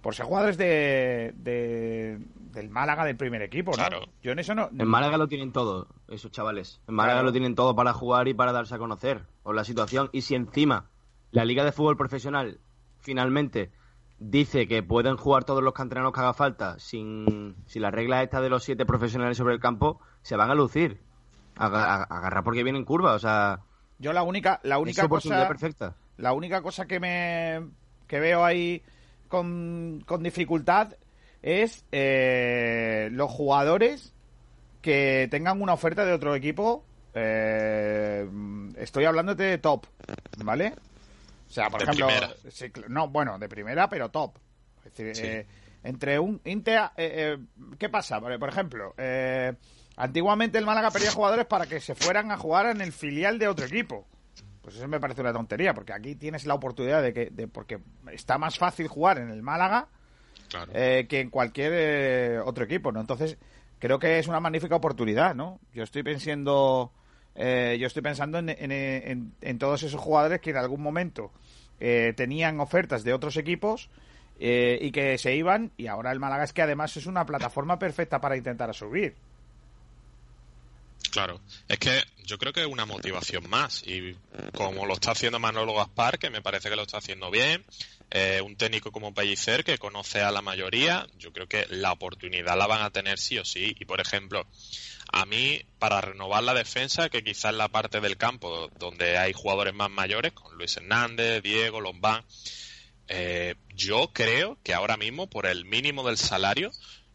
[0.00, 2.18] por ser jugadores de, de-
[2.52, 3.84] del Málaga del primer equipo, ¿no?
[4.22, 4.70] Yo en eso no...
[4.78, 6.80] En Málaga lo tienen todo, esos chavales.
[6.88, 7.26] En Málaga Claro.
[7.26, 9.24] lo tienen todo para jugar y para darse a conocer.
[9.42, 10.08] O la situación.
[10.12, 10.86] Y si encima
[11.32, 12.60] la Liga de Fútbol Profesional
[13.00, 13.70] finalmente
[14.18, 18.40] dice que pueden jugar todos los canteranos que haga falta sin, sin la regla esta
[18.40, 21.00] de los siete profesionales sobre el campo, se van a lucir.
[21.58, 23.60] A- agarrar porque vienen curva, o sea...
[23.98, 25.94] Yo la única, la única cosa, perfecta.
[26.18, 27.66] la única cosa que me
[28.06, 28.82] que veo ahí
[29.28, 30.94] con, con dificultad
[31.42, 34.12] es eh, los jugadores
[34.82, 36.84] que tengan una oferta de otro equipo.
[37.14, 38.28] eh,
[38.76, 39.86] estoy hablándote de top,
[40.44, 40.74] ¿vale?
[41.48, 42.08] O sea, por De ejemplo,
[42.50, 44.36] sí, no, bueno, de primera, pero top.
[44.84, 45.22] Es decir, Sí.
[45.26, 45.46] eh,
[45.84, 47.38] entre un Inter, eh,
[47.78, 48.20] ¿qué pasa?
[48.20, 49.54] Por por ejemplo, eh,
[49.96, 53.48] antiguamente el Málaga pedía jugadores para que se fueran a jugar en el filial de
[53.48, 54.06] otro equipo.
[54.66, 57.78] Pues eso me parece una tontería, porque aquí tienes la oportunidad de que, de, porque
[58.10, 59.86] está más fácil jugar en el Málaga
[60.48, 60.72] Claro.
[60.74, 63.00] eh, que en cualquier eh, otro equipo, ¿no?
[63.00, 63.38] Entonces,
[63.78, 65.60] creo que es una magnífica oportunidad, ¿no?
[65.72, 66.90] Yo estoy pensando,
[67.36, 71.30] eh, yo estoy pensando en, en- en- en todos esos jugadores que en algún momento
[71.78, 73.88] eh, tenían ofertas de otros equipos
[74.40, 77.78] eh, y que se iban, y ahora el Málaga es que además es una plataforma
[77.78, 79.14] perfecta para intentar subir.
[81.10, 84.16] Claro, es que yo creo que es una motivación más y
[84.52, 87.64] como lo está haciendo Manolo Gaspar, que me parece que lo está haciendo bien,
[88.10, 92.56] eh, un técnico como Pellicer que conoce a la mayoría, yo creo que la oportunidad
[92.56, 93.74] la van a tener sí o sí.
[93.78, 94.46] Y por ejemplo,
[95.12, 99.74] a mí para renovar la defensa, que quizás la parte del campo donde hay jugadores
[99.74, 102.24] más mayores, con Luis Hernández, Diego, Lombán,
[103.08, 106.72] eh, yo creo que ahora mismo por el mínimo del salario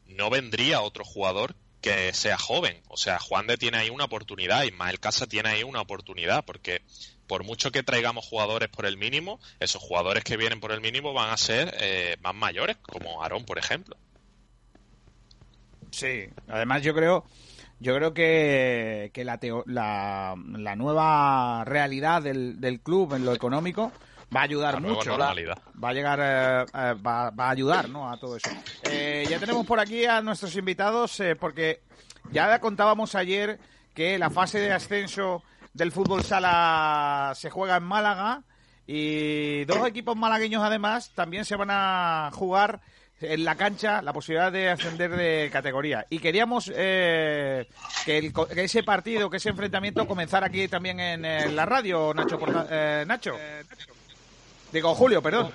[0.07, 2.81] no vendría otro jugador que sea joven.
[2.87, 6.81] O sea, Juan de tiene ahí una oportunidad, Ismael Casa tiene ahí una oportunidad, porque
[7.27, 11.13] por mucho que traigamos jugadores por el mínimo, esos jugadores que vienen por el mínimo
[11.13, 13.97] van a ser eh, más mayores, como Aarón, por ejemplo.
[15.91, 17.25] Sí, además yo creo,
[17.79, 23.91] yo creo que, que la, la, la nueva realidad del, del club en lo económico
[24.35, 25.09] va a ayudar La mucho.
[25.09, 25.57] normalidad.
[25.83, 28.09] Va a llegar, eh, eh, va, va a ayudar, ¿no?
[28.11, 28.49] A todo eso.
[28.83, 31.81] Eh, ya tenemos por aquí a nuestros invitados eh, porque
[32.31, 33.59] ya contábamos ayer
[33.93, 35.43] que la fase de ascenso
[35.73, 38.43] del fútbol sala se juega en Málaga
[38.87, 42.81] y dos equipos malagueños además también se van a jugar
[43.21, 46.07] en la cancha la posibilidad de ascender de categoría.
[46.09, 47.67] Y queríamos eh,
[48.03, 51.65] que, el co- que ese partido, que ese enfrentamiento comenzara aquí también en, eh, la
[51.67, 52.39] radio, Nacho.
[52.69, 53.35] Eh, Nacho.
[54.72, 55.52] Digo, Julio, perdón.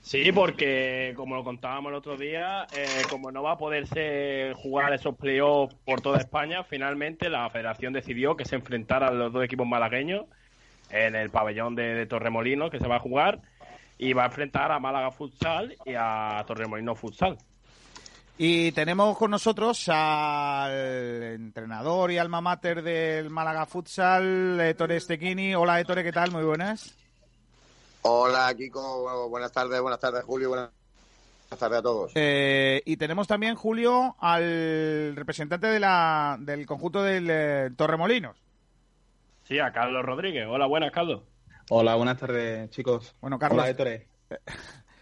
[0.00, 4.94] Sí, porque como lo contábamos el otro día, eh, como no va a poderse jugar
[4.94, 9.66] esos playoffs por toda España, finalmente la federación decidió que se enfrentaran los dos equipos
[9.66, 10.24] malagueños
[10.88, 13.40] en el pabellón de, de Torremolinos, que se va a jugar,
[13.98, 17.36] y va a enfrentar a Málaga Futsal y a Torremolinos Futsal.
[18.38, 20.72] Y tenemos con nosotros al
[21.34, 25.54] entrenador y alma mater del Málaga Futsal, Ettore Stechini.
[25.54, 26.30] Hola, Ettore, ¿qué tal?
[26.30, 26.94] Muy buenas.
[28.10, 29.28] Hola, Kiko.
[29.28, 30.48] Buenas tardes, buenas tardes, Julio.
[30.48, 30.70] Buenas
[31.58, 32.12] tardes a todos.
[32.14, 38.34] Eh, y tenemos también, Julio, al representante de la, del conjunto del eh, Torremolinos.
[39.44, 40.46] Sí, a Carlos Rodríguez.
[40.48, 41.22] Hola, buenas, Carlos.
[41.68, 43.14] Hola, buenas tardes, chicos.
[43.20, 43.58] Bueno, Carlos.
[43.60, 44.08] Hola, Ettore.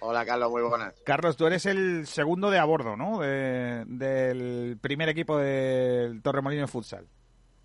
[0.01, 0.95] Hola, Carlos, muy buenas.
[1.05, 3.21] Carlos, tú eres el segundo de a bordo, ¿no?
[3.21, 7.07] De- del primer equipo del Torremolinos Futsal.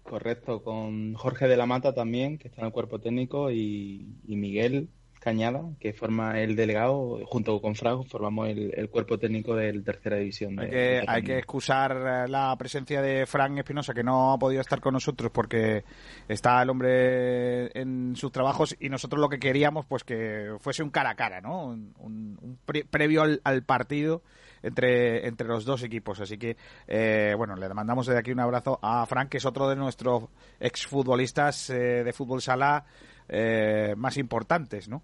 [0.03, 4.35] Correcto, con Jorge de la Mata también, que está en el cuerpo técnico, y, y
[4.35, 4.89] Miguel
[5.21, 10.15] Cañada, que forma el delegado, junto con Frago, formamos el, el cuerpo técnico del tercera
[10.17, 10.55] división.
[10.55, 11.37] de- Hay que, de hay que Cataluña.
[11.37, 15.83] excusar la presencia de Frank Espinosa, que no ha podido estar con nosotros porque
[16.27, 20.89] está el hombre en sus trabajos y nosotros lo que queríamos, pues que fuese un
[20.89, 21.65] cara a cara, ¿no?
[21.67, 24.23] Un, un- un pre- previo al, al partido
[24.63, 26.19] entre, entre los dos equipos.
[26.19, 26.57] Así que,
[26.87, 30.23] eh, bueno, le mandamos desde aquí un abrazo a Frank, que es otro de nuestros
[30.59, 32.85] exfutbolistas eh, de fútbol sala
[33.27, 35.03] eh, más importantes, ¿no?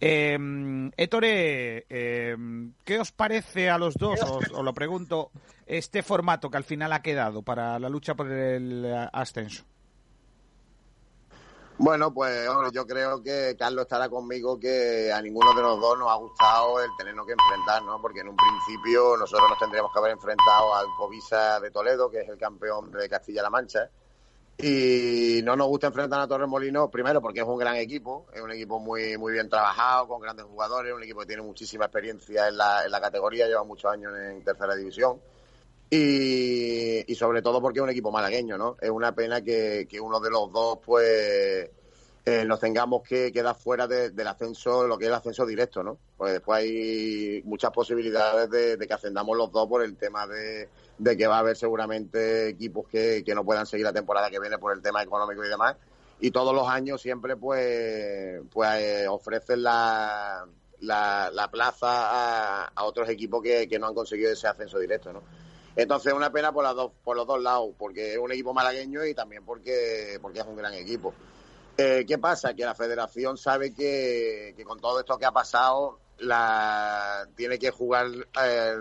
[0.00, 0.36] Eh,
[2.84, 4.20] ¿qué os parece a los dos?
[4.22, 5.30] Os, os lo pregunto,
[5.66, 9.64] este formato que al final ha quedado para la lucha por el eh, ascenso.
[11.80, 16.10] Bueno, pues yo creo que Carlos estará conmigo que a ninguno de los dos nos
[16.10, 18.02] ha gustado el tenernos que enfrentar, ¿no?
[18.02, 22.22] Porque en un principio nosotros nos tendríamos que haber enfrentado al Covisa de Toledo, que
[22.22, 23.88] es el campeón de Castilla-La Mancha,
[24.58, 28.50] y no nos gusta enfrentar a Torremolinos, primero porque es un gran equipo, es un
[28.50, 32.56] equipo muy muy bien trabajado, con grandes jugadores, un equipo que tiene muchísima experiencia en
[32.56, 35.20] la, en la categoría, lleva muchos años en tercera división.
[35.90, 38.76] Y, y sobre todo porque es un equipo malagueño, ¿no?
[38.80, 41.70] Es una pena que, que uno de los dos, pues,
[42.28, 45.82] eh, nos tengamos que quedar fuera de- del ascenso, lo que es el ascenso directo,
[45.82, 45.98] ¿no?
[46.16, 50.68] Pues después hay muchas posibilidades de, que ascendamos los dos por el tema de,
[51.16, 54.58] que va a haber seguramente equipos que, que no puedan seguir la temporada que viene
[54.58, 55.76] por el tema económico y demás.
[56.20, 60.44] Y todos los años siempre, pues, pues eh, ofrecen la,
[60.80, 65.22] la, la plaza a, otros equipos que, no han conseguido ese ascenso directo, ¿no?
[65.76, 69.04] Entonces, una pena por, las dos, por los dos lados, porque es un equipo malagueño
[69.04, 71.14] y también porque es un gran equipo.
[71.80, 72.54] Eh, ¿Qué pasa?
[72.54, 78.08] Que la federación sabe que, con todo esto que ha pasado, la, tiene que jugar
[78.42, 78.74] eh,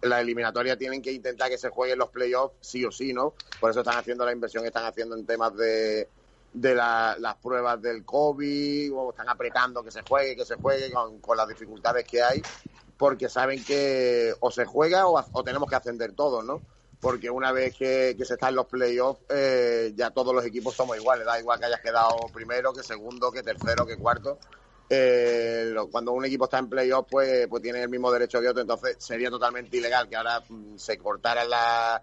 [0.00, 3.34] la eliminatoria, tienen que intentar que se jueguen los playoffs sí o sí, ¿no?
[3.60, 6.08] Por eso están haciendo la inversión que están haciendo en temas de,
[6.54, 10.90] de la- las pruebas del COVID, o están apretando que se juegue, que se juegue
[10.90, 12.40] con, con las dificultades que hay,
[12.96, 16.62] porque saben que o se juega o, o tenemos que ascender todos, ¿no?
[17.02, 20.96] Porque una vez que, se está en los playoffs, eh, ya todos los equipos somos
[20.96, 24.38] iguales, da igual que hayas quedado primero, que segundo, que tercero, que cuarto.
[24.88, 28.62] Eh, cuando un equipo está en playoffs, pues, pues tiene el mismo derecho que otro,
[28.62, 32.00] entonces sería totalmente ilegal que ahora mm, se cortara la,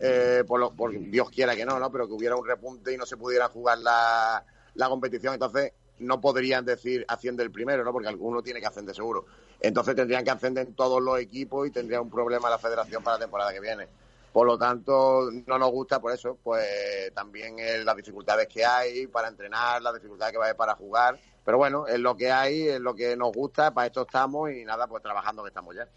[0.00, 1.92] eh, por, lo- por Dios quiera que no, ¿no?
[1.92, 4.44] Pero que hubiera un repunte y no se pudiera jugar la,
[4.74, 7.92] la competición, entonces no podrían decir asciende el primero, ¿no?
[7.92, 9.26] Porque alguno tiene que ascender seguro.
[9.60, 13.20] Entonces tendrían que ascender todos los equipos y tendría un problema la federación para la
[13.26, 13.86] temporada que viene.
[14.32, 19.06] Por lo tanto, no nos gusta por eso, pues también eh, las dificultades que hay
[19.08, 21.18] para entrenar, las dificultades que va a haber para jugar.
[21.44, 24.64] Pero bueno, es lo que hay, es lo que nos gusta, para esto estamos y
[24.64, 25.88] nada, pues trabajando que estamos ya.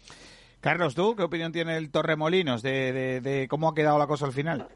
[0.60, 4.26] Carlos, ¿tú qué opinión tiene el Torremolinos de, de, de cómo ha quedado la cosa
[4.26, 4.66] al final?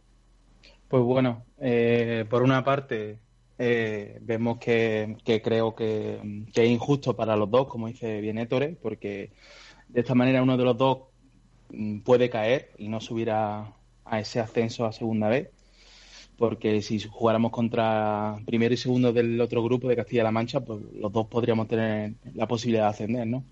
[0.86, 3.18] Pues bueno, eh, por una parte
[3.59, 8.39] eh, vemos que, que creo que, que es injusto para los dos, como dice bien
[8.39, 9.32] Ettore, porque
[9.89, 11.07] de esta manera uno de los dos
[12.04, 13.72] puede caer y no subir a,
[14.04, 15.50] a ese ascenso a segunda vez,
[16.36, 21.12] porque si jugáramos contra primero y segundo del otro grupo de Castilla-La Mancha, pues los
[21.12, 23.44] dos podríamos tener la posibilidad de ascender, ¿no?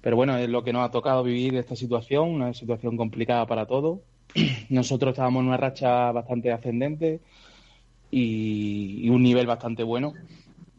[0.00, 3.66] Pero bueno, es lo que nos ha tocado vivir esta situación, una situación complicada para
[3.66, 4.00] todos.
[4.68, 7.20] Nosotros estábamos en una racha bastante ascendente
[8.10, 10.14] y, un nivel bastante bueno.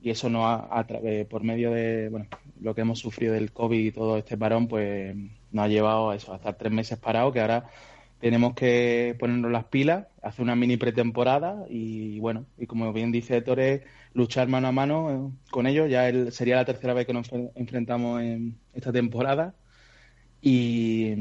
[0.01, 0.87] Y eso nos ha, a
[1.29, 2.27] por medio de bueno,
[2.61, 5.15] lo que hemos sufrido del COVID y todo este parón, pues
[5.51, 7.69] nos ha llevado a eso, a estar tres meses parados, que ahora
[8.19, 13.41] tenemos que ponernos las pilas, hacer una mini pretemporada y bueno, y como bien dice
[13.41, 13.81] Torres,
[14.13, 15.89] luchar mano a mano eh, con ellos.
[15.89, 19.55] Ya el- sería la tercera vez que nos enfre- enfrentamos en esta temporada.
[20.41, 21.11] Y,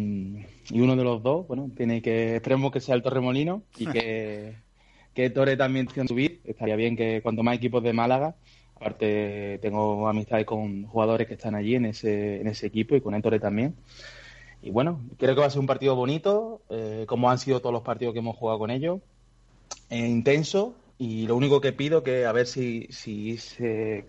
[0.71, 4.55] y uno de los dos, bueno, tiene que, esperemos que sea el Torremolino y que,
[5.15, 6.41] que Torre también tiene que subir.
[6.45, 8.37] Estaría bien que cuanto más equipos de Málaga,
[8.77, 13.15] aparte tengo amistades con jugadores que están allí en ese, en ese equipo y con
[13.15, 13.75] el Torre también.
[14.61, 17.73] Y bueno, creo que va a ser un partido bonito, eh, como han sido todos
[17.73, 19.01] los partidos que hemos jugado con ellos,
[19.91, 20.75] intenso.
[20.99, 24.05] Y lo único que pido que a ver si, si se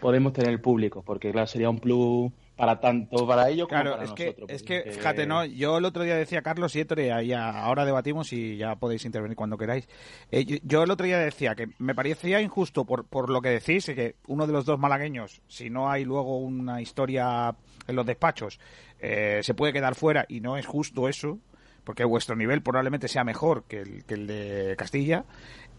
[0.00, 3.92] podemos tener el público, porque claro, sería un plus para tanto para ellos como Claro,
[3.92, 4.50] para es que, nosotros.
[4.50, 5.44] es que, fíjate, ¿no?
[5.44, 9.04] Yo el otro día decía, Carlos y Ettore, ahí a- ahora debatimos y ya podéis
[9.04, 9.88] intervenir cuando queráis.
[10.30, 13.50] Eh, yo, yo el otro día decía que me parecía injusto por, por lo que
[13.50, 17.54] decís, que uno de los dos malagueños, si no hay luego una historia
[17.86, 18.58] en los despachos,
[19.00, 21.38] eh, se puede quedar fuera y no es justo eso,
[21.84, 25.24] porque vuestro nivel probablemente sea mejor que el, que el de Castilla.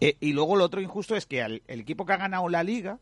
[0.00, 2.62] Eh, y luego lo otro injusto es que al- el equipo que ha ganado la
[2.62, 2.98] liga,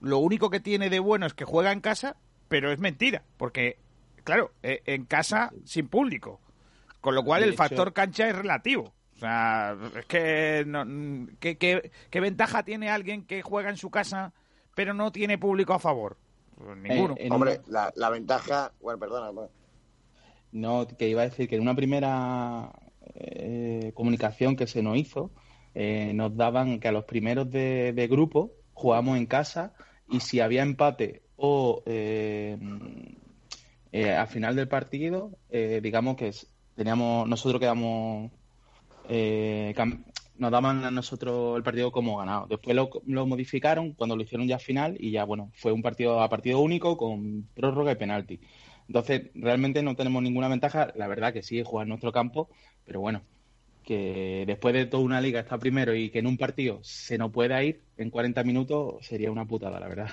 [0.00, 2.16] lo único que tiene de bueno es que juega en casa,
[2.52, 3.78] pero es mentira, porque,
[4.24, 6.38] claro, eh, en casa sin público.
[7.00, 8.92] Con lo cual De el hecho- factor cancha es relativo.
[9.16, 10.62] O sea, es que...
[10.66, 10.84] no-
[11.40, 14.34] ¿qué, qué, qué ventaja tiene alguien que juega en su casa
[14.74, 16.18] pero no tiene público a favor?
[16.56, 17.14] Pues ninguno.
[17.16, 19.50] en Hombre, la, la ventaja, bueno, perdona, bueno.
[20.52, 22.70] No, que iba a decir que en una primera
[23.14, 25.30] eh, comunicación que se nos hizo,
[25.74, 29.72] eh, nos daban que a los primeros de, de grupo jugábamos en casa
[30.10, 32.58] y si había empate o eh,
[33.92, 36.32] Eh, al final del partido, eh, digamos que
[36.74, 38.32] teníamos, nosotros quedamos,
[39.08, 39.74] eh,
[40.38, 42.46] nos daban a nosotros el partido como ganado.
[42.46, 46.28] Después lo, modificaron cuando lo hicieron ya final y ya, bueno, fue un partido a
[46.30, 48.40] partido único con prórroga y penalti.
[48.88, 50.92] Entonces, realmente no tenemos ninguna ventaja.
[50.96, 52.48] La verdad que sí, jugar en nuestro campo,
[52.86, 53.22] pero bueno,
[53.84, 57.30] que después de toda una liga está primero y que en un partido se no
[57.32, 60.10] pueda ir en 40 minutos sería una putada, la verdad.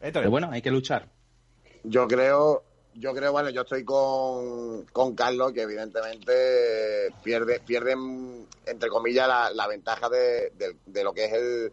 [0.00, 1.08] Pero bueno, hay que luchar.
[1.84, 2.62] Yo creo,
[2.94, 9.50] yo creo, bueno, yo estoy con, con Carlos, que evidentemente pierde, pierden, entre comillas, la,
[9.52, 11.72] la ventaja de, de- de lo que es el,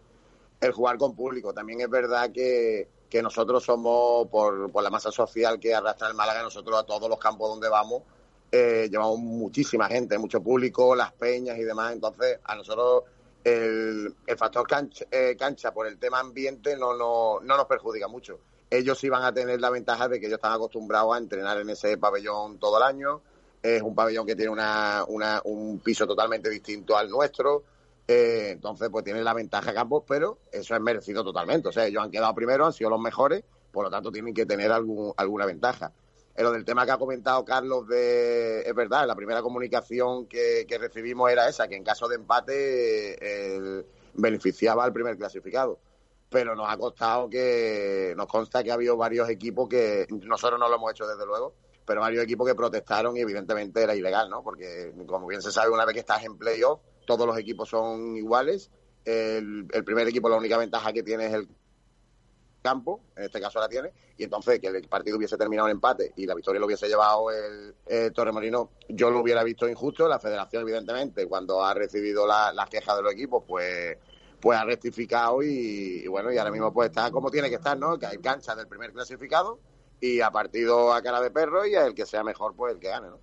[0.61, 1.53] el jugar con público.
[1.53, 6.13] También es verdad que, que nosotros somos, por, por la masa social que arrastra el
[6.13, 8.03] Málaga, nosotros a todos los campos donde vamos,
[8.51, 11.93] eh, llevamos muchísima gente, mucho público, las peñas y demás.
[11.93, 13.03] Entonces, a nosotros
[13.47, 18.39] el, factor cancha, eh, cancha por el tema ambiente no, no, no nos perjudica mucho.
[18.69, 21.69] Ellos sí van a tener la ventaja de que ellos están acostumbrados a entrenar en
[21.69, 23.21] ese pabellón todo el año.
[23.63, 27.63] Es un pabellón que tiene una, una- un piso totalmente distinto al nuestro.
[28.07, 31.69] Eh, entonces, pues tienen la ventaja Campos, pero eso es merecido totalmente.
[31.69, 34.45] O sea, ellos han quedado primero, han sido los mejores, por lo tanto tienen que
[34.45, 35.91] tener algún, alguna ventaja.
[36.37, 40.67] En lo del tema que ha comentado Carlos, de, es verdad, la primera comunicación que,
[40.79, 45.79] recibimos era esa, que en caso de empate el- beneficiaba al primer clasificado.
[46.29, 50.69] Pero nos ha costado que, nos consta que ha habido varios equipos que, nosotros no
[50.69, 54.43] lo hemos hecho desde luego, pero varios equipos que protestaron y evidentemente era ilegal, ¿no?
[54.43, 58.15] Porque como bien se sabe, una vez que estás en playoff, todos los equipos son
[58.15, 58.69] iguales.
[59.05, 61.47] El primer equipo la única ventaja que tiene es el
[62.61, 66.13] campo, en este caso la tiene, y entonces que el partido hubiese terminado en empate
[66.15, 70.07] y la victoria lo hubiese llevado el, eh, Torremolino, yo lo hubiera visto injusto.
[70.07, 73.97] La federación, evidentemente, cuando ha recibido la- las quejas de los equipos, pues
[74.39, 77.77] pues ha rectificado y, y bueno, y ahora mismo pues está como tiene que estar,
[77.77, 77.97] ¿no?
[77.97, 79.59] Que hay cancha del primer clasificado
[79.99, 82.89] y a partido a cara de perro y el que sea mejor, pues el que
[82.89, 83.19] gane, ¿no?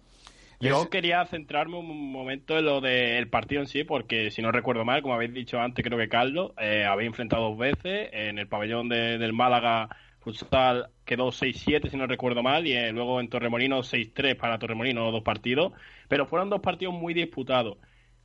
[0.68, 4.84] Yo quería centrarme un momento en lo del partido en sí, porque si no recuerdo
[4.84, 8.08] mal, como habéis dicho antes, creo que Carlos, eh, habéis enfrentado dos veces.
[8.12, 9.88] En el pabellón de- del Málaga
[10.20, 15.10] Futsal quedó 6-7, si no recuerdo mal, y eh, luego en Torremolino 6-3 para Torremolino,
[15.10, 15.72] dos partidos.
[16.08, 17.76] Pero fueron dos partidos muy disputados.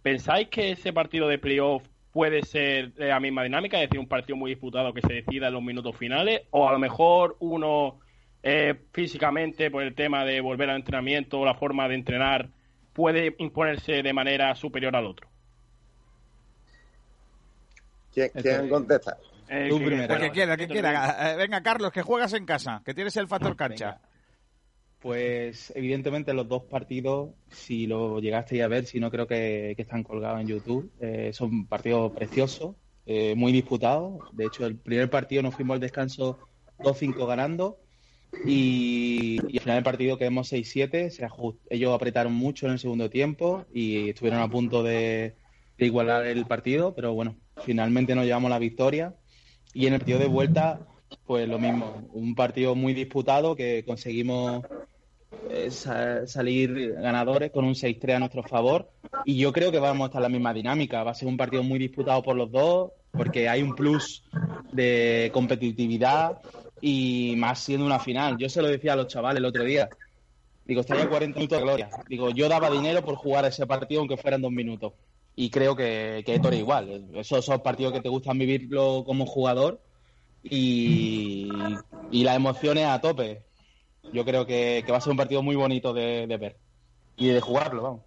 [0.02, 4.08] ¿Pensáis que ese partido de playoff puede ser de la misma dinámica, es decir, un
[4.08, 6.44] partido muy disputado que se decida en los minutos finales?
[6.52, 8.00] ¿O a lo mejor uno
[8.44, 12.50] eh, físicamente, por el tema de volver al entrenamiento, la forma de entrenar,
[12.94, 15.28] puede imponerse de manera superior al otro.
[18.14, 19.18] ¿Quién, quién contesta?
[19.50, 20.08] Eh, Tú que- primero.
[20.08, 21.34] bueno, que quiera, que quiera.
[21.34, 24.00] Eh, Venga, Carlos, que juegas en casa, que tienes el factor cancha.
[25.00, 29.82] Pues evidentemente los dos partidos, si lo llegasteis a ver, si no creo que, que
[29.82, 32.76] están colgados en YouTube, eh, son partidos preciosos,
[33.06, 34.20] eh, muy disputados.
[34.34, 36.38] De hecho, el primer partido nos fuimos al descanso
[36.80, 37.78] 2-5 ganando
[38.46, 41.10] y, y al final del partido quedamos 6-7.
[41.10, 45.36] Se ajust- Ellos apretaron mucho en el segundo tiempo y estuvieron a punto de,
[45.78, 49.16] de igualar el partido, pero bueno, finalmente nos llevamos la victoria.
[49.74, 50.80] Y en el partido de vuelta,
[51.26, 54.64] pues lo mismo, un partido muy disputado que conseguimos
[55.52, 58.90] eh, sa- salir ganadores con un 6-3 a nuestro favor.
[59.26, 61.04] Y yo creo que vamos a estar en la misma dinámica.
[61.04, 64.24] Va a ser un partido muy disputado por los dos, porque hay un plus
[64.72, 66.40] de competitividad
[66.82, 68.38] y más siendo una final.
[68.38, 69.90] Yo se lo decía a los chavales el otro día.
[70.66, 71.90] Digo, estaría 40 minutos de gloria.
[72.08, 74.94] Digo, yo daba dinero por jugar ese partido aunque fueran dos minutos.
[75.36, 77.10] Y creo que, que Héctor igual.
[77.16, 79.82] Esos son partidos que te gustan vivirlo como jugador
[80.44, 81.50] y,
[82.12, 83.42] las emociones a tope.
[84.14, 86.58] Yo creo que, que va a ser un partido muy bonito de, de ver
[87.18, 88.02] y de jugarlo, vamos.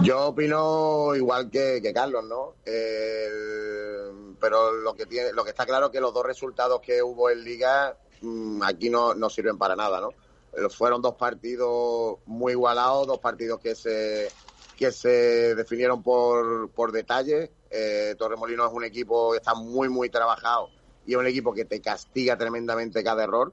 [0.00, 2.54] Yo opino igual que, Carlos, ¿no?
[2.64, 7.02] El- pero lo que tiene, lo que está claro es que los dos resultados que
[7.02, 10.08] hubo en Liga mm, aquí no, no sirven para nada, ¿no?
[10.52, 14.34] Eh, Fueron dos partidos muy igualados, dos partidos que se
[14.74, 17.52] que se definieron por, por detalle.
[17.70, 20.70] Eh, Torremolino es un equipo que está muy, muy trabajado
[21.06, 23.52] y es un equipo que te castiga tremendamente cada error.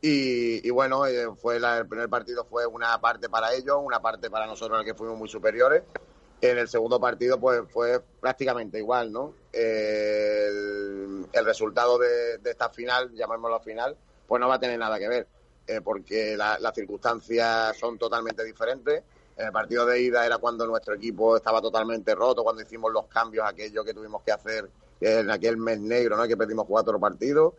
[0.00, 4.00] Y, y bueno, eh, fue la- el primer partido fue una parte para ellos, una
[4.00, 5.82] parte para nosotros en el que fuimos muy superiores.
[6.40, 9.34] En el segundo partido, pues fue prácticamente igual, ¿no?
[9.52, 13.96] El, resultado de, esta final, llamémoslo final,
[14.26, 15.26] pues no va a tener nada que ver,
[15.66, 19.02] eh, porque la- las circunstancias son totalmente diferentes.
[19.36, 23.06] En el partido de ida era cuando nuestro equipo estaba totalmente roto, cuando hicimos los
[23.06, 24.68] cambios, aquellos que tuvimos que hacer
[25.00, 26.26] en aquel mes negro, ¿no?
[26.28, 27.54] Que perdimos cuatro partidos.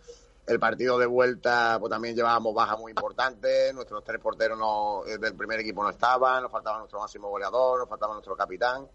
[0.50, 3.72] El partido de vuelta, pues también llevábamos bajas muy importantes.
[3.74, 6.42] Nuestros tres porteros no- eh, del primer equipo no estaban.
[6.42, 8.88] Nos faltaba nuestro máximo goleador, nos faltaba nuestro capitán.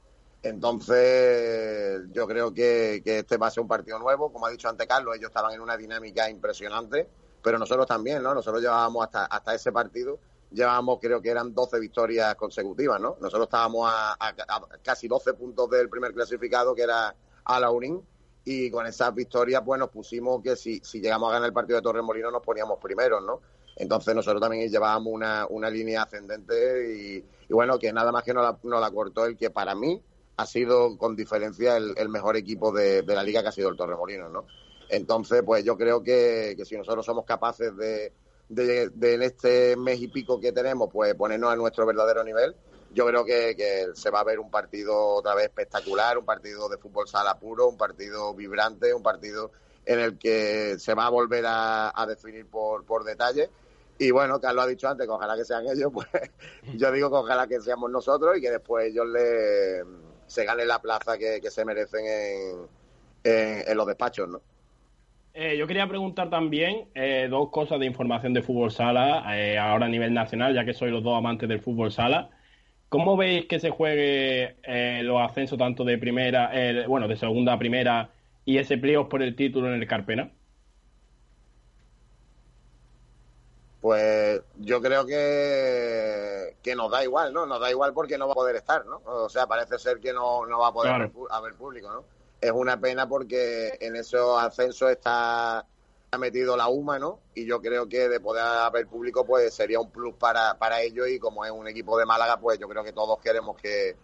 [0.43, 4.33] Entonces, yo creo que, este va a ser un partido nuevo.
[4.33, 7.09] Como ha dicho antes Carlos, ellos estaban en una dinámica impresionante.
[7.43, 8.33] pero nosotros también, ¿no?
[8.35, 10.19] Nosotros llevábamos hasta, hasta ese partido,
[10.51, 13.19] llevábamos creo que eran 12 victorias consecutivas, ¿no?
[13.21, 14.35] Nosotros estábamos a
[14.83, 17.15] casi 12 puntos del primer clasificado, que era
[17.45, 18.01] Alaurín,
[18.45, 21.79] y con esas victorias, pues nos pusimos que si, si llegamos a ganar el partido
[21.79, 23.41] de Torremolinos nos poníamos primeros, ¿no?
[23.77, 28.45] Entonces nosotros también llevábamos una, una línea ascendente y, bueno, que nada más que nos
[28.45, 30.01] la, nos la cortó el que para mí
[30.37, 33.71] ha sido con diferencia el, el mejor equipo de, de la liga que ha sido
[33.71, 34.47] el Torremolinos, ¿no?
[34.91, 38.13] Entonces, pues yo creo que, que si nosotros somos capaces de,
[38.49, 42.55] de, de en este mes y pico que tenemos, pues ponernos a nuestro verdadero nivel,
[42.95, 46.69] yo creo que, que se va a ver un partido otra vez espectacular, un partido
[46.69, 49.51] de fútbol sala puro, un partido vibrante, un partido
[49.85, 53.51] en el que se va a volver a, a definir por, por detalle.
[53.99, 56.09] Y bueno, Carlos ha dicho antes que ojalá que sean ellos, pues
[56.75, 59.83] yo digo que ojalá que seamos nosotros y que después ellos le,
[60.27, 62.69] se ganen la plaza que, que se merecen en,
[63.25, 64.41] en, los despachos, ¿no?
[65.33, 69.87] Eh, yo quería preguntar también eh, dos cosas de información de fútbol sala, eh, ahora
[69.87, 72.31] a nivel nacional, ya que sois los dos amantes del fútbol sala.
[72.89, 77.55] ¿Cómo veis que se juegue eh, los ascensos tanto de primera, eh, bueno, de segunda
[77.55, 80.33] a primera y ese playoff por el título en el Carpena?
[83.81, 87.45] Pues yo creo que, que nos da igual, ¿no?
[87.45, 89.03] Nos da igual porque no va a poder estar, ¿no?
[89.05, 91.13] O sea, parece ser que no, no va a poder Claro.
[91.31, 92.05] haber público, ¿no?
[92.41, 95.67] Es una pena porque en esos ascensos está
[96.15, 97.21] ha metido la UMA, ¿no?
[97.35, 101.09] Y yo creo que de poder haber público, pues sería un plus para, para ellos
[101.09, 103.95] y como es un equipo de Málaga, pues yo creo que todos queremos que,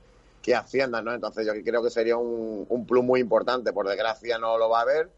[0.42, 1.12] que asciendan, ¿no?
[1.14, 3.72] Entonces yo creo que sería un, un plus muy importante.
[3.72, 5.10] Por desgracia no lo va a haber.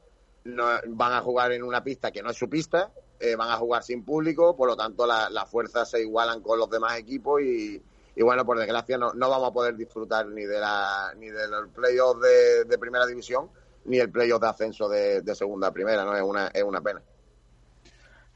[0.45, 2.91] No, van a jugar en una pista que no es su pista,
[3.21, 6.59] eh, van a jugar sin público, por lo tanto la- las fuerzas se igualan con
[6.59, 7.81] los demás equipos y,
[8.17, 11.47] y bueno, por desgracia no, no vamos a poder disfrutar ni de la ni de
[11.47, 13.51] los playoffs de, de primera división
[13.85, 16.17] ni el playoff de ascenso de, de segunda a primera, ¿no?
[16.17, 17.03] Es una, es una pena.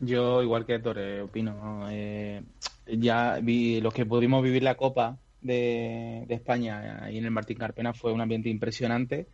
[0.00, 1.54] Yo, igual que Héctor, eh, opino.
[1.54, 1.88] ¿no?
[1.90, 2.42] Eh,
[2.86, 7.56] ya vi, los que pudimos vivir la Copa de, de España ahí en el Martín
[7.56, 9.26] Carpena fue un ambiente impresionante.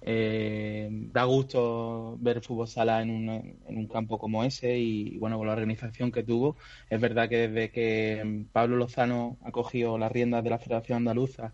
[0.00, 5.38] Eh, da gusto ver fútbol sala en un, en un campo como ese y, bueno,
[5.38, 6.56] con la organización que tuvo.
[6.88, 11.52] Es verdad que desde que Pablo Lozano ha cogido las riendas de la Federación Andaluza,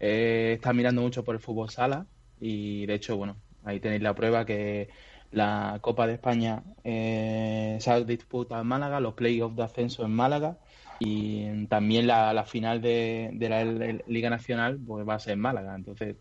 [0.00, 2.06] eh, está mirando mucho por el fútbol sala
[2.42, 4.88] y, de hecho, bueno, ahí tenéis la prueba que
[5.30, 10.10] la Copa de España eh, se ha disputado en Málaga, los playoffs de ascenso en
[10.10, 10.58] Málaga
[10.98, 13.64] y también la, la final de, de la
[14.08, 15.74] Liga Nacional pues va a ser en Málaga.
[15.76, 16.16] Entonces,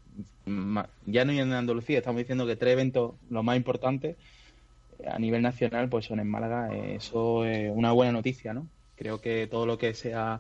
[1.06, 4.16] ya no en Andalucía, estamos diciendo que tres eventos, los más importantes
[5.08, 6.74] a nivel nacional, pues son en Málaga.
[6.76, 8.68] Eso es una buena noticia, ¿no?
[8.96, 10.40] Creo que todo lo que sea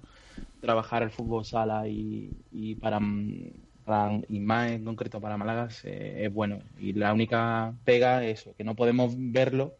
[0.60, 3.00] trabajar el fútbol sala y, y para,
[4.30, 6.60] y más en concreto para Málaga eh, es bueno.
[6.80, 9.74] Y la única pega es eso, que no podemos verlo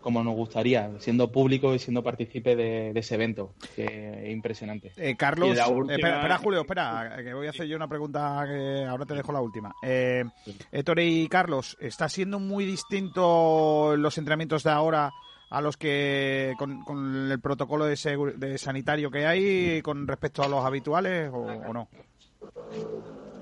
[0.00, 4.92] como nos gustaría, siendo público y siendo partícipe de, de ese evento, que es impresionante.
[4.96, 8.44] Eh, Carlos, eh, última- espera, espera, Julio, espera, que voy a hacer yo una pregunta
[8.46, 9.74] que ahora te dejo la última.
[9.82, 10.24] Eh,
[10.70, 15.10] Héctor y Carlos, ¿está siendo muy distinto los entrenamientos de ahora
[15.50, 20.44] a los que con, con el protocolo de, segu- de sanitario que hay con respecto
[20.44, 21.88] a los habituales o, o no?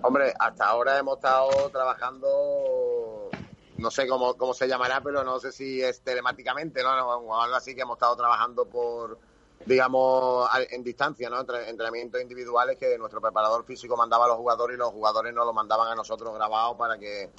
[0.02, 3.30] Hombre, hasta ahora hemos estado trabajando,
[3.78, 6.90] no sé cómo, cómo se llamará, pero no sé si es telemáticamente, ¿no?
[6.90, 9.18] O algo así que hemos estado trabajando por,
[9.64, 11.40] digamos, en distancia, ¿no?
[11.40, 15.46] Entre- entrenamientos individuales que nuestro preparador físico mandaba a los jugadores y los jugadores nos
[15.46, 17.30] lo mandaban a nosotros grabados para que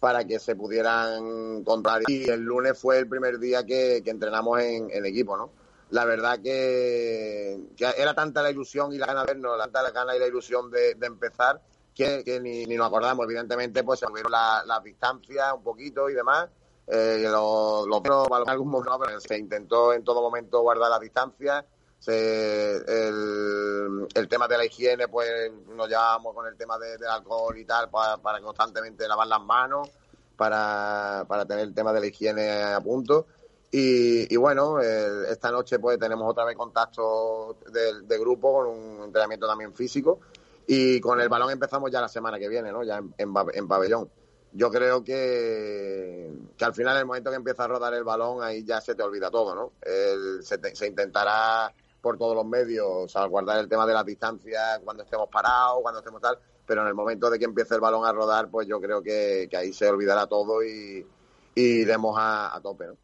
[0.00, 2.02] para que se pudieran controlar.
[2.06, 5.50] Y el lunes fue el primer día que, entrenamos en, equipo, ¿no?
[5.90, 7.58] La verdad que,
[7.96, 10.70] era tanta la ilusión y la gana de vernos, tanta la gana y la ilusión
[10.70, 11.62] de empezar
[11.96, 13.24] que, ni, ni nos acordamos.
[13.24, 16.48] Evidentemente, pues se tuvieron la- las distancias un poquito y demás.
[16.86, 21.64] Eh, los, los en algún momento, pero se intentó en todo momento guardar las distancias.
[21.98, 27.56] Se, el, tema de la higiene, pues nos llevábamos con el tema de- del alcohol
[27.58, 29.88] y tal para, constantemente lavar las manos,
[30.36, 33.26] para, para tener el tema de la higiene a punto.
[33.72, 38.66] Y, y bueno, eh, esta noche pues tenemos otra vez contacto de, de grupo con
[38.68, 40.20] un entrenamiento también físico
[40.66, 42.82] y con el balón empezamos ya la semana que viene, ¿no?
[42.84, 44.10] Ya en, en, en pabellón.
[44.52, 48.42] Yo creo que, que al final, en el momento que empieza a rodar el balón,
[48.42, 49.72] ahí ya se te olvida todo, ¿no?
[49.82, 54.80] El- se, te- se intentará por todos los medios salvaguardar el tema de las distancias
[54.84, 58.06] cuando estemos parados, cuando estemos tal, pero en el momento de que empiece el balón
[58.06, 61.06] a rodar, pues yo creo que, que ahí se olvidará todo y,
[61.54, 62.96] y iremos a, a tope, ¿no?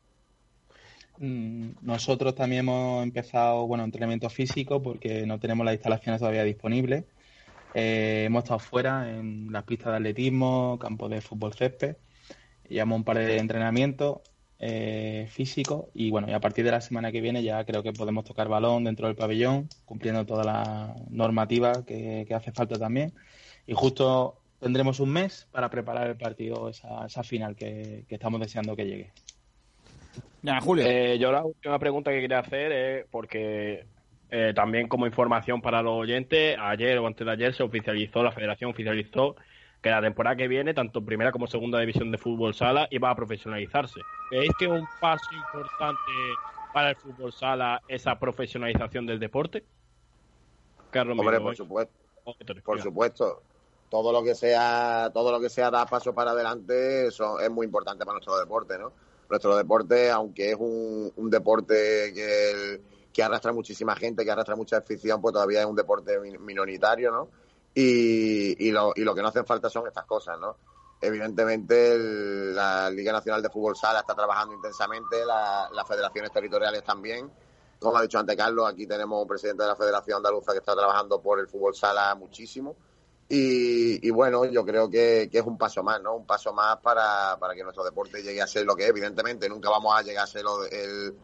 [1.19, 7.05] Mm, Nosotros también hemos empezado, bueno, entrenamiento físico porque no tenemos las instalaciones todavía disponibles.
[7.75, 11.97] Eh, hemos estado fuera en las pistas de atletismo, campos de fútbol césped.
[12.69, 14.21] Llevamos un par de entrenamientos.
[14.65, 17.93] eh, físico y bueno, y a partir de la semana que viene ya creo que
[17.93, 23.13] podemos tocar balón dentro del pabellón, cumpliendo toda la normativa que, que hace falta también.
[23.67, 28.41] Y justo tendremos un mes para preparar el partido, esa, esa final que, que estamos
[28.41, 29.13] deseando que llegue.
[30.43, 30.85] Ya, Julio.
[30.87, 33.85] Eh, yo la última pregunta que quería hacer es porque
[34.35, 38.33] eh, también como información para los oyentes, ayer o antes de ayer se oficializó, la
[38.33, 39.37] federación oficializó
[39.83, 43.15] que la temporada que viene, tanto primera como segunda división de fútbol sala, iba a
[43.15, 44.01] profesionalizarse.
[44.31, 46.01] ¿Veis que es un paso importante
[46.73, 49.65] para el fútbol sala esa profesionalización del deporte?
[50.91, 51.57] Carlos Hombre, Miro, por ¿eh?
[51.57, 51.95] supuesto.
[52.65, 53.43] Por supuesto.
[53.91, 57.67] Todo lo que sea, todo lo que sea dar paso para adelante eso es muy
[57.67, 58.95] importante para nuestro deporte, ¿no?
[59.29, 62.81] Nuestro deporte, aunque es un, un deporte que,
[63.13, 67.11] que arrastra muchísima gente, que arrastra mucha afición, pues todavía es un deporte min- minoritario,
[67.11, 67.29] ¿no?
[67.75, 70.57] Y, y, lo, y lo que no hacen falta son estas cosas, ¿no?
[71.01, 77.31] Evidentemente, la Liga Nacional de Fútbol Sala está trabajando intensamente, la- las federaciones territoriales también.
[77.79, 80.75] Como ha dicho antes Carlos, aquí tenemos un presidente de la Federación Andaluza que está
[80.75, 82.77] trabajando por el fútbol sala muchísimo.
[83.29, 86.15] Y, bueno, yo creo que, que es un paso más, ¿no?
[86.17, 88.91] Un paso más para, para que nuestro deporte llegue a ser lo que es.
[88.91, 91.17] Evidentemente, nunca vamos a llegar a ser lo- el,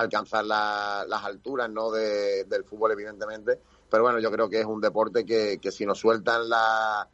[0.00, 1.90] alcanzar la- las alturas, ¿no?
[1.90, 3.60] De- del fútbol, evidentemente.
[3.90, 7.08] Pero bueno, yo creo que es un deporte que, que si nos sueltan la-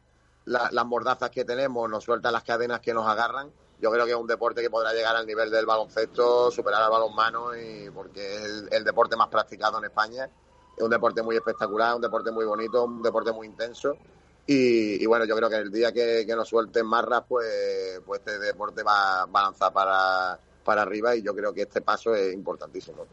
[0.45, 4.11] la- las mordazas que tenemos, nos sueltan las cadenas que nos agarran, yo creo que
[4.11, 8.35] es un deporte que podrá llegar al nivel del baloncesto, superar al balonmano, y porque
[8.35, 10.29] es el, deporte más practicado en España.
[10.77, 13.97] Es un deporte muy espectacular, un deporte muy bonito, un deporte muy intenso.
[14.45, 18.39] Y, bueno, yo creo que el día que, que nos suelten marras, pues, pues este
[18.39, 22.33] deporte va, va a lanzar para, para arriba y yo creo que este paso es
[22.33, 23.05] importantísimo.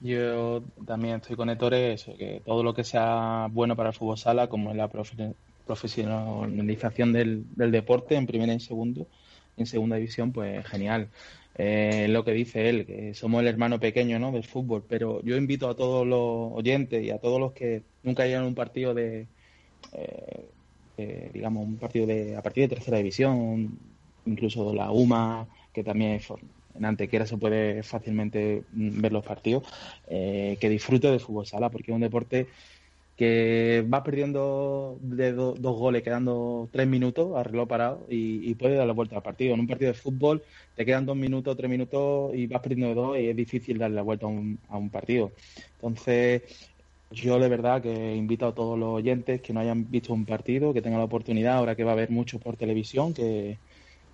[0.00, 4.16] Yo también estoy con Ettore, eso, que todo lo que sea bueno para el fútbol
[4.16, 5.34] sala, como es la profe-
[5.66, 9.06] profesionalización del, deporte en primera y segundo,
[9.56, 11.10] en segunda división, pues genial.
[11.54, 14.32] Eh, lo que dice él, que somos el hermano pequeño ¿no?
[14.32, 18.22] del fútbol, pero yo invito a todos los oyentes y a todos los que nunca
[18.22, 19.26] hayan un partido de,
[19.92, 20.48] eh,
[20.96, 23.78] de, digamos, un partido de a partir de tercera división,
[24.24, 26.20] incluso la UMA, que también
[26.74, 29.64] en Antequera se puede fácilmente ver los partidos,
[30.06, 32.50] eh, que disfrute de fútbol sala, porque es un deporte
[33.16, 38.54] que va perdiendo de do- dos goles quedando tres minutos a reloj parado y, y
[38.54, 39.52] puede dar la vuelta al partido.
[39.54, 40.42] En un partido de fútbol
[40.74, 43.96] te quedan dos minutos, tres minutos y vas perdiendo de dos y es difícil darle
[43.96, 45.34] la vuelta a un, a un partido.
[45.72, 46.42] Entonces,
[47.10, 50.72] yo de verdad que invito a todos los oyentes que no hayan visto un partido,
[50.72, 53.60] que tengan la oportunidad, ahora que va a haber mucho por televisión, que,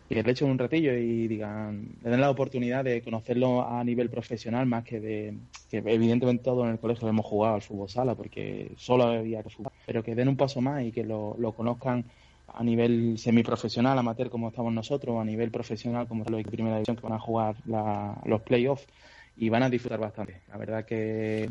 [0.08, 4.10] que le echen un ratillo y digan, le den la oportunidad de conocerlo a nivel
[4.10, 5.38] profesional más que de
[5.68, 9.50] que evidentemente todos en el colegio hemos jugado al fútbol sala porque solo había que
[9.52, 12.06] jugar, pero que den un paso más y que lo, conozcan
[12.46, 16.96] a nivel semiprofesional, amateur como estamos nosotros, a nivel profesional como los de primera división
[16.96, 18.86] que van a jugar la- los playoffs
[19.34, 20.42] y van a disfrutar bastante.
[20.46, 21.50] La verdad que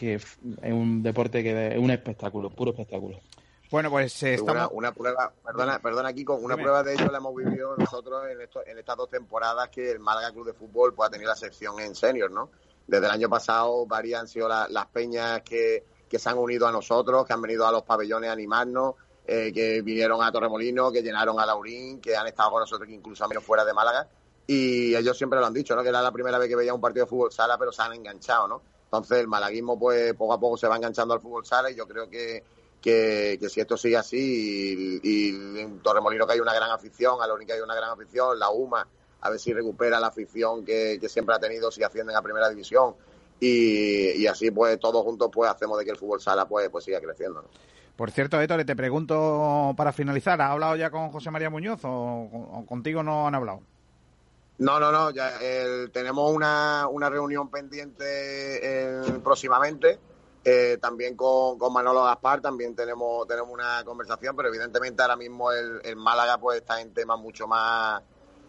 [0.00, 0.38] es
[0.72, 3.20] un deporte que es un espectáculo, puro espectáculo.
[3.72, 4.70] Bueno, pues eh, Una, estamos...
[4.74, 6.64] una prueba, perdona, perdona Kiko, una Dime.
[6.64, 9.98] prueba de ello la hemos vivido nosotros en, esto- en estas dos temporadas que el
[9.98, 12.50] Málaga Club de Fútbol ha tenido la sección en senior, ¿no?
[12.86, 16.66] Desde el año pasado varias han sido la- las peñas que, que se han unido
[16.66, 18.94] a nosotros, que han venido a los pabellones a animarnos,
[19.24, 23.24] eh, que vinieron a Torremolino, que llenaron a Laurín, que han estado con nosotros incluso
[23.24, 24.06] han venido fuera de Málaga.
[24.46, 25.82] Y ellos siempre lo han dicho, ¿no?
[25.82, 27.94] Que era la primera vez que veía un partido de fútbol sala, pero se han
[27.94, 28.60] enganchado, ¿no?
[28.84, 31.86] Entonces el malaguismo, pues poco a poco se va enganchando al fútbol sala y yo
[31.88, 32.44] creo que,
[32.82, 37.22] que, que si esto sigue así y, y en Torremolino que hay una gran afición,
[37.22, 38.86] a Laurín que hay una gran afición, la UMA,
[39.20, 42.48] a ver si recupera la afición que, que siempre ha tenido si ascienden a primera
[42.50, 42.94] división
[43.40, 46.84] y, y así pues todos juntos pues hacemos de que el fútbol sala pues, pues
[46.84, 47.48] siga creciendo, ¿no?
[47.96, 51.88] Por cierto, Ettore, te pregunto para finalizar, ¿ha hablado ya con José María Muñoz o,
[51.90, 53.60] o contigo no han hablado?
[54.58, 55.10] No, no, no.
[55.10, 59.98] Ya, el- tenemos una, una reunión pendiente eh, próximamente.
[60.44, 65.52] Eh, también con, con Manolo Gaspar también tenemos tenemos una conversación, pero evidentemente ahora mismo
[65.52, 68.02] el, el Málaga pues está en temas mucho más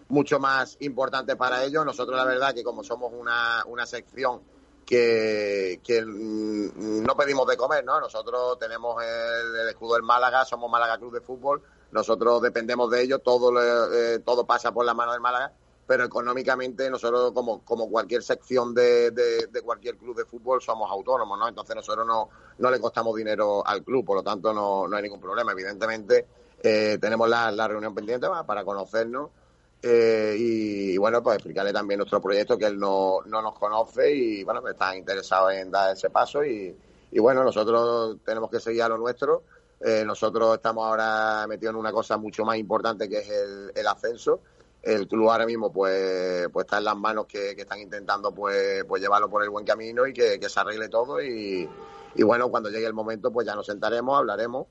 [0.10, 1.86] mucho más importantes para ellos.
[1.86, 4.42] Nosotros la verdad que como somos una, una sección
[4.86, 8.00] que, que mm, no pedimos de comer, ¿no?
[8.00, 13.22] Nosotros tenemos el, escudo del Málaga, somos Málaga Club de Fútbol, nosotros dependemos de ellos,
[13.24, 15.54] todo, eh, todo pasa por la mano del Málaga,
[15.86, 21.38] pero económicamente nosotros, como, como cualquier sección de, de- cualquier club de fútbol, somos autónomos,
[21.38, 21.48] ¿no?
[21.48, 25.04] Entonces nosotros no, no le costamos dinero al club, por lo tanto no, no hay
[25.04, 25.52] ningún problema.
[25.52, 26.26] Evidentemente
[26.62, 29.30] eh, tenemos la, la reunión pendiente para conocernos
[29.82, 34.44] eh, y, bueno, pues explicarle también nuestro proyecto que él no, no nos conoce y
[34.44, 36.74] bueno, pues está interesado en dar ese paso y,
[37.12, 39.44] y bueno, nosotros tenemos que seguir a lo nuestro.
[39.82, 43.30] Eh, nosotros estamos ahora metidos en una cosa mucho más importante que es
[43.76, 44.40] el ascenso
[44.84, 49.02] el club ahora mismo pues, pues está en las manos que, están intentando pues, pues
[49.02, 51.68] llevarlo por el buen camino y que, se arregle todo y,
[52.16, 54.68] y bueno, cuando llegue el momento pues ya nos sentaremos, hablaremos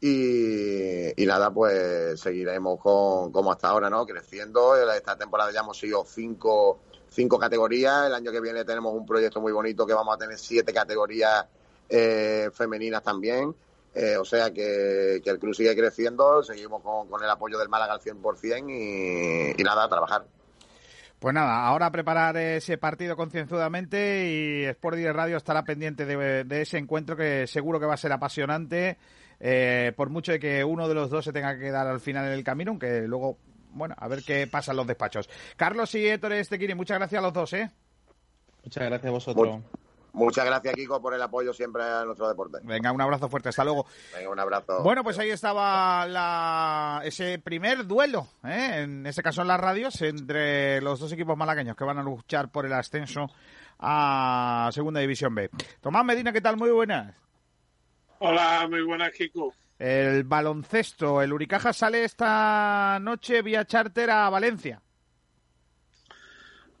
[0.00, 4.06] y, y nada, pues seguiremos con, como hasta ahora, ¿no?
[4.06, 4.74] Creciendo.
[4.90, 8.06] Esta temporada ya hemos sido cinco, cinco categorías.
[8.06, 11.44] El año que viene tenemos un proyecto muy bonito que vamos a tener siete categorías
[11.88, 13.54] eh, femeninas también.
[13.94, 17.68] Eh, o sea que, que el club sigue creciendo, seguimos con, con el apoyo del
[17.68, 20.24] Málaga al 100% y, y nada, a trabajar.
[21.18, 26.44] Pues nada, ahora a preparar ese partido concienzudamente y Sport Direct Radio estará pendiente de,
[26.44, 28.96] de ese encuentro que seguro que va a ser apasionante,
[29.40, 32.26] eh, por mucho de que uno de los dos se tenga que quedar al final
[32.26, 33.38] en el camino, aunque luego,
[33.72, 35.28] bueno, a ver qué pasa en los despachos.
[35.56, 37.70] Carlos y Héctor Estequini, muchas gracias a los dos, ¿eh?
[38.62, 39.60] Muchas gracias a vosotros.
[40.12, 42.58] Muchas gracias, Kiko, por el apoyo siempre a nuestro deporte.
[42.62, 43.86] Venga, un abrazo fuerte, hasta luego.
[44.14, 44.82] Venga, un abrazo.
[44.82, 48.82] Bueno, pues ahí estaba la, ese primer duelo, ¿eh?
[48.82, 52.50] en este caso en las radios, entre los dos equipos malagueños que van a luchar
[52.50, 53.26] por el ascenso
[53.78, 55.50] a Segunda División B.
[55.80, 56.56] Tomás Medina, ¿qué tal?
[56.56, 57.14] Muy buenas.
[58.18, 59.54] Hola, muy buenas, Kiko.
[59.78, 64.82] El baloncesto, el Uricaja sale esta noche vía charter a Valencia.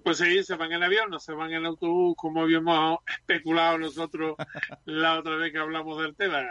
[0.02, 4.34] Pues sí, se van en avión, no se van en autobús, como habíamos especulado nosotros
[4.86, 6.42] la otra vez que hablamos del tema.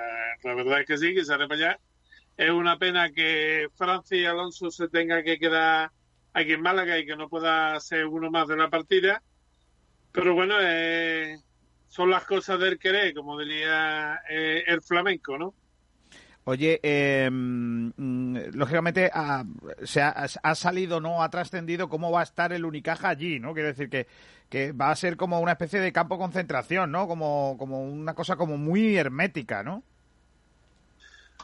[0.43, 1.79] La verdad es que sí, que se para allá.
[2.37, 5.91] Es una pena que Francia y Alonso se tenga que quedar
[6.33, 9.21] aquí en Málaga y que no pueda ser uno más de la partida.
[10.11, 11.37] Pero bueno, eh,
[11.87, 15.53] son las cosas del querer, como diría eh, el flamenco, ¿no?
[16.49, 17.29] Oye, eh,
[18.53, 19.45] lógicamente ha,
[19.83, 21.21] se ha, ha salido, ¿no?
[21.21, 23.53] Ha trascendido cómo va a estar el Unicaja allí, ¿no?
[23.53, 24.07] Quiere decir que,
[24.49, 27.07] que va a ser como una especie de campo concentración, ¿no?
[27.07, 29.83] Como, como una cosa como muy hermética, ¿no?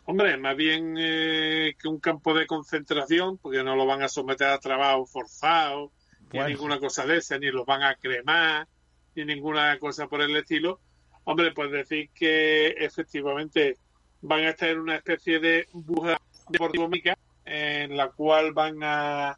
[0.06, 4.48] Hombre, más bien eh, que un campo de concentración, porque no lo van a someter
[4.48, 5.92] a trabajo forzado,
[6.32, 6.50] ni Bueno.
[6.50, 8.68] ninguna cosa de esa, ni los van a cremar,
[9.16, 10.80] ni ninguna cosa por el estilo.
[11.26, 13.78] Hombre, pues decir que efectivamente
[14.26, 16.20] van a estar en una especie de burbuja
[16.50, 17.16] deportiva
[17.46, 19.38] en la cual van a,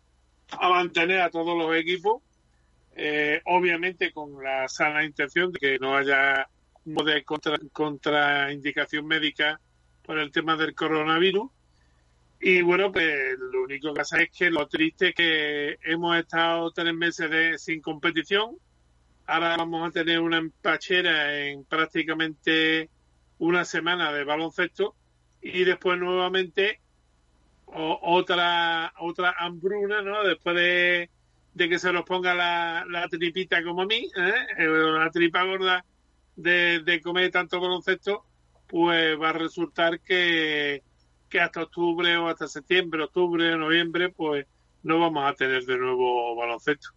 [0.62, 2.22] mantener a todos los equipos,
[2.96, 6.48] eh, obviamente con la sana intención de que no haya
[6.86, 9.60] de contra, contraindicación médica
[10.04, 11.52] por el tema del coronavirus.
[12.40, 16.72] Y bueno, pues lo único que pasa es que lo triste es que hemos estado
[16.72, 18.56] tres meses de, sin competición.
[19.26, 22.90] Ahora vamos a tener una empachera en prácticamente
[23.40, 24.96] una semana de baloncesto
[25.42, 26.80] y después nuevamente
[27.66, 30.24] otra otra hambruna, ¿no?
[30.24, 31.10] Después de,
[31.54, 34.34] de que se nos ponga la, la tripita como a mí, ¿eh?
[34.58, 35.84] Eh, la tripa gorda
[36.36, 38.26] de, de comer tanto baloncesto,
[38.68, 40.84] pues va a resultar que,
[41.30, 44.46] que hasta octubre o hasta septiembre, octubre, noviembre, pues
[44.84, 46.90] no vamos a tener de nuevo baloncesto.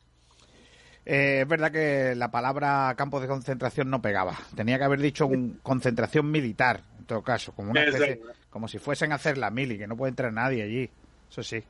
[1.04, 4.36] Eh, es verdad que la palabra campo de concentración no pegaba.
[4.54, 8.20] Tenía que haber dicho un concentración militar, en todo caso, como una especie,
[8.50, 10.90] como si fuesen a hacer la mili, que no puede entrar nadie allí.
[11.30, 11.62] Eso sí.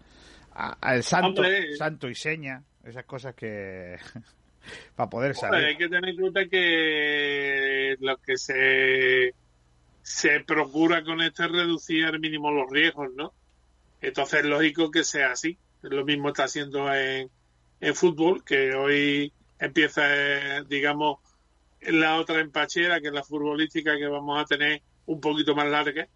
[0.53, 1.75] Al santo, Hombre.
[1.77, 3.97] santo y seña, esas cosas que
[4.97, 5.67] para poder Hombre, salir.
[5.69, 9.33] hay que tener en cuenta que lo que se,
[10.03, 13.33] se procura con esto es reducir al mínimo los riesgos, ¿no?
[14.03, 15.57] Entonces es lógico que sea así.
[15.83, 17.31] Lo mismo está haciendo en,
[17.81, 21.19] en fútbol, que hoy empieza, eh, digamos,
[21.81, 26.09] la otra empachera, que es la futbolística, que vamos a tener un poquito más larga,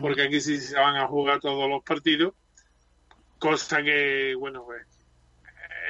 [0.00, 2.34] porque aquí sí se van a jugar todos los partidos,
[3.38, 4.86] cosa que, bueno, pues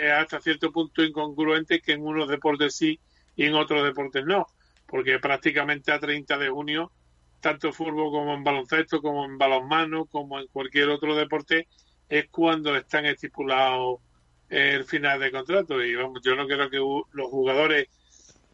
[0.00, 2.98] es hasta cierto punto incongruente que en unos deportes sí
[3.36, 4.46] y en otros deportes no,
[4.86, 6.90] porque prácticamente a 30 de junio,
[7.40, 11.68] tanto en fútbol como en baloncesto, como en balonmano, como en cualquier otro deporte,
[12.08, 14.00] es cuando están estipulados
[14.50, 15.82] el final de contrato.
[15.82, 17.88] Y vamos, yo no creo que los jugadores,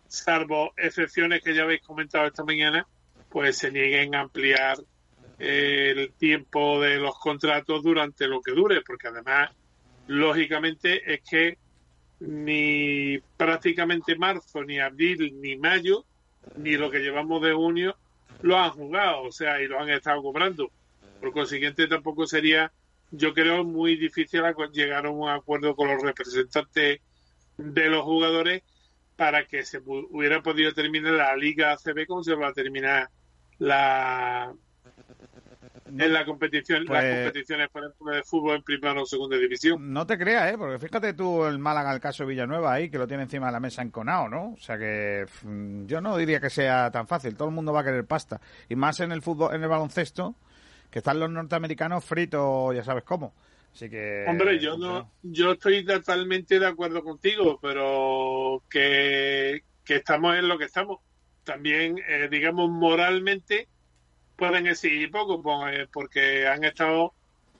[0.06, 2.86] salvo excepciones que ya habéis comentado esta mañana,
[3.28, 4.78] pues se nieguen a ampliar
[5.38, 9.50] el tiempo de los contratos durante lo que dure, porque además
[10.06, 11.58] lógicamente es que
[12.20, 16.04] ni prácticamente marzo, ni abril, ni mayo,
[16.56, 17.96] ni lo que llevamos de junio
[18.42, 20.70] lo han jugado, o sea, y lo han estado cobrando.
[21.20, 22.70] Por consiguiente, tampoco sería,
[23.10, 24.42] yo creo, muy difícil
[24.72, 27.00] llegar a un acuerdo con los representantes
[27.56, 28.62] de los jugadores
[29.16, 33.08] para que se hubiera podido terminar la Liga ACB como se va a terminar
[33.58, 34.52] la
[35.88, 39.92] en la competición, las Pues- competiciones, por ejemplo, de fútbol en primera o segunda división.
[39.92, 40.58] No te creas, ¿eh?
[40.58, 43.60] Porque fíjate tú el Málaga, el caso Villanueva ahí, que lo tiene encima de la
[43.60, 44.52] mesa enconado, ¿no?
[44.52, 47.36] O sea que mm, yo no diría que sea tan fácil.
[47.36, 48.40] Todo el mundo va a querer pasta.
[48.68, 50.34] Y más en el fútbol, en el baloncesto,
[50.90, 53.34] que están los norteamericanos fritos, ya sabes cómo.
[53.76, 54.24] Así que...
[54.26, 60.56] Hombre, yo no, yo estoy totalmente de acuerdo contigo, pero que, que estamos en lo
[60.56, 61.00] que estamos.
[61.44, 63.68] También, eh, digamos, moralmente
[64.34, 67.12] pueden exigir poco, pues, porque han estado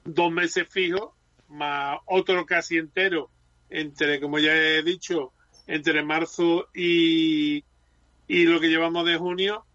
[0.05, 1.11] dos meses fijos,
[1.49, 3.29] más otro casi entero,
[3.69, 5.33] entre, como ya he dicho,
[5.67, 7.63] entre marzo y,
[8.27, 9.66] y lo que llevamos de junio,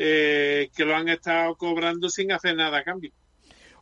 [0.00, 3.10] eh, que lo han estado cobrando sin hacer nada a cambio.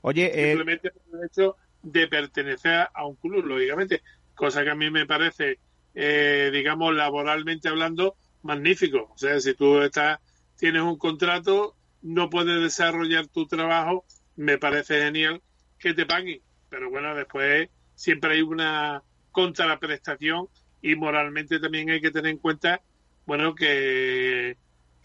[0.01, 4.03] Oye, eh, Simplemente por el hecho de pertenecer a un club, lógicamente,
[4.35, 5.59] cosa que a mí me parece,
[5.95, 9.11] eh, digamos, laboralmente hablando, magnífico.
[9.13, 10.19] O sea, si tú estás,
[10.57, 14.07] tienes un contrato, no puedes desarrollar tu trabajo,
[14.37, 15.43] me parece genial
[15.79, 16.41] que te paguen.
[16.71, 19.03] Pero bueno, después siempre hay una
[19.33, 20.49] contraprestación
[20.81, 22.81] y moralmente también hay que tener en cuenta,
[23.27, 24.57] bueno, que,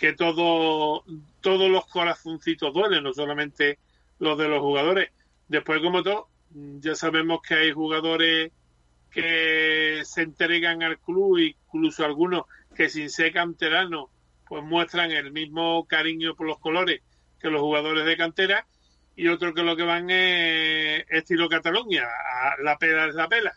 [0.02, 1.04] que todo,
[1.42, 3.78] todos los corazoncitos duelen, no solamente
[4.18, 5.12] los de los jugadores.
[5.48, 6.28] Después, como todo,
[6.80, 8.52] ya sabemos que hay jugadores
[9.12, 12.46] que se entregan al club, incluso algunos
[12.76, 14.10] que sin ser canteranos,
[14.48, 17.04] pues muestran el mismo cariño por los colores
[17.40, 18.66] que los jugadores de cantera,
[19.22, 22.08] y otros que lo que van es estilo Cataluña,
[22.64, 23.54] la pela es la pela.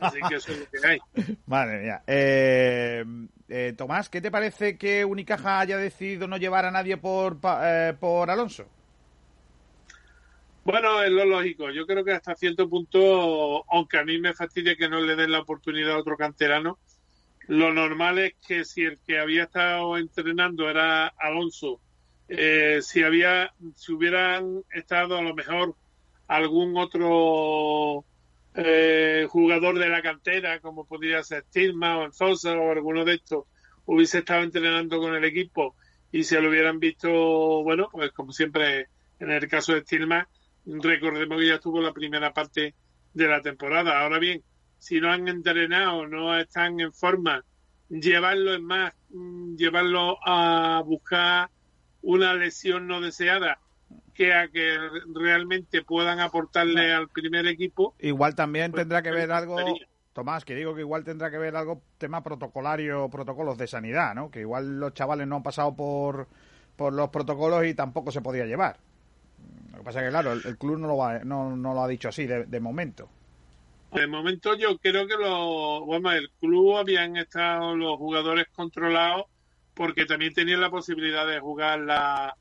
[0.00, 0.98] Así que eso es lo que hay.
[1.46, 2.02] Madre mía.
[2.06, 3.04] Eh,
[3.48, 7.88] eh, Tomás, ¿qué te parece que Unicaja haya decidido no llevar a nadie por, pa-
[7.88, 8.64] eh, por Alonso?
[10.62, 11.68] Bueno, es lo lógico.
[11.70, 15.32] Yo creo que hasta cierto punto, aunque a mí me fastidia que no le den
[15.32, 16.78] la oportunidad a otro canterano,
[17.48, 21.80] lo normal es que si el que había estado entrenando era Alonso,
[22.28, 25.74] eh, si había, si hubieran estado a lo mejor
[26.26, 28.04] algún otro
[28.54, 33.44] eh, jugador de la cantera, como podría ser Stilma o Enzosa o alguno de estos,
[33.86, 35.74] hubiese estado entrenando con el equipo
[36.12, 38.88] y se lo hubieran visto, bueno, pues como siempre
[39.18, 40.28] en el caso de Stilma,
[40.66, 42.74] recordemos que ya estuvo la primera parte
[43.14, 44.00] de la temporada.
[44.00, 44.42] Ahora bien,
[44.78, 47.44] si no han entrenado, no están en forma,
[47.88, 51.48] llevarlo es más, mm, llevarlo a buscar
[52.02, 53.60] una lesión no deseada
[54.14, 54.76] que a que
[55.14, 57.94] realmente puedan aportarle al primer equipo.
[58.00, 59.56] Igual también Pues, tendrá que ver me algo.
[60.12, 64.30] Tomás, que digo que igual tendrá que ver algo tema protocolario, protocolos de sanidad, ¿no?
[64.30, 66.26] Que igual los chavales no han pasado por,
[66.76, 68.78] por los protocolos y tampoco se podía llevar.
[69.72, 71.82] Lo que pasa es que, claro, el, el club no lo, va- no, no lo
[71.82, 73.08] ha dicho así de, de momento.
[73.90, 79.26] De momento yo creo que los, bueno, el club habían estado los jugadores controlados
[79.78, 82.36] porque también tenían la posibilidad de jugar la,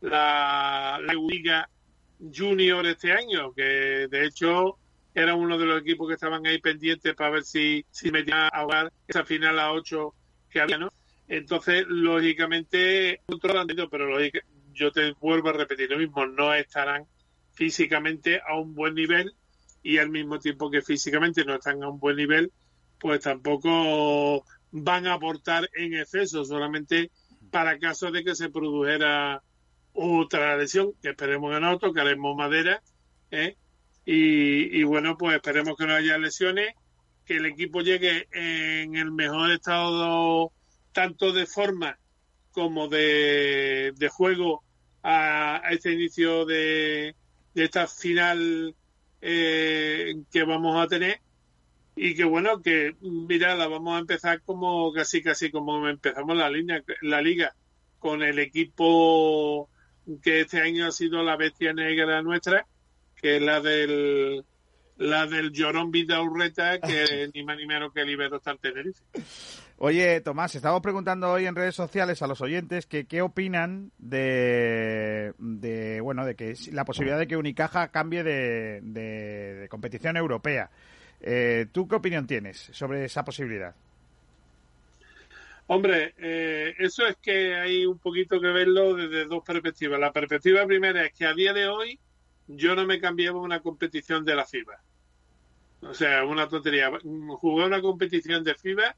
[0.00, 1.70] la, Liga
[2.18, 4.76] Junior este año, que de hecho
[5.14, 8.62] era uno de los equipos que estaban ahí pendientes para ver si, si metían a
[8.62, 10.14] jugar esa final a 8
[10.50, 10.92] que había, ¿no?
[11.28, 13.20] Entonces, lógicamente,
[13.88, 14.40] pero lógica-
[14.72, 17.04] yo te vuelvo a repetir lo mismo, no estarán
[17.52, 19.32] físicamente a un buen nivel
[19.80, 22.50] y al mismo tiempo que físicamente no están a un buen nivel,
[22.98, 27.10] pues tampoco van a aportar en exceso, solamente
[27.50, 29.42] para caso de que se produjera
[29.92, 32.82] otra lesión, que esperemos que no, tocaremos madera,
[33.30, 33.56] ¿eh?
[34.04, 36.74] y, bueno, pues esperemos que no haya lesiones,
[37.24, 40.52] que el equipo llegue en el mejor estado
[40.92, 41.98] tanto de forma
[42.50, 44.64] como de, de juego
[45.02, 47.14] a, a este inicio de,
[47.54, 48.74] de esta final
[49.20, 51.20] eh, que vamos a tener
[52.02, 56.48] y que bueno que mira la vamos a empezar como casi casi como empezamos la
[56.48, 57.54] línea la liga
[57.98, 59.68] con el equipo
[60.22, 62.66] que este año ha sido la bestia negra nuestra
[63.16, 64.44] que es la del
[64.96, 69.02] la del Llorón Vida Urreta que ni más ni menos que el Iberostar Tenerife
[69.82, 75.32] Oye, Tomás, estamos preguntando hoy en redes sociales a los oyentes que qué opinan de,
[75.38, 80.70] de bueno, de que la posibilidad de que Unicaja cambie de, de- de competición europea.
[81.20, 83.74] Eh, ¿Tú qué opinión tienes sobre esa posibilidad?
[85.66, 90.00] Hombre, eh, eso es que hay un poquito que verlo desde dos perspectivas.
[90.00, 91.98] La perspectiva primera es que a día de hoy
[92.48, 94.82] yo no me cambiaba una competición de la FIBA.
[95.82, 96.90] O sea, una tontería.
[97.00, 98.96] Jugué una competición de FIBA,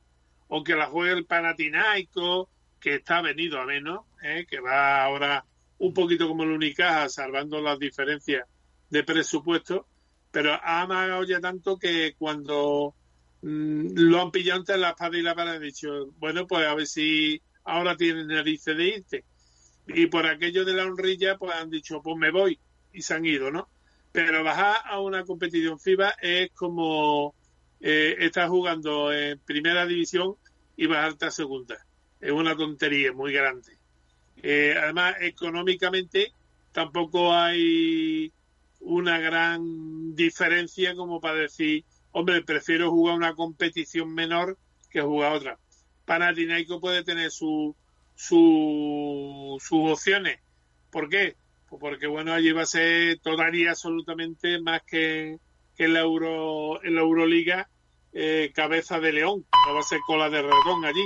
[0.48, 2.48] aunque la juegue el Panathinaikos,
[2.80, 4.46] que está venido a menos, ¿eh?
[4.48, 5.44] que va ahora
[5.78, 8.46] un poquito como el Unicaja, salvando las diferencias
[8.90, 9.86] de presupuesto,
[10.32, 12.94] pero ha amagado ya tanto que cuando
[13.42, 16.74] mm, lo han pillado entre la espada y la pared, han dicho, bueno, pues a
[16.74, 19.24] ver si ahora tienen narices de irte.
[19.86, 22.58] Y por aquello de la honrilla, pues han dicho, pues me voy,
[22.92, 23.68] y se han ido, ¿no?
[24.10, 27.34] Pero bajar a una competición FIBA es como
[27.80, 30.34] eh, estar jugando en primera división
[30.76, 31.76] y bajarte a segunda.
[32.20, 33.76] Es una tontería muy grande.
[34.42, 36.32] Eh, además, económicamente
[36.72, 38.32] tampoco hay
[38.82, 44.58] una gran diferencia como para decir, hombre, prefiero jugar una competición menor
[44.90, 45.58] que jugar otra.
[46.04, 47.74] Panathinaikos puede tener su,
[48.14, 50.40] su, sus opciones.
[50.90, 51.36] ¿Por qué?
[51.68, 55.38] Pues porque, bueno, allí va a ser todavía absolutamente más que,
[55.76, 57.68] que en la, Euro, la Euroliga
[58.12, 61.04] eh, cabeza de león, no va a ser cola de ratón allí.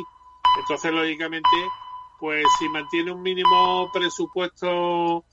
[0.59, 1.49] Entonces, lógicamente,
[2.19, 5.25] pues si mantiene un mínimo presupuesto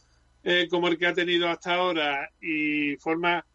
[0.43, 3.45] eh, como el que ha tenido hasta ahora y forma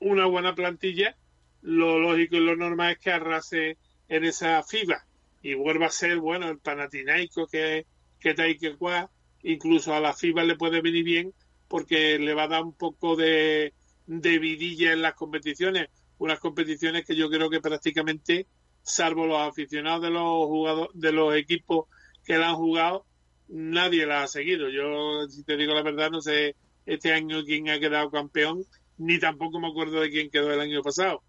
[0.00, 1.16] una buena plantilla,
[1.62, 3.78] lo lógico y lo normal es que arrase
[4.08, 5.04] en esa FIBA.
[5.42, 7.86] Y vuelva a ser, bueno, el Panathinaikos que,
[8.20, 9.10] que Taikekwa,
[9.42, 11.34] incluso a la FIBA le puede venir bien
[11.68, 13.74] porque le va a dar un poco de,
[14.06, 15.88] de vidilla en las competiciones,
[16.18, 18.46] unas competiciones que yo creo que prácticamente,
[18.82, 21.86] salvo los aficionados de los jugadores, de los equipos
[22.24, 23.04] que la han jugado,
[23.48, 24.68] nadie la ha seguido.
[24.68, 26.54] Yo, si te digo la verdad, no sé
[26.84, 28.64] este año quién ha quedado campeón,
[28.98, 31.22] ni tampoco me acuerdo de quién quedó el año pasado.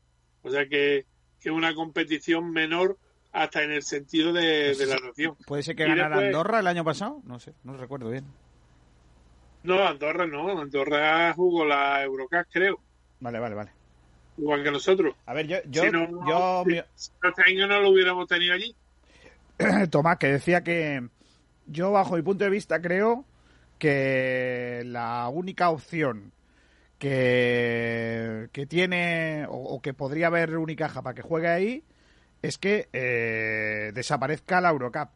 [0.43, 1.05] O sea que
[1.39, 2.97] que una competición menor
[3.31, 5.35] hasta en el sentido de, de la nación.
[5.45, 7.21] ¿Puede ser que Y ganara después- Andorra el año pasado?
[7.25, 8.25] No sé, no recuerdo bien.
[9.63, 10.59] No, Andorra no.
[10.59, 12.79] Andorra jugó la Eurocup, creo.
[13.19, 13.71] Vale, vale, vale.
[14.37, 15.15] Igual que nosotros.
[15.25, 18.53] A ver, yo, yo, Si no, yo si- si este año no lo hubiéramos tenido
[18.53, 18.75] allí.
[19.91, 21.07] Tomás, que decía que
[21.67, 23.25] yo, bajo mi punto de vista, creo
[23.77, 26.31] que la única opción
[26.97, 31.83] que, que tiene o, que podría haber Unicaja para que juegue ahí
[32.41, 35.09] es que eh, desaparezca la Eurocup.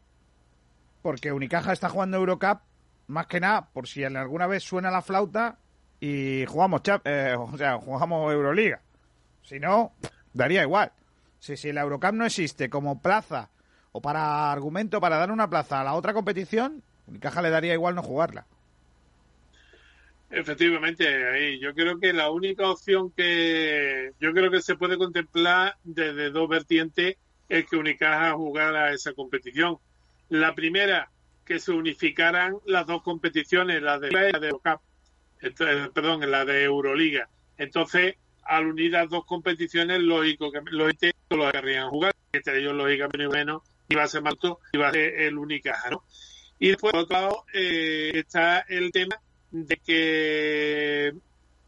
[1.02, 2.60] Porque Unicaja está jugando Eurocup
[3.08, 5.58] más que nada por si alguna vez suena la flauta
[6.00, 8.80] y jugamos, eh, o sea, jugamos Euroliga.
[9.42, 9.92] Si no,
[10.32, 10.92] daría igual.
[11.40, 13.50] Si, si la Eurocup no existe como plaza
[13.92, 17.94] o para argumento para dar una plaza a la otra competición, Unicaja le daría igual
[17.94, 18.46] no jugarla.
[20.30, 21.58] Efectivamente, ahí.
[21.58, 26.48] Yo creo que la única opción que yo creo que se puede contemplar desde dos
[26.48, 27.16] vertientes
[27.50, 29.76] es que Unicaja jugara esa competición.
[30.30, 31.10] La primera,
[31.44, 34.80] que se unificaran las dos competiciones, la de la de Eurocup,
[35.42, 37.28] Entonces, perdón, la de Euroliga.
[37.58, 43.26] Entonces, al unir las dos competiciones, lógico que lógicamente lo querrían jugar, entre ellos lógicamente
[43.26, 43.62] bueno,
[43.92, 46.04] iba a ser Malto, iba a ser el Unicaja, ¿no?
[46.58, 49.20] Y después, por otro lado, eh, está el tema
[49.50, 51.12] de que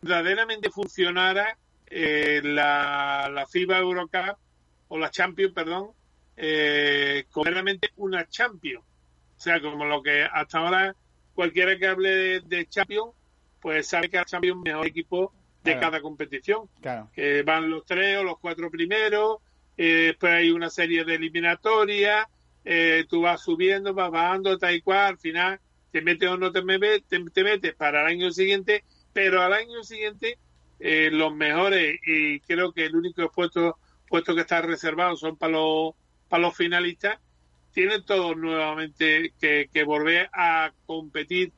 [0.00, 1.56] verdaderamente funcionara
[1.86, 4.36] eh, la, la FIBA Eurocup
[4.88, 5.90] o la Champions, perdón,
[6.36, 8.84] eh, como realmente una Champions.
[9.36, 10.94] O sea, como lo que hasta ahora
[11.34, 13.10] cualquiera que hable de, de Champions,
[13.60, 15.32] pues sabe que la Champions es el mejor equipo
[15.64, 15.80] de Claro.
[15.80, 16.68] cada competición.
[16.80, 17.10] Claro.
[17.14, 19.38] Que van los tres o los cuatro primeros,
[19.76, 22.26] eh, después hay una serie de eliminatorias,
[22.64, 25.60] eh, tú vas subiendo, vas bajando, tal y cual, al final
[25.90, 30.38] te metes o no te, metes, te, para el año siguiente, pero al año siguiente
[30.78, 33.78] eh, los mejores y creo que el único puesto,
[34.08, 35.92] puesto que está reservado son para los,
[36.28, 37.18] para los finalistas,
[37.72, 41.52] tienen todos nuevamente que, que volver a competir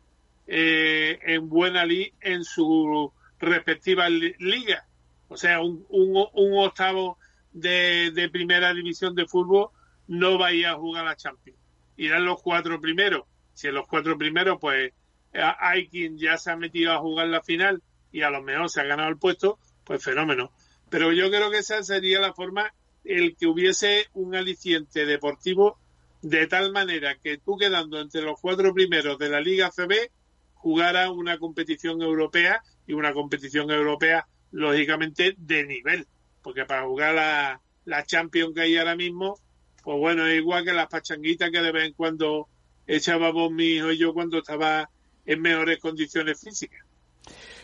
[0.47, 4.86] eh, en buena li en su respectiva li- liga.
[5.28, 7.18] O sea, un, un, un octavo
[7.57, 9.70] de, primera división de fútbol
[10.07, 11.59] no va a ir a jugar a la Champions.
[11.97, 13.24] Irán los cuatro primeros.
[13.55, 14.93] Si en los cuatro primeros, pues
[15.33, 18.81] hay quien ya se ha metido a jugar la final y a lo mejor se
[18.81, 20.53] ha ganado el puesto, pues fenómeno.
[20.91, 22.73] Pero yo creo que esa sería la forma,
[23.05, 25.78] el que hubiese un aliciente deportivo
[26.23, 30.11] de tal manera que tú quedando entre los cuatro primeros de la Liga CB
[30.55, 36.07] jugara una competición europea y una competición europea lógicamente de nivel,
[36.47, 39.36] porque para jugar la, la Champions que hay ahora mismo,
[39.82, 42.47] pues bueno, es igual que las pachanguitas que de vez en cuando
[42.86, 44.89] echábamos mi hijo y yo cuando estaba
[45.24, 46.86] en mejores condiciones físicas.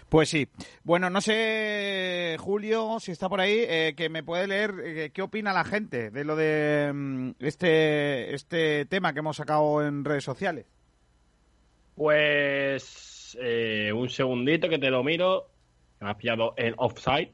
[0.09, 0.49] Pues sí.
[0.83, 5.23] Bueno, no sé, Julio, si está por ahí, eh, que me puede leer eh, qué
[5.23, 10.25] opina la gente de lo de mm, este, este tema que hemos sacado en redes
[10.25, 10.67] sociales.
[11.95, 15.51] Pues eh, un segundito que te lo miro.
[16.01, 17.31] Me has pillado en offside.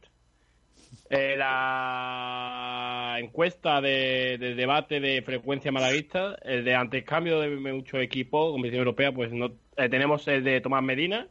[1.10, 8.52] Eh, la encuesta de, de debate de frecuencia malaguista, el de antecambio de muchos equipos,
[8.52, 11.28] competición europea, pues no eh, tenemos el de Tomás Medina.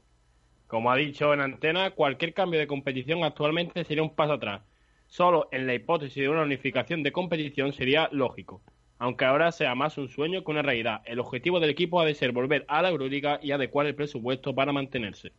[0.65, 4.63] Como ha dicho en antena, cualquier cambio de competición actualmente sería un paso atrás.
[5.05, 8.61] Solo en la hipótesis de una unificación de competición sería lógico,
[8.97, 11.01] aunque ahora sea más un sueño que una realidad.
[11.05, 14.55] El objetivo del equipo ha de ser volver a la Euroliga y adecuar el presupuesto
[14.55, 15.31] para mantenerse.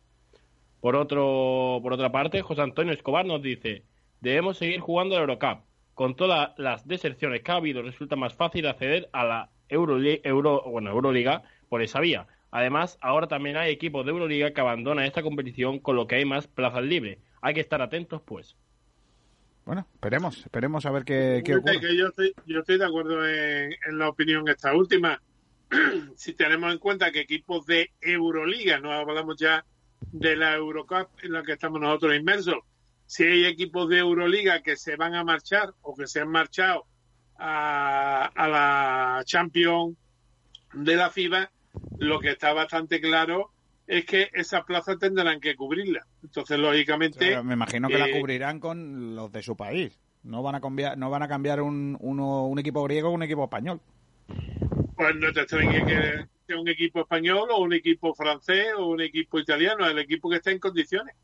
[0.79, 3.83] Por, otro, por otra parte, José Antonio Escobar nos dice,
[4.21, 5.63] debemos seguir jugando la Eurocup.
[5.93, 10.63] Con todas las deserciones que ha habido, resulta más fácil acceder a la Euroli- Euro,
[10.65, 12.27] bueno, Euroliga por esa vía.
[12.51, 16.25] Además, ahora también hay equipos de Euroliga que abandonan esta competición, con lo que hay
[16.25, 17.19] más plazas libres.
[17.41, 18.55] hay que estar atentos, pues.
[19.65, 21.79] Bueno, esperemos, esperemos a ver qué, qué ocurre.
[21.79, 25.21] que yo estoy, yo estoy de acuerdo en, en la opinión esta última.
[26.15, 29.63] si tenemos en cuenta que equipos de Euroliga, no hablamos ya
[30.11, 32.55] de la Eurocup en la que estamos nosotros inmersos,
[33.09, 36.85] si hay equipos de Euroliga que se van a marchar o que se han marchado
[37.39, 39.97] a, a la Champions
[40.73, 41.49] de la FIBA,
[41.97, 43.49] lo que está bastante claro
[43.87, 46.05] es que esas plazas tendrán que cubrirlas.
[46.21, 47.17] Entonces, lógicamente...
[47.17, 49.99] Pero me imagino que la eh, cubrirán con los de su país.
[50.21, 53.23] No van a cambiar, no van a cambiar un, uno- un equipo griego con un
[53.23, 53.81] equipo español.
[54.95, 59.01] Pues no te extrañe que sea un equipo español o un equipo francés o un
[59.01, 61.15] equipo italiano, el equipo que esté en condiciones.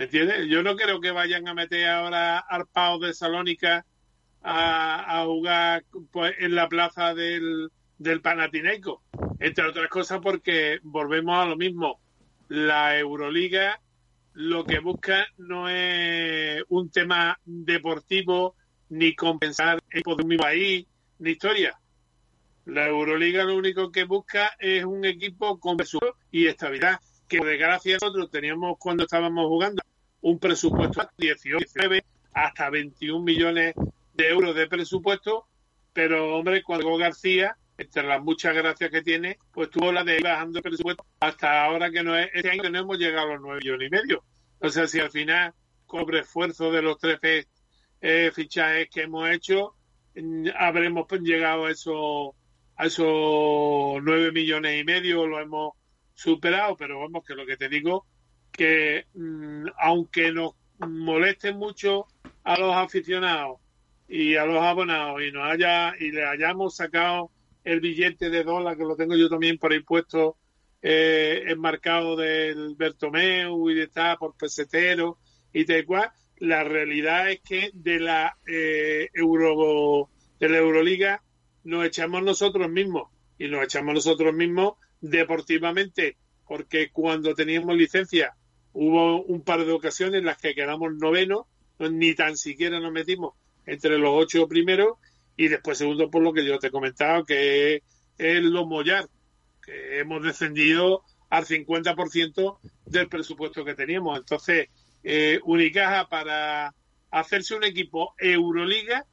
[0.00, 0.48] ¿Entiendes?
[0.48, 3.84] Yo no creo que vayan a meter ahora Arpao de Salónica
[4.42, 7.68] a, jugar pues, en la plaza del,
[7.98, 9.02] del Panathinaikos.
[9.38, 12.00] Entre otras cosas porque volvemos a lo mismo.
[12.48, 13.78] La Euroliga
[14.32, 18.56] lo que busca no es un tema deportivo
[18.88, 20.86] ni compensar equipos de mismo país
[21.18, 21.78] ni historia.
[22.64, 27.00] La Euroliga lo único que busca es un equipo con presupuesto y estabilidad.
[27.30, 29.80] Que por desgracia nosotros teníamos cuando estábamos jugando
[30.20, 32.04] un presupuesto de 18, 19,
[32.34, 33.72] hasta 21 millones
[34.14, 35.46] de euros de presupuesto,
[35.92, 40.24] pero hombre, cuando García, entre las muchas gracias que tiene, pues tuvo la de ir
[40.24, 43.42] bajando el presupuesto hasta ahora que no es, este año no hemos llegado a los
[43.42, 44.24] 9 millones y medio.
[44.58, 45.54] O sea, si al final,
[45.86, 47.46] con esfuerzo de los tres
[48.00, 49.76] eh, fichajes que hemos hecho,
[50.16, 52.30] mm, habremos llegado a esos
[52.76, 55.74] a esos nueve millones y medio lo hemos
[56.20, 58.06] superado, pero vamos que lo que te digo
[58.52, 62.06] que mm, aunque nos moleste mucho
[62.44, 63.58] a los aficionados
[64.06, 67.30] y a los abonados y nos haya y le hayamos sacado
[67.64, 70.36] el billete de dólar que lo tengo yo también por ahí puesto
[70.82, 75.18] eh, enmarcado del Bertomeu y de estar por pesetero
[75.54, 81.22] y tal cual la realidad es que de la eh, Euro de la Euroliga
[81.64, 86.16] nos echamos nosotros mismos y nos echamos nosotros mismos deportivamente
[86.46, 88.34] porque cuando teníamos licencia
[88.72, 91.46] hubo un par de ocasiones en las que quedamos novenos
[91.78, 93.34] ni tan siquiera nos metimos
[93.66, 94.98] entre los ocho primeros
[95.36, 97.82] y después segundo por lo que yo te he comentado que es
[98.18, 99.08] el Mollar
[99.62, 104.18] que hemos descendido al 50% del presupuesto que teníamos.
[104.18, 104.68] Entonces
[105.02, 106.74] eh, Unicaja para
[107.10, 109.06] hacerse un equipo Euroliga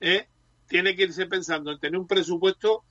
[0.00, 0.26] eh,
[0.68, 2.84] tiene que irse pensando en tener un presupuesto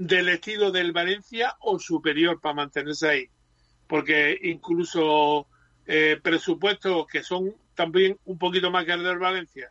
[0.00, 3.28] del estilo del Valencia o superior para mantenerse ahí.
[3.86, 5.46] Porque incluso
[5.86, 9.70] eh, presupuestos que son también un poquito más que el del Valencia,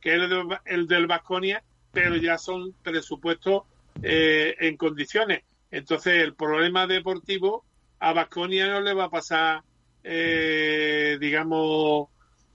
[0.00, 3.62] que el, del- el del Vasconia, pero ya son presupuestos
[4.02, 5.42] eh, en condiciones.
[5.70, 7.64] Entonces el problema deportivo
[8.00, 9.62] a Vasconia no le va a pasar,
[10.02, 12.08] eh, digamos,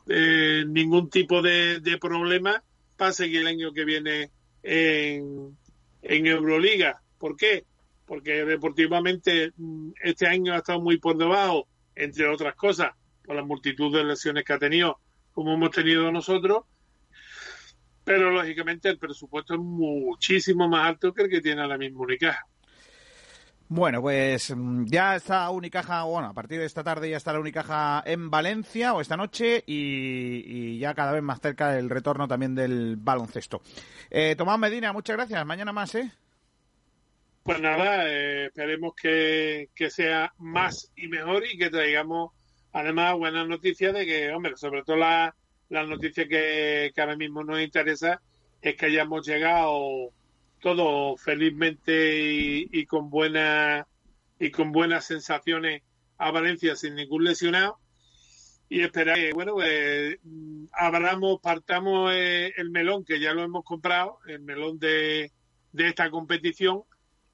[0.10, 2.62] eh, ningún tipo de, de problema
[2.98, 4.32] para seguir el año que viene
[4.62, 5.58] en,
[6.02, 7.00] en Euroliga.
[7.24, 7.66] ¿Por qué?
[8.06, 12.90] Porque deportivamente mm, este año ha estado muy por debajo, entre otras cosas,
[13.24, 15.00] por la multitud de lesiones que ha tenido,
[15.32, 16.66] como hemos tenido nosotros.
[18.04, 22.46] Pero lógicamente el presupuesto es muchísimo más alto que el que tiene ahora mismo Unicaja.
[23.70, 27.40] Bueno, pues mm, ya está Unicaja, bueno, a partir de esta tarde ya está la
[27.40, 32.28] Unicaja en Valencia o esta noche y, y ya cada vez más cerca el retorno
[32.28, 33.62] también del baloncesto.
[34.10, 35.46] Eh, Tomás Medina, muchas gracias.
[35.46, 36.12] Mañana más, ¿eh?
[37.44, 42.32] Pues nada, eh, esperemos que, que sea más y mejor y que traigamos
[42.72, 45.36] además buenas noticias de que, hombre, sobre todo la,
[45.68, 48.22] la noticia que, que ahora mismo nos interesa
[48.62, 50.14] es que hayamos llegado
[50.62, 52.22] todos felizmente
[52.72, 53.86] y, con buena
[54.40, 55.84] y con buenas sensaciones
[56.18, 57.78] a Valencia sin ningún lesionado.
[58.70, 64.20] Y esperar que bueno mm, abramos partamos eh, el melón que ya lo hemos comprado
[64.28, 65.32] el melón de,
[65.74, 66.84] de esta competición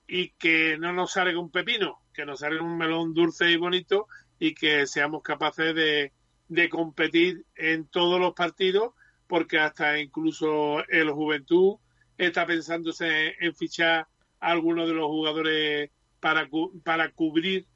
[0.10, 4.07] y que no nos salga un pepino que nos salga un melón dulce y bonito
[4.40, 6.11] y que seamos capaces de,
[6.49, 8.91] de competir en todos los partidos
[9.26, 11.77] porque hasta incluso el Juventud
[12.18, 14.07] está pensándose en fichar
[14.41, 16.49] a algunos de los jugadores para,
[16.84, 17.68] para cubrir,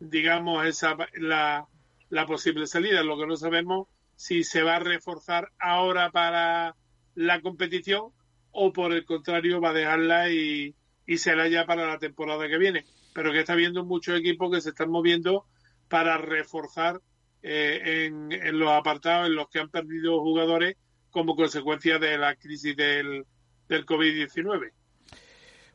[0.00, 1.68] digamos, esa la,
[2.08, 3.04] la posible salida.
[3.04, 3.86] Lo que no sabemos
[4.16, 6.74] si se va a reforzar ahora para
[7.14, 8.10] la competición
[8.50, 10.74] o por el contrario va a dejarla y,
[11.12, 12.86] y será ya para la temporada que viene.
[13.12, 15.44] Pero que está habiendo muchos equipos que se están moviendo
[15.88, 17.02] para reforzar
[17.42, 20.76] eh, en, en los apartados en los que han perdido jugadores
[21.10, 23.26] como consecuencia de la crisis del,
[23.68, 24.72] del COVID-19.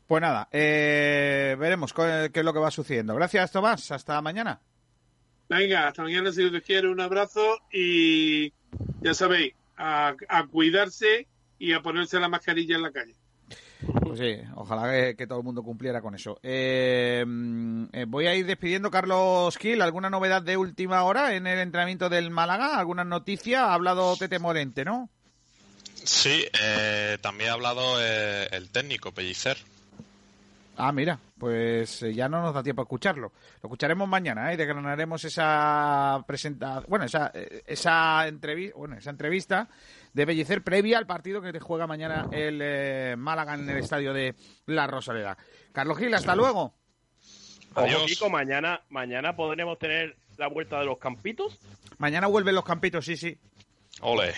[0.08, 3.14] Pues nada, eh, veremos qué es lo que va sucediendo.
[3.14, 3.92] Gracias, Tomás.
[3.92, 4.60] Hasta mañana.
[5.50, 8.52] Venga, hasta mañana si Dios quiere, un abrazo y
[9.02, 11.28] ya sabéis, a, a cuidarse
[11.60, 13.16] y a ponerse la mascarilla en la calle.
[14.02, 16.40] Pues sí, ojalá que, que todo el mundo cumpliera con eso.
[16.42, 19.82] Eh, mm, eh, voy a ir despidiendo, Carlos Gil.
[19.82, 22.78] ¿Alguna novedad de última hora en el entrenamiento del Málaga?
[22.78, 23.66] ¿Alguna noticia?
[23.66, 25.10] Ha hablado Tete Morente, ¿no?
[26.04, 29.58] Sí, eh, también ha hablado eh, el técnico Pellicer.
[30.78, 33.32] Ah, mira, pues eh, ya no nos da tiempo a escucharlo.
[33.62, 34.54] Lo escucharemos mañana.
[34.54, 37.32] Y declararemos esa presenta, bueno, esa
[37.66, 39.68] esa entrevista, bueno, esa entrevista
[40.18, 44.14] de Bellicer previa al partido que te juega mañana el eh, Málaga en el estadio
[44.14, 44.34] de
[44.66, 45.38] La Rosaleda.
[45.72, 46.74] Carlos Gil, hasta luego.
[47.76, 51.60] Ojo, Kiko, mañana, mañana podremos tener la vuelta de los campitos.
[52.00, 53.38] Mañana vuelven los campitos, sí, sí.
[54.02, 54.34] Ole.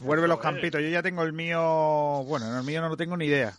[0.00, 0.82] Vuelven los campitos.
[0.82, 3.56] Yo ya tengo el mío, bueno, en el mío no lo tengo ni idea.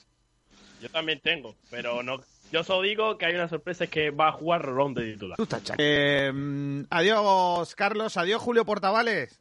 [0.82, 2.20] Yo también tengo, pero no.
[2.52, 5.38] Yo solo digo que hay una sorpresa es que va a jugar Rolón de titular.
[5.78, 8.18] Eh, mm, adiós, Carlos.
[8.18, 9.40] Adiós, Julio Portavales.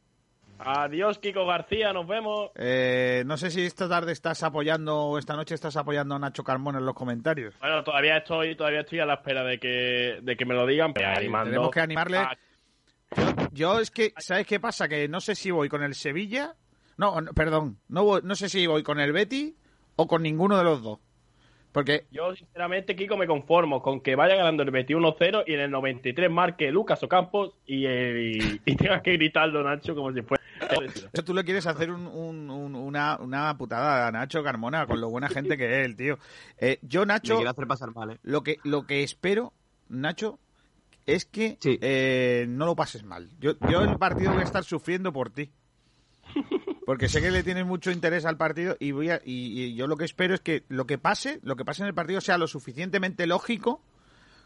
[0.59, 1.93] Adiós, Kiko García.
[1.93, 2.51] Nos vemos.
[2.55, 6.43] Eh, no sé si esta tarde estás apoyando o esta noche estás apoyando a Nacho
[6.43, 7.55] Carmona en los comentarios.
[7.59, 10.93] Bueno, todavía estoy, todavía estoy a la espera de que, de que me lo digan.
[10.93, 12.17] Pero animando Tenemos que animarle.
[12.17, 12.37] a-
[13.51, 14.87] Yo es que, ¿sabes qué pasa?
[14.87, 16.55] Que no sé si voy con el Sevilla.
[16.97, 17.77] No, no, perdón.
[17.87, 19.55] No, voy- no sé si voy con el Betty
[19.95, 20.99] o con ninguno de los dos.
[21.71, 25.69] Porque Yo, sinceramente, Kiko, me conformo con que vaya ganando el 21-0 y en el
[25.69, 28.31] 93 marque Lucas Ocampos y, eh,
[28.65, 30.36] y, y tengas que gritarlo, Nacho, como si fuera.
[31.13, 34.99] Eso tú le quieres hacer un- un- un- una, una putada a Nacho Carmona con
[35.01, 36.17] lo buena gente que es el tío.
[36.57, 38.17] Eh, yo, Nacho, quiere hacer pasar mal, ¿eh?
[38.23, 39.53] lo que, lo que espero,
[39.89, 40.39] Nacho,
[41.05, 43.29] es que eh, no lo pases mal.
[43.39, 45.51] Yo, yo el partido voy a estar sufriendo por ti.
[46.85, 49.87] Porque sé que le tienes mucho interés al partido y voy a, y, y yo
[49.87, 52.37] lo que espero es que lo que pase, lo que pase en el partido sea
[52.37, 53.81] lo suficientemente lógico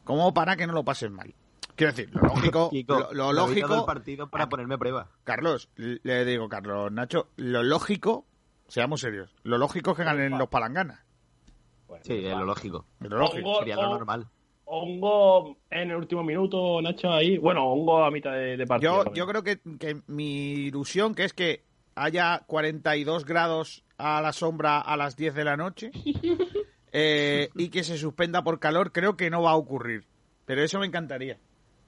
[0.04, 1.34] como para que no lo pases mal.
[1.82, 5.10] Quiero decir, lo lógico, Kiko, lo, lógico, el partido para ponerme a prueba.
[5.24, 8.28] Carlos, le digo, Carlos, Nacho, lo lógico,
[8.68, 11.00] seamos serios, lo lógico es que ganen los palanganas.
[12.04, 12.86] Sí, es lo lógico.
[13.00, 13.58] Lo lógico.
[13.58, 14.28] Sería lo Hongo- normal.
[14.66, 17.40] Hongo en el último minuto, Nacho, ahí.
[17.40, 19.06] Bueno, Hongo a mitad de, de partido.
[19.06, 21.64] Yo, yo creo que, que mi ilusión, que es que
[21.96, 25.90] haya 42 grados a la sombra a las 10 de la noche
[26.92, 30.06] eh, y que se suspenda por calor, creo que no va a ocurrir.
[30.46, 31.40] Pero eso me encantaría.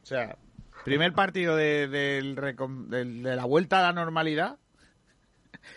[0.03, 0.37] O sea,
[0.83, 4.57] primer partido de, de la vuelta a la normalidad,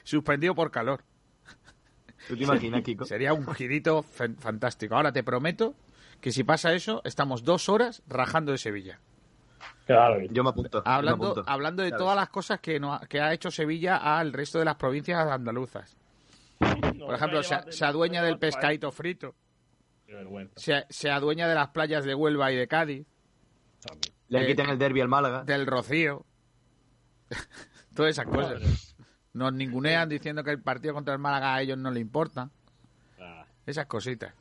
[0.02, 1.02] suspendido por calor.
[2.28, 3.04] ¿Tú te imaginas, Kiko?
[3.04, 4.96] Sería un girito fan- fantástico.
[4.96, 5.74] Ahora te prometo
[6.20, 8.98] que si pasa eso, estamos dos horas rajando de Sevilla.
[9.86, 10.20] Claro.
[10.30, 10.82] Yo me apunto.
[10.84, 11.50] me Hablando, apunto.
[11.50, 14.64] hablando de todas las cosas que, no, ha- que ha hecho Sevilla al resto de
[14.64, 15.96] las provincias andaluzas.
[16.58, 19.34] Por ejemplo, se, se adueña del pescadito frito,
[20.06, 20.54] Qué vergüenza.
[20.56, 23.06] se, se adueña de las playas de Huelva y de Cádiz,
[24.28, 25.44] Le eh, quitan el derby al Málaga.
[25.44, 26.24] del Rocío,
[27.94, 28.94] todas esas cosas.
[29.32, 32.50] Nos ningunean diciendo que el partido contra el Málaga a ellos no le importa.
[33.66, 34.32] Esas cositas.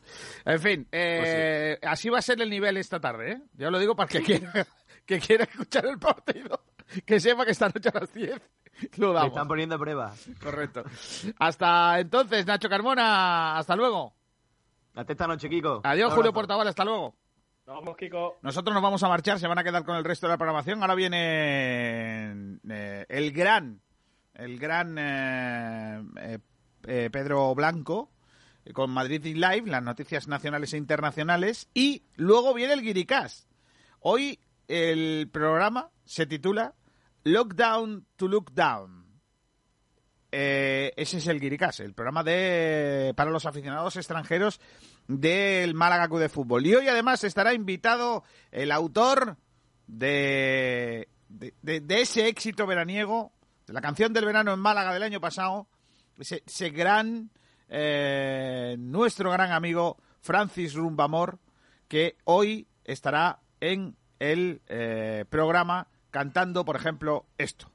[0.45, 3.41] En fin, eh, así va a ser el nivel esta tarde, ¿eh?
[3.53, 4.51] Yo lo digo para que quiera,
[5.05, 6.61] que quiera escuchar el partido,
[7.07, 8.39] que sepa que esta noche a las 10
[8.97, 9.29] lo Le damos.
[9.29, 10.13] están poniendo a prueba.
[10.39, 10.83] Correcto.
[11.39, 14.13] Hasta entonces, Nacho Carmona, hasta luego.
[14.93, 15.81] Hasta esta noche, Kiko.
[15.83, 16.31] Adiós, Julio.
[16.31, 17.15] Portaval, hasta luego.
[18.43, 20.81] Nosotros nos vamos a marchar, se van a quedar con el resto de la programación.
[20.81, 23.81] Ahora viene eh, el gran,
[24.35, 26.39] el gran eh, eh,
[26.85, 28.11] eh, Pedro Blanco
[28.73, 31.67] con Madrid Live, las noticias nacionales e internacionales.
[31.73, 33.49] Y luego viene el Guiricast.
[33.99, 36.75] Hoy el programa se titula
[37.23, 39.05] Lockdown to Look Down.
[40.31, 44.59] Eh, ese es el Guiricas, el programa de para los aficionados extranjeros
[45.07, 46.65] del Málaga Club de Fútbol.
[46.65, 49.37] Y hoy además estará invitado el autor
[49.87, 53.31] de, de, ese éxito veraniego,
[53.67, 55.67] de la canción del verano en Málaga del año pasado,
[56.19, 57.29] ese, ese gran,
[57.69, 61.39] eh, nuestro gran amigo Francis Rumbamor,
[61.87, 67.69] que hoy estará en el eh, programa cantando, por ejemplo, esto.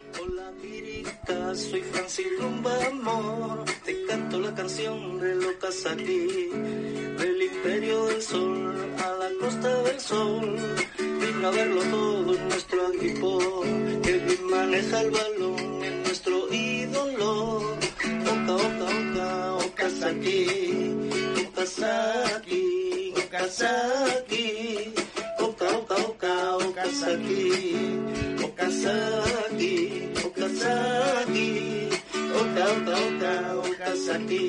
[1.54, 6.48] soy Francis Rumba Amor, te canto la canción de locas aquí,
[7.18, 10.56] del imperio del sol a la costa del sol,
[10.96, 13.60] vino a verlo todo en nuestro equipo,
[14.04, 17.76] que bien maneja el balón, es nuestro ídolo,
[18.32, 20.46] oca, oca, oca, Okazaki,
[21.46, 24.94] Okazaki, Okazaki,
[26.20, 27.50] oca, Okazaki,
[28.44, 31.88] Okazaki, Okazaki,
[32.40, 33.34] oka, oka, oka,
[33.68, 34.44] Okazaki,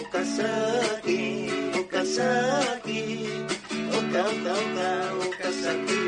[0.00, 1.22] Okazaki,
[1.80, 3.02] Okazaki,
[3.98, 4.90] oka, oka, oka,
[5.26, 6.04] Okazaki.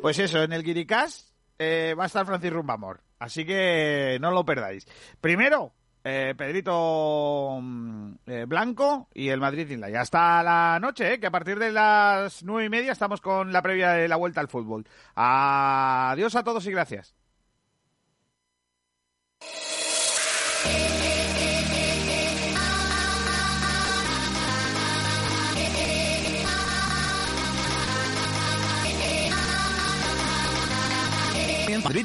[0.00, 3.02] Pues eso, en el Guiricás eh, va a estar Francis Rumbamor.
[3.18, 4.86] Así que no lo perdáis.
[5.20, 5.72] Primero,
[6.08, 9.96] eh, Pedrito mm, eh, Blanco y el Madrid Inlay.
[9.96, 13.60] Hasta la noche, eh, que a partir de las nueve y media estamos con la
[13.60, 14.86] previa de la vuelta al fútbol.
[15.16, 17.16] Adiós a todos y gracias.